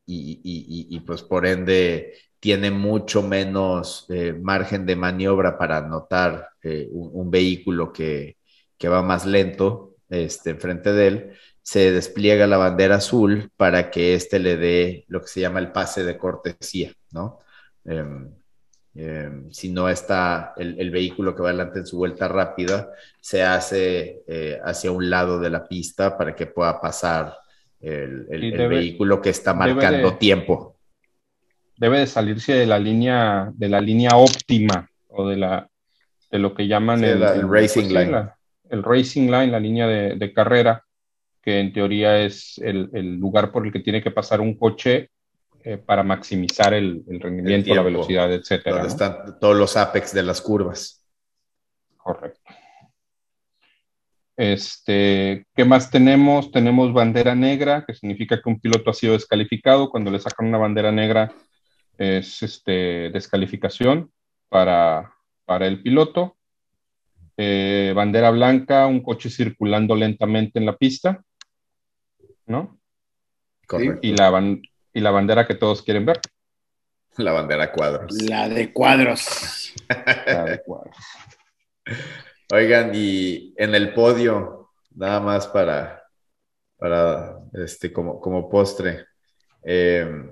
y, 0.07 1.01
pues 1.01 1.23
por 1.23 1.47
ende 1.47 2.15
tiene 2.47 2.71
mucho 2.71 3.25
menos 3.25 4.07
eh, 4.09 4.33
margen 4.33 4.87
de 4.87 4.95
maniobra 4.95 5.59
para 5.59 5.79
anotar 5.79 6.51
un, 6.63 7.29
vehículo 7.29 7.93
que, 7.93 8.37
que, 8.79 8.89
va 8.89 9.03
más 9.03 9.27
lento 9.27 9.97
este, 10.09 10.51
enfrente 10.51 10.93
de 10.93 11.07
él, 11.09 11.33
se 11.61 11.91
despliega 11.91 12.47
la 12.47 12.57
bandera 12.57 12.97
azul 12.97 13.51
para 13.57 13.91
que 13.91 14.15
éste 14.15 14.39
le 14.39 14.57
dé 14.57 15.05
lo 15.09 15.23
que 15.23 15.27
se 15.27 15.41
llama 15.41 15.59
el 15.59 15.73
pase 15.73 16.05
de 16.05 16.17
cortesía, 16.17 16.93
¿no? 17.11 17.41
Em, 17.85 18.31
em, 18.95 19.51
si 19.51 19.71
no 19.71 19.89
está 19.89 20.55
el, 20.57 20.91
vehículo 20.93 21.35
que 21.35 21.43
va 21.43 21.49
adelante 21.49 21.81
en 21.81 21.87
su 21.89 21.97
vuelta 21.97 22.29
rápida, 22.29 22.93
se 23.21 23.43
hace 23.43 24.23
eh, 24.29 24.61
hacia 24.65 24.93
un 24.93 25.11
lado 25.11 25.41
de 25.41 25.51
la 25.51 25.67
pista 25.67 26.17
para 26.17 26.37
que 26.37 26.47
pueda 26.47 26.81
pasar 26.81 27.35
el, 27.81 28.25
vehículo 28.69 29.21
que 29.21 29.31
está 29.31 29.53
marcando 29.53 30.17
tiempo. 30.17 30.76
Debe 31.79 31.99
de 32.01 32.07
salirse 32.07 32.55
de 32.55 32.67
la 32.67 32.79
línea, 32.79 33.51
de 33.55 33.69
la 33.69 33.81
línea 33.81 34.11
óptima 34.17 34.89
o 35.09 35.29
de 35.29 35.37
la 35.37 35.69
de 36.31 36.39
lo 36.39 36.55
que 36.55 36.67
llaman 36.67 37.05
el, 37.05 37.49
racing 37.49 37.89
line. 37.89 38.29
el 38.69 38.83
racing 38.83 39.27
line, 39.31 39.47
la 39.47 39.61
línea 39.61 39.87
de 39.87 40.33
carrera, 40.33 40.87
que 41.47 41.61
en 41.61 41.73
teoría 41.73 42.19
es 42.19 42.59
el, 42.59 43.19
lugar 43.21 43.53
por 43.53 43.65
el 43.65 43.73
que 43.73 43.79
tiene 43.79 44.03
que 44.03 44.11
pasar 44.11 44.41
un 44.41 44.59
coche 44.59 45.11
eh, 45.63 45.79
para 45.79 46.03
maximizar 46.03 46.75
el, 46.75 47.05
rendimiento, 47.07 47.73
la 47.73 47.83
velocidad, 47.83 48.33
etcétera. 48.33 48.79
Donde 48.79 48.89
están 48.89 49.39
todos 49.39 49.57
los 49.57 49.77
apex 49.77 50.13
de 50.13 50.25
las 50.25 50.41
curvas. 50.41 51.05
Correcto. 51.97 52.41
Este, 54.37 55.47
¿Qué 55.55 55.65
más 55.65 55.89
tenemos? 55.89 56.51
Tenemos 56.51 56.93
bandera 56.93 57.37
negra, 57.37 57.85
que 57.87 57.95
significa 57.95 58.43
que 58.43 58.49
un 58.49 58.59
piloto 58.59 58.91
ha 58.91 58.95
sido 58.95 59.13
descalificado. 59.13 59.89
Cuando 59.89 60.11
le 60.11 60.19
sacan 60.19 60.49
una 60.49 60.59
bandera 60.59 60.91
negra 60.91 61.33
es 61.99 62.43
este, 62.43 63.11
descalificación 63.11 64.13
para, 64.49 65.13
para 65.45 65.67
el 65.67 65.83
piloto. 65.83 66.37
Eh, 67.37 67.93
bandera 67.95 68.31
blanca, 68.31 68.87
un 68.87 69.03
coche 69.03 69.29
circulando 69.29 69.95
lentamente 69.95 70.59
en 70.59 70.67
la 70.67 70.77
pista. 70.77 71.23
¿no? 72.47 72.81
Correcto. 73.67 73.99
Y 74.03 74.17
la, 74.17 74.59
y 74.93 75.01
la 75.01 75.11
bandera 75.11 75.47
que 75.47 75.55
todos 75.55 75.83
quieren 75.83 76.07
ver. 76.07 76.21
La 77.19 77.33
bandera 77.33 77.73
cuadros. 77.73 78.13
La 78.29 78.47
de 78.47 78.75
cuadros. 78.75 79.73
la 80.27 80.45
de 80.45 80.63
cuadros. 80.63 80.97
Oigan, 82.53 82.91
y 82.95 83.55
en 83.57 83.75
el 83.75 83.95
podio, 83.95 84.71
nada 84.95 85.21
más 85.21 85.47
para, 85.47 86.05
para 86.77 87.39
este, 87.55 87.91
como, 87.91 88.21
como 88.21 88.51
postre. 88.51 89.07
Em, 89.63 90.31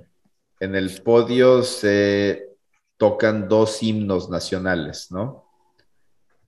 en 0.64 0.74
el 0.74 0.90
podio 1.02 1.62
se 1.62 2.48
tocan 2.96 3.48
dos 3.48 3.82
himnos 3.82 4.30
nacionales, 4.30 5.10
¿no? 5.10 5.44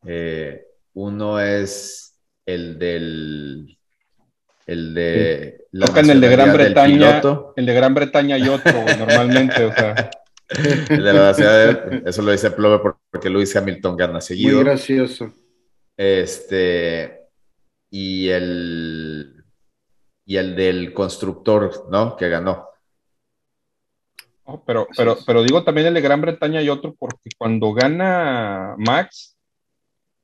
Eh, 0.05 0.64
uno 0.95 1.39
es 1.41 2.19
el 2.47 2.79
del 2.79 3.79
el 4.67 4.95
de 4.95 5.67
la 5.73 5.87
Tocan 5.87 6.11
el 6.11 6.21
de 6.21 6.29
Gran 6.29 6.53
Bretaña, 6.53 7.23
el 7.55 7.67
de 7.67 7.75
Gran 7.75 7.95
Bretaña 7.95 8.39
y 8.39 8.49
otro, 8.49 8.73
normalmente, 8.99 9.64
o 9.64 9.73
sea. 9.73 10.11
El 10.49 11.03
de 11.03 11.12
la 11.12 11.35
ciudad 11.35 12.09
eso 12.09 12.23
lo 12.23 12.31
dice 12.31 12.53
Plove 12.53 12.95
porque 13.11 13.29
Luis 13.29 13.55
Hamilton 13.55 13.97
gana 13.97 14.21
seguido. 14.21 14.57
Muy 14.57 14.64
gracioso. 14.64 15.33
Este, 15.97 17.21
y 17.91 18.29
el, 18.29 19.45
y 20.25 20.37
el 20.37 20.55
del 20.55 20.93
constructor, 20.93 21.89
¿no? 21.91 22.17
Que 22.17 22.29
ganó. 22.29 22.69
Pero, 24.64 24.86
pero, 24.97 25.16
pero 25.26 25.42
digo 25.42 25.64
también 25.64 25.88
el 25.88 25.94
de 25.94 26.01
Gran 26.01 26.20
Bretaña 26.20 26.62
y 26.62 26.68
otro 26.68 26.94
porque 26.99 27.30
cuando 27.36 27.72
gana 27.72 28.74
Max, 28.78 29.36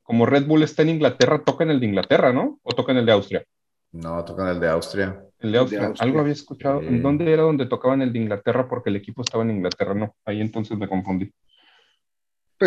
como 0.01 0.25
Red 0.25 0.45
Bull 0.45 0.63
está 0.63 0.81
en 0.81 0.89
Inglaterra, 0.89 1.43
tocan 1.43 1.69
el 1.69 1.79
de 1.79 1.87
Inglaterra, 1.87 2.33
¿no? 2.33 2.59
O 2.63 2.71
tocan 2.71 2.97
el 2.97 3.05
de 3.05 3.11
Austria. 3.11 3.43
No, 3.91 4.23
tocan 4.25 4.47
el 4.47 4.59
de 4.59 4.69
Austria. 4.69 5.23
El 5.39 5.51
de 5.51 5.57
Austria. 5.59 5.93
Algo 5.99 6.19
había 6.19 6.33
escuchado. 6.33 6.81
¿En 6.81 7.01
dónde 7.01 7.31
era 7.31 7.43
donde 7.43 7.67
tocaban 7.67 8.01
el 8.01 8.11
de 8.11 8.19
Inglaterra? 8.19 8.67
Porque 8.67 8.89
el 8.89 8.95
equipo 8.95 9.21
estaba 9.21 9.43
en 9.43 9.51
Inglaterra, 9.51 9.93
no. 9.93 10.15
Ahí 10.25 10.41
entonces 10.41 10.77
me 10.77 10.87
confundí. 10.87 11.31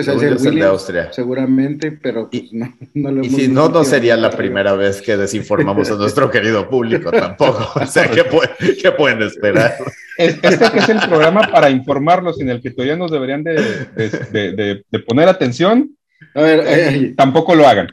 Pues 0.04 0.08
es 0.08 0.44
el 0.44 0.54
de 0.56 0.64
Austria. 0.64 1.12
Seguramente, 1.12 1.92
pero 1.92 2.28
pues, 2.30 2.52
no, 2.52 2.74
no 2.94 3.10
lo 3.10 3.24
Y 3.24 3.30
si 3.30 3.48
no, 3.48 3.68
no 3.68 3.84
sería 3.84 4.16
la 4.16 4.30
primera 4.30 4.74
vez 4.74 5.00
que 5.00 5.16
desinformamos 5.16 5.90
a 5.90 5.96
nuestro 5.96 6.30
querido 6.30 6.68
público 6.68 7.10
tampoco. 7.10 7.66
O 7.86 7.86
sea, 7.86 8.10
¿qué, 8.10 8.24
pueden 8.92 9.22
esperar? 9.22 9.76
Este 10.18 10.70
que 10.70 10.78
es 10.78 10.88
el 10.88 10.98
programa 11.00 11.48
para 11.50 11.70
informarlos 11.70 12.40
en 12.40 12.50
el 12.50 12.60
que 12.60 12.70
todavía 12.70 12.96
nos 12.96 13.10
deberían 13.10 13.44
de, 13.44 14.84
poner 15.06 15.28
atención. 15.28 15.96
A 16.34 16.40
ver, 16.42 17.14
tampoco 17.16 17.54
lo 17.54 17.66
hagan 17.66 17.88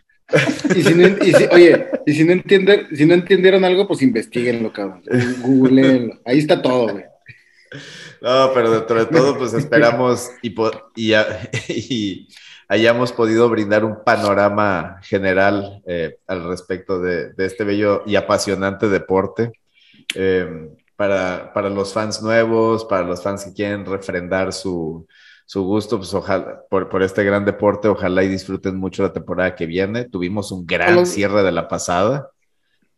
y 0.75 0.81
si 0.81 0.93
no, 0.93 1.07
oye, 1.51 1.85
y 2.05 2.13
si 2.13 2.23
no, 2.23 2.31
entienden, 2.31 2.87
si 2.95 3.05
no 3.05 3.13
entendieron 3.13 3.63
algo, 3.65 3.87
pues 3.87 4.01
investiguenlo, 4.01 4.71
cabrón. 4.71 5.03
Googleenlo. 5.41 6.19
Ahí 6.25 6.39
está 6.39 6.61
todo, 6.61 6.89
güey. 6.89 7.03
No, 8.21 8.51
pero 8.53 8.71
dentro 8.71 8.99
de 8.99 9.05
todo, 9.05 9.37
pues 9.37 9.53
esperamos 9.53 10.31
y, 10.41 10.53
y, 11.67 12.27
hayamos 12.67 13.11
podido 13.11 13.49
brindar 13.49 13.83
un 13.85 14.03
panorama 14.03 14.99
general 15.03 15.81
eh, 15.85 16.17
al 16.27 16.45
respecto 16.45 16.99
de, 16.99 17.33
este 17.37 17.63
bello 17.63 18.03
y 18.05 18.15
apasionante 18.15 18.87
deporte. 18.89 19.51
Eh, 20.15 20.69
para, 20.95 21.51
para 21.53 21.69
los 21.69 21.91
fans 21.91 22.21
nuevos, 22.21 22.85
para 22.85 23.03
los 23.03 23.21
fans 23.21 23.45
que 23.45 23.53
quieren 23.53 23.85
refrendar 23.85 24.53
su, 24.53 25.07
su 25.45 25.63
gusto, 25.63 25.97
pues 25.97 26.13
ojalá, 26.13 26.63
por, 26.69 27.03
este 27.03 27.23
gran 27.23 27.45
deporte, 27.45 27.87
ojalá 27.87 28.23
y 28.23 28.27
disfruten 28.27 28.77
mucho 28.77 29.03
la 29.03 29.13
temporada 29.13 29.55
que 29.55 29.65
viene. 29.65 30.05
Tuvimos 30.05 30.51
un 30.51 30.65
gran 30.65 31.05
cierre 31.05 31.43
de 31.43 31.51
la 31.51 31.67
pasada, 31.67 32.29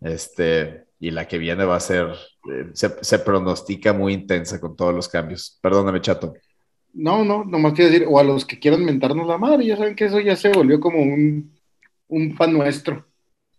este, 0.02 0.85
y 1.00 1.12
la 1.12 1.28
que 1.28 1.38
viene 1.38 1.66
va 1.66 1.76
a 1.76 1.82
ser, 1.82 2.08
eh, 2.52 2.72
se, 2.74 3.20
pronostica 3.20 3.94
muy 3.94 4.14
intensa 4.14 4.60
con 4.60 4.76
todos 4.76 4.94
los 4.94 5.08
cambios. 5.08 5.60
Perdóname, 5.62 6.02
chato. 6.02 6.34
No, 6.94 7.26
no, 7.26 7.44
nomás 7.44 7.74
quiero 7.74 7.92
decir, 7.92 8.08
o 8.10 8.20
a 8.20 8.24
los 8.24 8.46
que 8.46 8.58
quieran 8.60 8.86
mentarnos 8.86 9.28
la 9.28 9.38
madre, 9.38 9.66
ya 9.66 9.78
saben 9.78 9.96
que 9.96 10.06
eso 10.06 10.20
ya 10.20 10.36
se 10.36 10.50
volvió 10.50 10.80
como 10.80 11.02
un, 11.02 11.54
un 12.08 12.36
pan 12.36 12.54
nuestro 12.54 13.06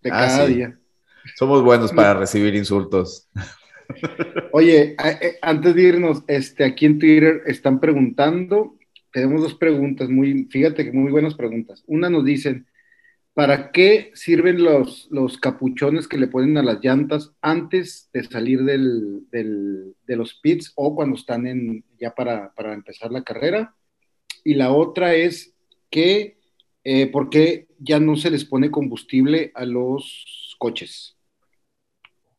de 0.03 0.11
ah, 0.11 0.27
cada 0.27 0.47
día. 0.47 0.79
Somos 1.37 1.63
buenos 1.63 1.93
para 1.93 2.15
recibir 2.15 2.55
insultos. 2.55 3.29
Oye, 4.53 4.97
eh, 5.05 5.39
antes 5.43 5.75
de 5.75 5.83
irnos, 5.83 6.23
este, 6.27 6.65
aquí 6.65 6.87
en 6.87 6.99
Twitter 6.99 7.43
están 7.47 7.79
preguntando 7.79 8.77
tenemos 9.17 9.41
dos 9.41 9.55
preguntas, 9.55 10.11
muy, 10.11 10.45
fíjate 10.51 10.85
que 10.85 10.93
muy 10.93 11.11
buenas 11.11 11.35
preguntas. 11.35 11.83
Una 11.87 12.11
nos 12.11 12.23
dicen, 12.23 12.67
¿Para 13.37 13.71
qué 13.71 14.13
sirven 14.15 14.65
los, 14.65 15.09
los 15.11 15.37
capuchones 15.37 16.09
que 16.09 16.17
le 16.17 16.27
ponen 16.27 16.57
a 16.57 16.63
las 16.63 16.83
llantas 16.83 17.33
antes 17.43 18.09
de 18.15 18.25
salir 18.25 18.65
del, 18.65 19.27
de 19.31 20.17
los 20.17 20.41
pits 20.41 20.73
o 20.75 20.95
cuando 20.97 21.17
están 21.17 21.47
en, 21.47 21.85
ya 22.01 22.15
para, 22.15 22.51
empezar 22.73 23.13
la 23.13 23.23
carrera? 23.23 23.75
Y 24.43 24.55
la 24.55 24.73
otra 24.73 25.13
es 25.13 25.53
que, 25.91 26.39
eh, 26.83 27.09
¿por 27.09 27.29
qué 27.29 27.69
ya 27.79 28.01
no 28.01 28.17
se 28.17 28.31
les 28.31 28.47
pone 28.47 28.71
combustible 28.71 29.53
a 29.55 29.67
los 29.67 30.57
coches? 30.59 31.19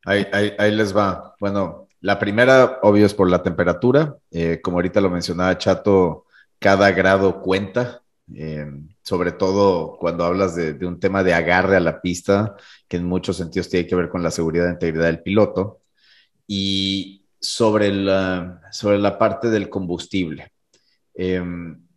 Ahí, 0.04 0.26
les 0.72 0.98
va. 0.98 1.36
Bueno, 1.40 1.90
la 2.02 2.18
primera, 2.18 2.80
obvio, 2.82 3.06
es 3.06 3.14
por 3.14 3.30
la 3.30 3.44
temperatura. 3.44 4.18
Eh, 4.32 4.62
como 4.64 4.78
ahorita 4.78 5.00
lo 5.00 5.12
mencionaba 5.12 5.60
Chato, 5.60 6.26
cada 6.58 6.90
grado 6.90 7.40
cuenta. 7.44 8.02
Eh, 8.34 8.66
sobre 9.08 9.32
todo 9.32 9.98
cuando 9.98 10.26
hablas 10.26 10.54
de, 10.54 10.86
un 10.86 11.00
tema 11.00 11.24
de 11.24 11.34
agarre 11.34 11.78
a 11.78 11.80
la 11.80 12.02
pista, 12.02 12.58
que 12.90 12.98
en 12.98 13.06
muchos 13.06 13.38
sentidos 13.38 13.70
tiene 13.70 13.88
que 13.88 13.96
ver 13.96 14.10
con 14.10 14.22
la 14.22 14.32
seguridad 14.32 14.68
e 14.68 14.74
integridad 14.74 15.06
del 15.06 15.24
piloto, 15.24 15.80
y 16.46 17.26
sobre 17.40 17.94
la, 17.94 18.60
sobre 18.70 18.98
la 18.98 19.18
parte 19.18 19.50
del 19.50 19.70
combustible. 19.70 20.52
Em, 21.14 21.88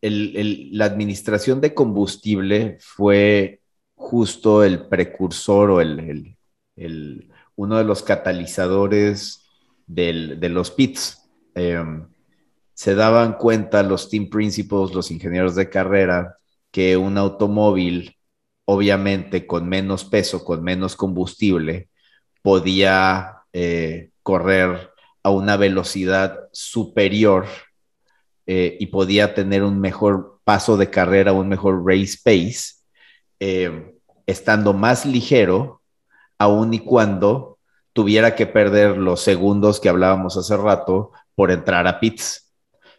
la 0.00 0.84
administración 0.86 1.60
de 1.60 1.72
combustible 1.72 2.78
fue 2.80 3.60
justo 3.94 4.64
el 4.64 4.88
precursor 4.88 5.70
o 5.70 5.80
el, 5.80 6.36
uno 7.54 7.78
de 7.78 7.84
los 7.84 8.02
catalizadores 8.02 9.46
de 9.86 10.48
los 10.48 10.72
pits. 10.72 11.30
Em, 11.54 12.08
se 12.78 12.94
daban 12.94 13.32
cuenta 13.32 13.82
los 13.82 14.08
team 14.08 14.30
principals, 14.30 14.94
los 14.94 15.10
ingenieros 15.10 15.56
de 15.56 15.68
carrera, 15.68 16.36
que 16.70 16.96
un 16.96 17.18
automóvil, 17.18 18.16
obviamente 18.66 19.48
con 19.48 19.68
menos 19.68 20.04
peso, 20.04 20.44
con 20.44 20.62
menos 20.62 20.94
combustible, 20.94 21.88
podía 22.40 23.38
eh, 23.52 24.10
correr 24.22 24.92
a 25.24 25.30
una 25.30 25.56
velocidad 25.56 26.38
superior 26.52 27.46
eh, 28.46 28.76
y 28.78 28.86
podía 28.86 29.34
tener 29.34 29.64
un 29.64 29.80
mejor 29.80 30.38
paso 30.44 30.76
de 30.76 30.88
carrera, 30.88 31.32
un 31.32 31.48
mejor 31.48 31.84
race 31.84 32.16
pace, 32.22 32.74
eh, 33.40 33.92
estando 34.24 34.72
más 34.72 35.04
ligero, 35.04 35.82
aun 36.38 36.72
y 36.72 36.78
cuando 36.78 37.58
tuviera 37.92 38.36
que 38.36 38.46
perder 38.46 38.96
los 38.98 39.20
segundos 39.20 39.80
que 39.80 39.88
hablábamos 39.88 40.36
hace 40.36 40.56
rato 40.56 41.10
por 41.34 41.50
entrar 41.50 41.84
a 41.88 41.98
pits. 41.98 42.47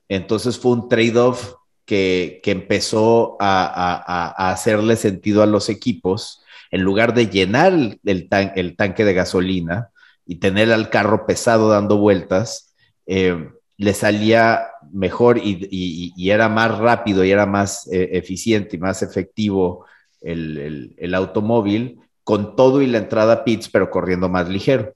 Entonces 0.10 0.60
fue 0.60 0.74
un 0.74 0.90
trade-off 0.90 1.54
que, 1.86 2.42
empezó 2.46 3.38
a, 3.40 4.52
hacerle 4.52 4.96
sentido 4.96 5.42
a 5.42 5.48
los 5.48 5.70
equipos. 5.70 6.44
En 6.72 6.82
lugar 6.82 7.14
de 7.14 7.28
llenar 7.28 7.74
el, 8.04 8.28
tanque 8.28 9.06
de 9.06 9.14
gasolina 9.14 9.90
y 10.26 10.36
tener 10.36 10.72
al 10.72 10.90
carro 10.90 11.26
pesado 11.26 11.70
dando 11.70 11.98
vueltas, 11.98 12.76
eh, 13.08 13.50
le 13.78 13.94
salía 13.94 14.68
mejor 14.92 15.40
y, 15.42 16.12
era 16.30 16.50
más 16.50 16.78
rápido 16.78 17.24
y 17.24 17.32
era 17.32 17.46
más 17.46 17.88
eh, 17.92 18.10
eficiente 18.14 18.76
y 18.76 18.80
más 18.80 19.02
efectivo 19.02 19.86
el, 20.22 21.14
automóvil 21.16 22.02
con 22.24 22.56
todo 22.56 22.82
y 22.82 22.88
la 22.88 23.00
entrada 23.00 23.34
a 23.34 23.44
pits, 23.44 23.70
pero 23.70 23.90
corriendo 23.90 24.30
más 24.30 24.50
ligero. 24.50 24.94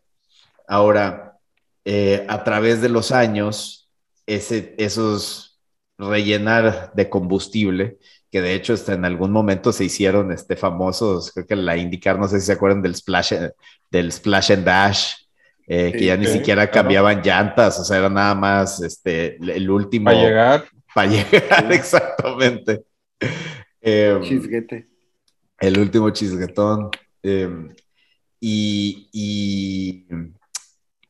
Ahora, 0.67 1.39
eh, 1.85 2.25
a 2.29 2.43
través 2.43 2.81
de 2.81 2.89
los 2.89 3.11
años, 3.11 3.82
ese, 4.25 4.75
esos 4.77 5.59
rellenar 5.97 6.91
de 6.93 7.09
combustible, 7.09 7.97
que 8.31 8.41
de 8.41 8.55
hecho 8.55 8.73
hasta 8.73 8.93
en 8.93 9.05
algún 9.05 9.31
momento 9.31 9.71
se 9.71 9.85
hicieron 9.85 10.31
este, 10.31 10.55
famosos, 10.55 11.31
creo 11.31 11.45
que 11.45 11.55
la 11.55 11.77
indicar, 11.77 12.17
no 12.17 12.27
sé 12.27 12.39
si 12.39 12.47
se 12.47 12.53
acuerdan 12.53 12.81
del 12.81 12.95
splash, 12.95 13.33
del 13.91 14.11
splash 14.11 14.51
and 14.51 14.65
dash, 14.65 15.13
eh, 15.67 15.91
que 15.93 16.05
ya 16.05 16.17
ni 16.17 16.25
siquiera 16.25 16.69
cambiaban 16.69 17.21
llantas, 17.21 17.79
o 17.79 17.85
sea, 17.85 17.97
era 17.97 18.09
nada 18.09 18.35
más 18.35 18.81
este, 18.81 19.37
el 19.37 19.69
último. 19.69 20.05
Para 20.05 20.21
llegar. 20.21 20.65
Para 20.93 21.09
llegar, 21.09 21.71
exactamente. 21.71 22.83
Em, 23.81 24.21
Chisguete. 24.21 24.87
El 25.59 25.79
último 25.79 26.09
chisguetón. 26.09 26.89
Em, 27.21 27.69
y, 28.41 29.07
y 29.13 30.05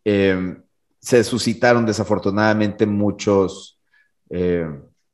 em, 0.04 0.64
se 1.04 1.22
suscitaron 1.26 1.86
desafortunadamente 1.86 2.86
muchos, 2.86 3.78
eh, 4.30 4.66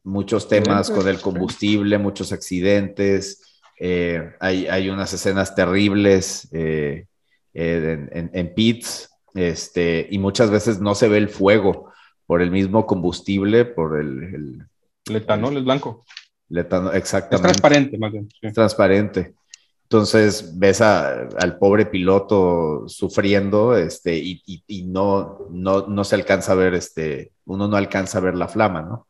muchos 0.03 0.47
temas 0.47 0.91
con 0.91 1.07
el 1.07 1.19
combustible, 1.19 1.97
muchos 1.97 2.31
accidentes. 2.31 3.59
Eh, 3.79 4.33
hay, 4.39 4.89
unas 4.89 5.11
escenas 5.13 5.55
terribles 5.55 6.47
eh, 6.51 7.07
en, 7.55 8.53
pits 8.53 9.09
este, 9.33 10.07
y 10.11 10.19
muchas 10.19 10.51
veces 10.51 10.79
no 10.79 10.93
se 10.93 11.07
ve 11.07 11.17
el 11.17 11.27
fuego 11.27 11.91
por 12.27 12.43
el 12.43 12.51
mismo 12.51 12.85
combustible, 12.85 13.65
por 13.65 13.99
el... 13.99 14.67
el, 15.07 15.15
etanol 15.15 15.57
es 15.57 15.63
blanco. 15.63 16.05
exactamente. 16.93 17.35
Es 17.35 17.41
transparente, 17.41 17.97
más 17.97 18.11
bien. 18.11 18.29
Es 18.43 18.53
transparente. 18.53 19.33
Entonces 19.91 20.59
ves 20.59 20.81
al 20.81 21.57
pobre 21.57 21.87
piloto 21.87 22.83
sufriendo 22.87 23.75
este, 23.75 24.15
y, 24.17 24.83
no, 24.85 25.47
no, 25.49 26.03
se 26.03 26.13
alcanza 26.13 26.51
a 26.51 26.55
ver, 26.55 26.75
este, 26.75 27.31
uno 27.45 27.67
no 27.67 27.75
alcanza 27.75 28.19
a 28.19 28.21
ver 28.21 28.35
la 28.35 28.47
flama, 28.47 28.83
¿no? 28.83 29.07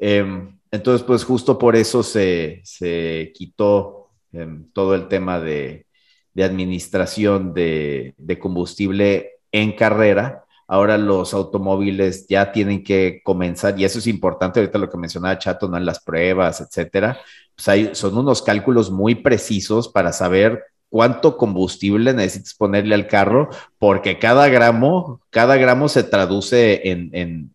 Em, 0.00 0.58
entonces, 0.72 1.06
pues 1.06 1.22
justo 1.22 1.56
por 1.56 1.76
eso 1.76 2.02
se, 2.02 2.64
quitó 3.34 4.10
em, 4.32 4.68
todo 4.72 4.96
el 4.96 5.06
tema 5.06 5.38
de, 5.38 5.86
administración 6.36 7.54
de, 7.54 8.14
de, 8.18 8.38
combustible 8.40 9.38
en 9.52 9.76
carrera. 9.76 10.44
Ahora 10.66 10.98
los 10.98 11.34
automóviles 11.34 12.26
ya 12.28 12.50
tienen 12.50 12.82
que 12.82 13.20
comenzar, 13.22 13.78
y 13.78 13.84
eso 13.84 14.00
es 14.00 14.08
importante 14.08 14.58
ahorita 14.58 14.78
lo 14.78 14.90
que 14.90 14.98
mencionaba 14.98 15.38
Chato, 15.38 15.68
¿no? 15.68 15.76
En 15.76 15.86
las 15.86 16.00
pruebas, 16.00 16.60
etcétera, 16.60 17.16
son 17.60 18.18
unos 18.18 18.42
cálculos 18.42 18.90
muy 18.90 19.14
precisos 19.14 19.88
para 19.88 20.12
saber 20.12 20.64
cuánto 20.90 21.36
combustible 21.36 22.12
necesitas 22.12 22.54
ponerle 22.54 22.94
al 22.94 23.06
carro, 23.06 23.48
porque 23.78 24.18
cada 24.18 24.48
gramo, 24.48 25.20
cada 25.30 25.56
gramo 25.56 25.88
se 25.88 26.02
traduce 26.02 26.90
en, 26.90 27.50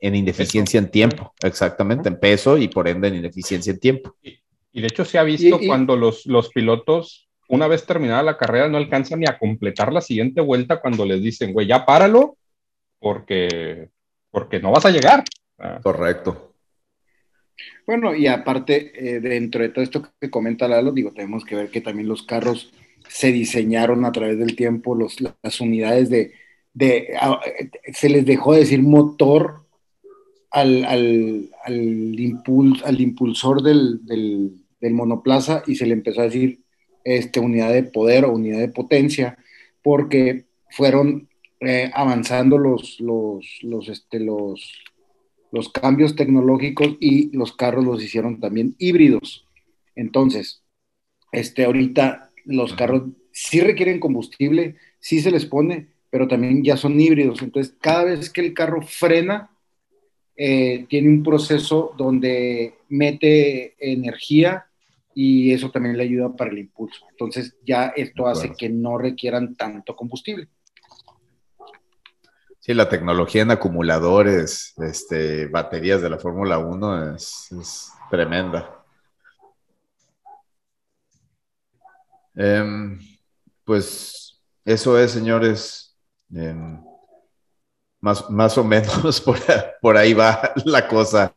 ineficiencia 0.00 0.78
en 0.78 0.90
tiempo, 0.90 1.32
exactamente, 1.42 2.08
en 2.08 2.20
peso 2.20 2.58
y 2.58 2.68
por 2.68 2.86
ende 2.86 3.08
en 3.08 3.16
ineficiencia 3.16 3.72
en 3.72 3.80
tiempo. 3.80 4.14
Y, 4.22 4.38
de 4.80 4.86
hecho 4.86 5.04
se 5.04 5.18
ha 5.18 5.24
visto 5.24 5.58
cuando 5.66 5.96
los, 5.96 6.26
los 6.26 6.50
pilotos, 6.50 7.28
una 7.48 7.66
vez 7.66 7.84
terminada 7.86 8.22
la 8.22 8.36
carrera, 8.36 8.68
no 8.68 8.76
alcanzan 8.76 9.20
ni 9.20 9.26
a 9.26 9.38
completar 9.38 9.92
la 9.92 10.00
siguiente 10.00 10.40
vuelta 10.40 10.80
cuando 10.80 11.04
les 11.04 11.20
dicen, 11.22 11.52
güey, 11.52 11.66
ya 11.66 11.84
páralo, 11.84 12.36
porque, 13.00 13.88
porque 14.30 14.60
no 14.60 14.70
vas 14.70 14.84
a 14.84 14.90
llegar. 14.90 15.24
Correcto. 15.82 16.49
Bueno, 17.90 18.14
y 18.14 18.28
aparte, 18.28 18.92
eh, 18.94 19.18
dentro 19.18 19.62
de 19.62 19.70
todo 19.70 19.82
esto 19.82 20.08
que 20.20 20.30
comenta 20.30 20.68
Lalo, 20.68 20.92
digo, 20.92 21.10
tenemos 21.10 21.44
que 21.44 21.56
ver 21.56 21.70
que 21.72 21.80
también 21.80 22.06
los 22.06 22.22
carros 22.22 22.72
se 23.08 23.32
diseñaron 23.32 24.04
a 24.04 24.12
través 24.12 24.38
del 24.38 24.54
tiempo, 24.54 24.94
los, 24.94 25.16
las 25.20 25.60
unidades 25.60 26.08
de, 26.08 26.32
se 27.92 28.08
les 28.08 28.24
dejó 28.24 28.52
de 28.52 28.60
decir 28.60 28.80
motor 28.80 29.66
al, 30.52 30.84
al, 30.84 31.50
al, 31.64 33.00
impulsor 33.00 33.60
del, 33.64 34.52
monoplaza 34.80 35.64
y 35.66 35.74
se 35.74 35.86
le 35.86 35.94
empezó 35.94 36.20
a 36.20 36.26
decir 36.26 36.60
este, 37.02 37.40
unidad 37.40 37.72
de 37.72 37.82
poder 37.82 38.24
o 38.24 38.32
unidad 38.32 38.60
de 38.60 38.68
potencia, 38.68 39.36
porque 39.82 40.44
fueron 40.70 41.28
eh, 41.58 41.90
avanzando 41.92 42.56
los, 42.56 43.00
los, 43.00 43.44
los, 43.62 43.88
este, 43.88 44.20
los, 44.20 44.80
los 45.52 45.68
cambios 45.70 46.16
tecnológicos 46.16 46.96
y 47.00 47.34
los 47.36 47.54
carros 47.54 47.84
los 47.84 48.02
hicieron 48.02 48.40
también 48.40 48.74
híbridos. 48.78 49.46
Entonces, 49.94 50.62
este, 51.32 51.64
ahorita 51.64 52.30
los 52.44 52.74
carros 52.74 53.04
sí 53.32 53.60
requieren 53.60 54.00
combustible, 54.00 54.76
sí 54.98 55.20
se 55.20 55.30
les 55.30 55.46
pone, 55.46 55.88
pero 56.10 56.28
también 56.28 56.62
ya 56.62 56.76
son 56.76 57.00
híbridos. 57.00 57.42
Entonces, 57.42 57.74
cada 57.80 58.04
vez 58.04 58.30
que 58.30 58.40
el 58.40 58.54
carro 58.54 58.82
frena, 58.82 59.50
eh, 60.36 60.86
tiene 60.88 61.08
un 61.10 61.22
proceso 61.22 61.92
donde 61.98 62.74
mete 62.88 63.74
energía 63.78 64.64
y 65.14 65.52
eso 65.52 65.70
también 65.70 65.98
le 65.98 66.04
ayuda 66.04 66.34
para 66.34 66.50
el 66.50 66.58
impulso. 66.58 67.04
Entonces, 67.10 67.56
ya 67.66 67.92
esto 67.94 68.26
hace 68.26 68.52
que 68.56 68.70
no 68.70 68.96
requieran 68.96 69.54
tanto 69.54 69.94
combustible. 69.94 70.48
Sí, 72.70 72.74
la 72.74 72.88
tecnología 72.88 73.42
en 73.42 73.50
acumuladores, 73.50 74.74
este, 74.78 75.48
baterías 75.48 76.02
de 76.02 76.08
la 76.08 76.18
Fórmula 76.18 76.58
1 76.58 77.16
es, 77.16 77.90
tremenda. 78.08 78.84
Em, 82.36 83.00
pues 83.64 84.40
eso 84.64 84.96
es, 85.00 85.10
señores. 85.10 85.96
Em, 86.32 86.80
más, 88.00 88.30
más, 88.30 88.56
o 88.56 88.62
menos 88.62 89.20
por, 89.24 89.38
por, 89.82 89.96
ahí 89.96 90.14
va 90.14 90.52
la 90.64 90.86
cosa. 90.86 91.32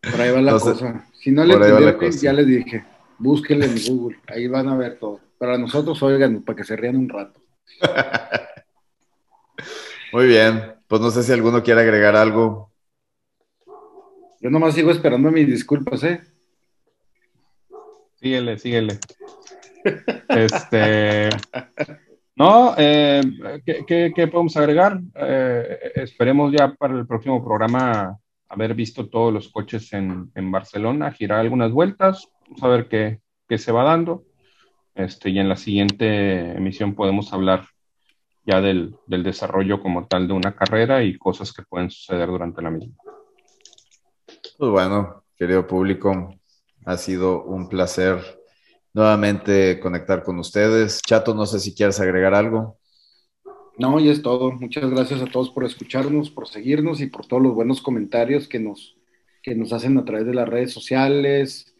Por 0.00 0.18
ahí 0.18 0.30
va 0.30 0.40
la 0.40 0.52
cosa. 0.52 1.04
si 1.12 1.30
no 1.30 1.44
le 1.44 1.56
entendieron, 1.56 2.10
ya 2.10 2.32
les 2.32 2.46
dije, 2.46 2.86
búsquenle 3.18 3.66
en 3.66 3.74
Google, 3.86 4.18
ahí 4.28 4.48
van 4.48 4.66
a 4.68 4.78
ver 4.78 4.98
todo. 4.98 5.20
Para 5.36 5.58
nosotros, 5.58 6.02
oigan, 6.02 6.42
para 6.42 6.56
que 6.56 6.64
se 6.64 6.74
rían 6.74 6.96
un 6.96 7.10
rato. 7.10 7.38
Muy 10.12 10.26
bien, 10.26 10.74
pues 10.88 11.00
no 11.00 11.10
sé 11.10 11.22
si 11.22 11.32
alguno 11.32 11.62
quiere 11.62 11.82
agregar 11.82 12.16
algo. 12.16 12.72
Yo 14.40 14.50
nomás 14.50 14.74
sigo 14.74 14.90
esperando 14.90 15.30
mis 15.30 15.46
disculpas, 15.46 16.02
¿eh? 16.02 16.20
Síguele, 18.16 18.58
síguele. 18.58 18.98
este. 20.28 21.30
No, 22.34 22.74
eh, 22.76 23.20
¿qué, 23.64 24.28
podemos 24.30 24.56
agregar? 24.56 24.98
Eh, 25.14 25.92
esperemos 25.96 26.52
ya 26.58 26.74
para 26.74 26.94
el 26.94 27.06
próximo 27.06 27.44
programa 27.44 28.18
haber 28.48 28.74
visto 28.74 29.08
todos 29.08 29.32
los 29.32 29.48
coches 29.50 29.92
en, 29.92 30.50
Barcelona, 30.50 31.12
girar 31.12 31.40
algunas 31.40 31.70
vueltas, 31.70 32.26
vamos 32.48 32.62
a 32.62 32.68
ver 32.68 32.88
qué, 32.88 33.20
qué, 33.48 33.58
se 33.58 33.70
va 33.72 33.84
dando. 33.84 34.24
Este, 34.94 35.30
y 35.30 35.38
en 35.38 35.48
la 35.48 35.56
siguiente 35.56 36.52
emisión 36.56 36.94
podemos 36.94 37.32
hablar 37.32 37.66
ya 38.50 38.60
del, 38.60 38.96
del 39.06 39.22
desarrollo 39.22 39.80
como 39.80 40.06
tal 40.06 40.26
de 40.26 40.34
una 40.34 40.56
carrera 40.56 41.04
y 41.04 41.16
cosas 41.16 41.52
que 41.52 41.62
pueden 41.62 41.88
suceder 41.90 42.28
durante 42.28 42.60
la 42.60 42.70
misma. 42.70 42.96
Pues 44.58 44.70
bueno, 44.70 45.22
querido 45.36 45.66
público, 45.66 46.34
ha 46.84 46.96
sido 46.96 47.44
un 47.44 47.68
placer 47.68 48.18
nuevamente 48.92 49.78
conectar 49.78 50.24
con 50.24 50.38
ustedes. 50.40 51.00
Chato, 51.00 51.32
no 51.32 51.46
sé 51.46 51.60
si 51.60 51.74
quieres 51.74 52.00
agregar 52.00 52.34
algo. 52.34 52.78
No, 53.78 54.00
ya 54.00 54.10
es 54.10 54.20
todo. 54.20 54.50
Muchas 54.50 54.90
gracias 54.90 55.22
a 55.22 55.26
todos 55.26 55.50
por 55.50 55.64
escucharnos, 55.64 56.28
por 56.30 56.48
seguirnos 56.48 57.00
y 57.00 57.06
por 57.06 57.26
todos 57.26 57.42
los 57.42 57.54
buenos 57.54 57.80
comentarios 57.80 58.48
que 58.48 58.58
nos, 58.58 58.96
que 59.42 59.54
nos 59.54 59.72
hacen 59.72 59.96
a 59.96 60.04
través 60.04 60.26
de 60.26 60.34
las 60.34 60.48
redes 60.48 60.72
sociales 60.72 61.72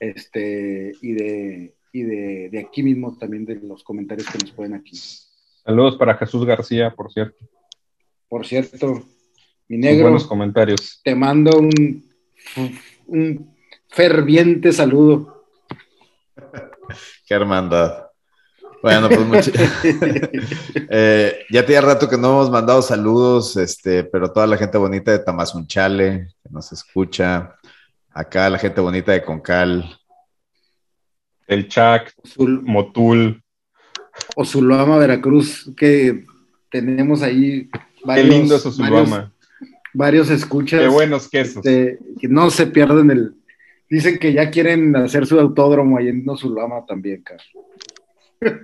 este, 0.00 0.92
y, 1.02 1.12
de, 1.12 1.74
y 1.92 2.02
de, 2.02 2.48
de 2.50 2.58
aquí 2.58 2.82
mismo 2.82 3.16
también 3.18 3.44
de 3.44 3.56
los 3.56 3.84
comentarios 3.84 4.28
que 4.30 4.38
nos 4.38 4.50
pueden 4.52 4.72
aquí. 4.72 4.98
Saludos 5.66 5.96
para 5.96 6.14
Jesús 6.14 6.44
García, 6.44 6.94
por 6.94 7.12
cierto. 7.12 7.44
Por 8.28 8.46
cierto, 8.46 9.02
mi 9.66 9.78
negro. 9.78 10.04
buenos 10.04 10.24
comentarios. 10.24 11.00
Te 11.02 11.12
mando 11.16 11.58
un, 11.58 12.04
un 13.08 13.56
ferviente 13.88 14.72
saludo. 14.72 15.44
Qué 17.26 17.34
hermandad. 17.34 18.06
Bueno, 18.80 19.08
pues 19.08 19.20
mucho... 19.26 19.50
eh, 20.88 21.40
ya 21.50 21.66
tenía 21.66 21.80
rato 21.80 22.08
que 22.08 22.16
no 22.16 22.28
hemos 22.28 22.50
mandado 22.50 22.80
saludos, 22.80 23.56
este, 23.56 24.04
pero 24.04 24.30
toda 24.32 24.46
la 24.46 24.56
gente 24.56 24.78
bonita 24.78 25.10
de 25.10 25.18
Tamazunchale 25.18 26.28
que 26.44 26.48
nos 26.48 26.70
escucha, 26.70 27.56
acá 28.10 28.48
la 28.48 28.58
gente 28.58 28.80
bonita 28.80 29.10
de 29.10 29.24
Concal. 29.24 29.98
El 31.48 31.66
Chac, 31.66 32.14
Motul. 32.38 33.42
Osulama, 34.34 34.98
Veracruz, 34.98 35.70
que 35.76 36.24
tenemos 36.70 37.22
ahí 37.22 37.68
varios, 38.04 38.28
Qué 38.28 38.32
lindo 38.32 38.56
es 38.56 38.66
Osulama. 38.66 39.32
Varios, 39.94 40.30
escuchas. 40.30 40.80
Qué 40.80 40.88
buenos 40.88 41.28
quesos. 41.28 41.64
Este, 41.64 41.98
que 42.20 42.28
no 42.28 42.50
se 42.50 42.66
pierden 42.66 43.10
el, 43.10 43.34
Dicen 43.88 44.18
que 44.18 44.32
ya 44.32 44.50
quieren 44.50 44.96
hacer 44.96 45.26
su 45.26 45.38
autódromo 45.38 45.98
ahí 45.98 46.08
en 46.08 46.28
Osulama 46.28 46.84
también, 46.86 47.22
cara. 47.22 47.42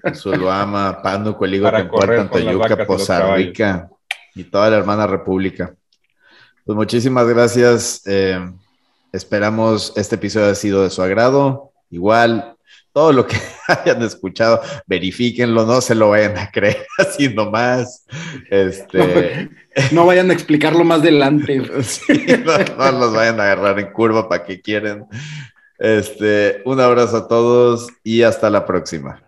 Osulama, 0.04 1.00
Pando, 1.00 1.36
Cueligo, 1.36 1.70
Tempuerta, 1.70 2.22
Antayuca, 2.22 2.84
Poza 2.84 3.34
Rica 3.36 3.88
y 4.34 4.44
toda 4.44 4.68
la 4.70 4.78
hermana 4.78 5.06
república. 5.06 5.74
Pues 6.64 6.76
muchísimas 6.76 7.28
gracias. 7.28 8.02
Eh, 8.06 8.38
esperamos 9.12 9.92
este 9.96 10.16
episodio 10.16 10.46
haya 10.46 10.54
sido 10.56 10.82
de 10.82 10.90
su 10.90 11.02
agrado. 11.02 11.72
Igual, 11.90 12.51
todo 12.92 13.12
lo 13.12 13.26
que 13.26 13.36
hayan 13.68 14.02
escuchado, 14.02 14.60
verifíquenlo, 14.86 15.66
no 15.66 15.80
se 15.80 15.94
lo 15.94 16.10
vayan 16.10 16.36
a 16.38 16.50
creer 16.50 16.86
así 16.98 17.28
nomás. 17.28 18.06
Este... 18.50 19.50
No, 19.90 20.06
vayan 20.06 20.30
a 20.30 20.34
explicarlo 20.34 20.84
más 20.84 21.00
adelante. 21.00 21.58
no, 21.58 22.92
los 22.92 23.12
vayan 23.14 23.40
a 23.40 23.44
agarrar 23.44 23.78
en 23.80 23.92
curva 23.92 24.28
para 24.28 24.44
que 24.44 24.60
quieren. 24.60 25.06
Este, 25.78 26.62
un 26.64 26.80
abrazo 26.80 27.16
a 27.16 27.28
todos 27.28 27.88
y 28.04 28.22
hasta 28.22 28.50
la 28.50 28.66
próxima. 28.66 29.22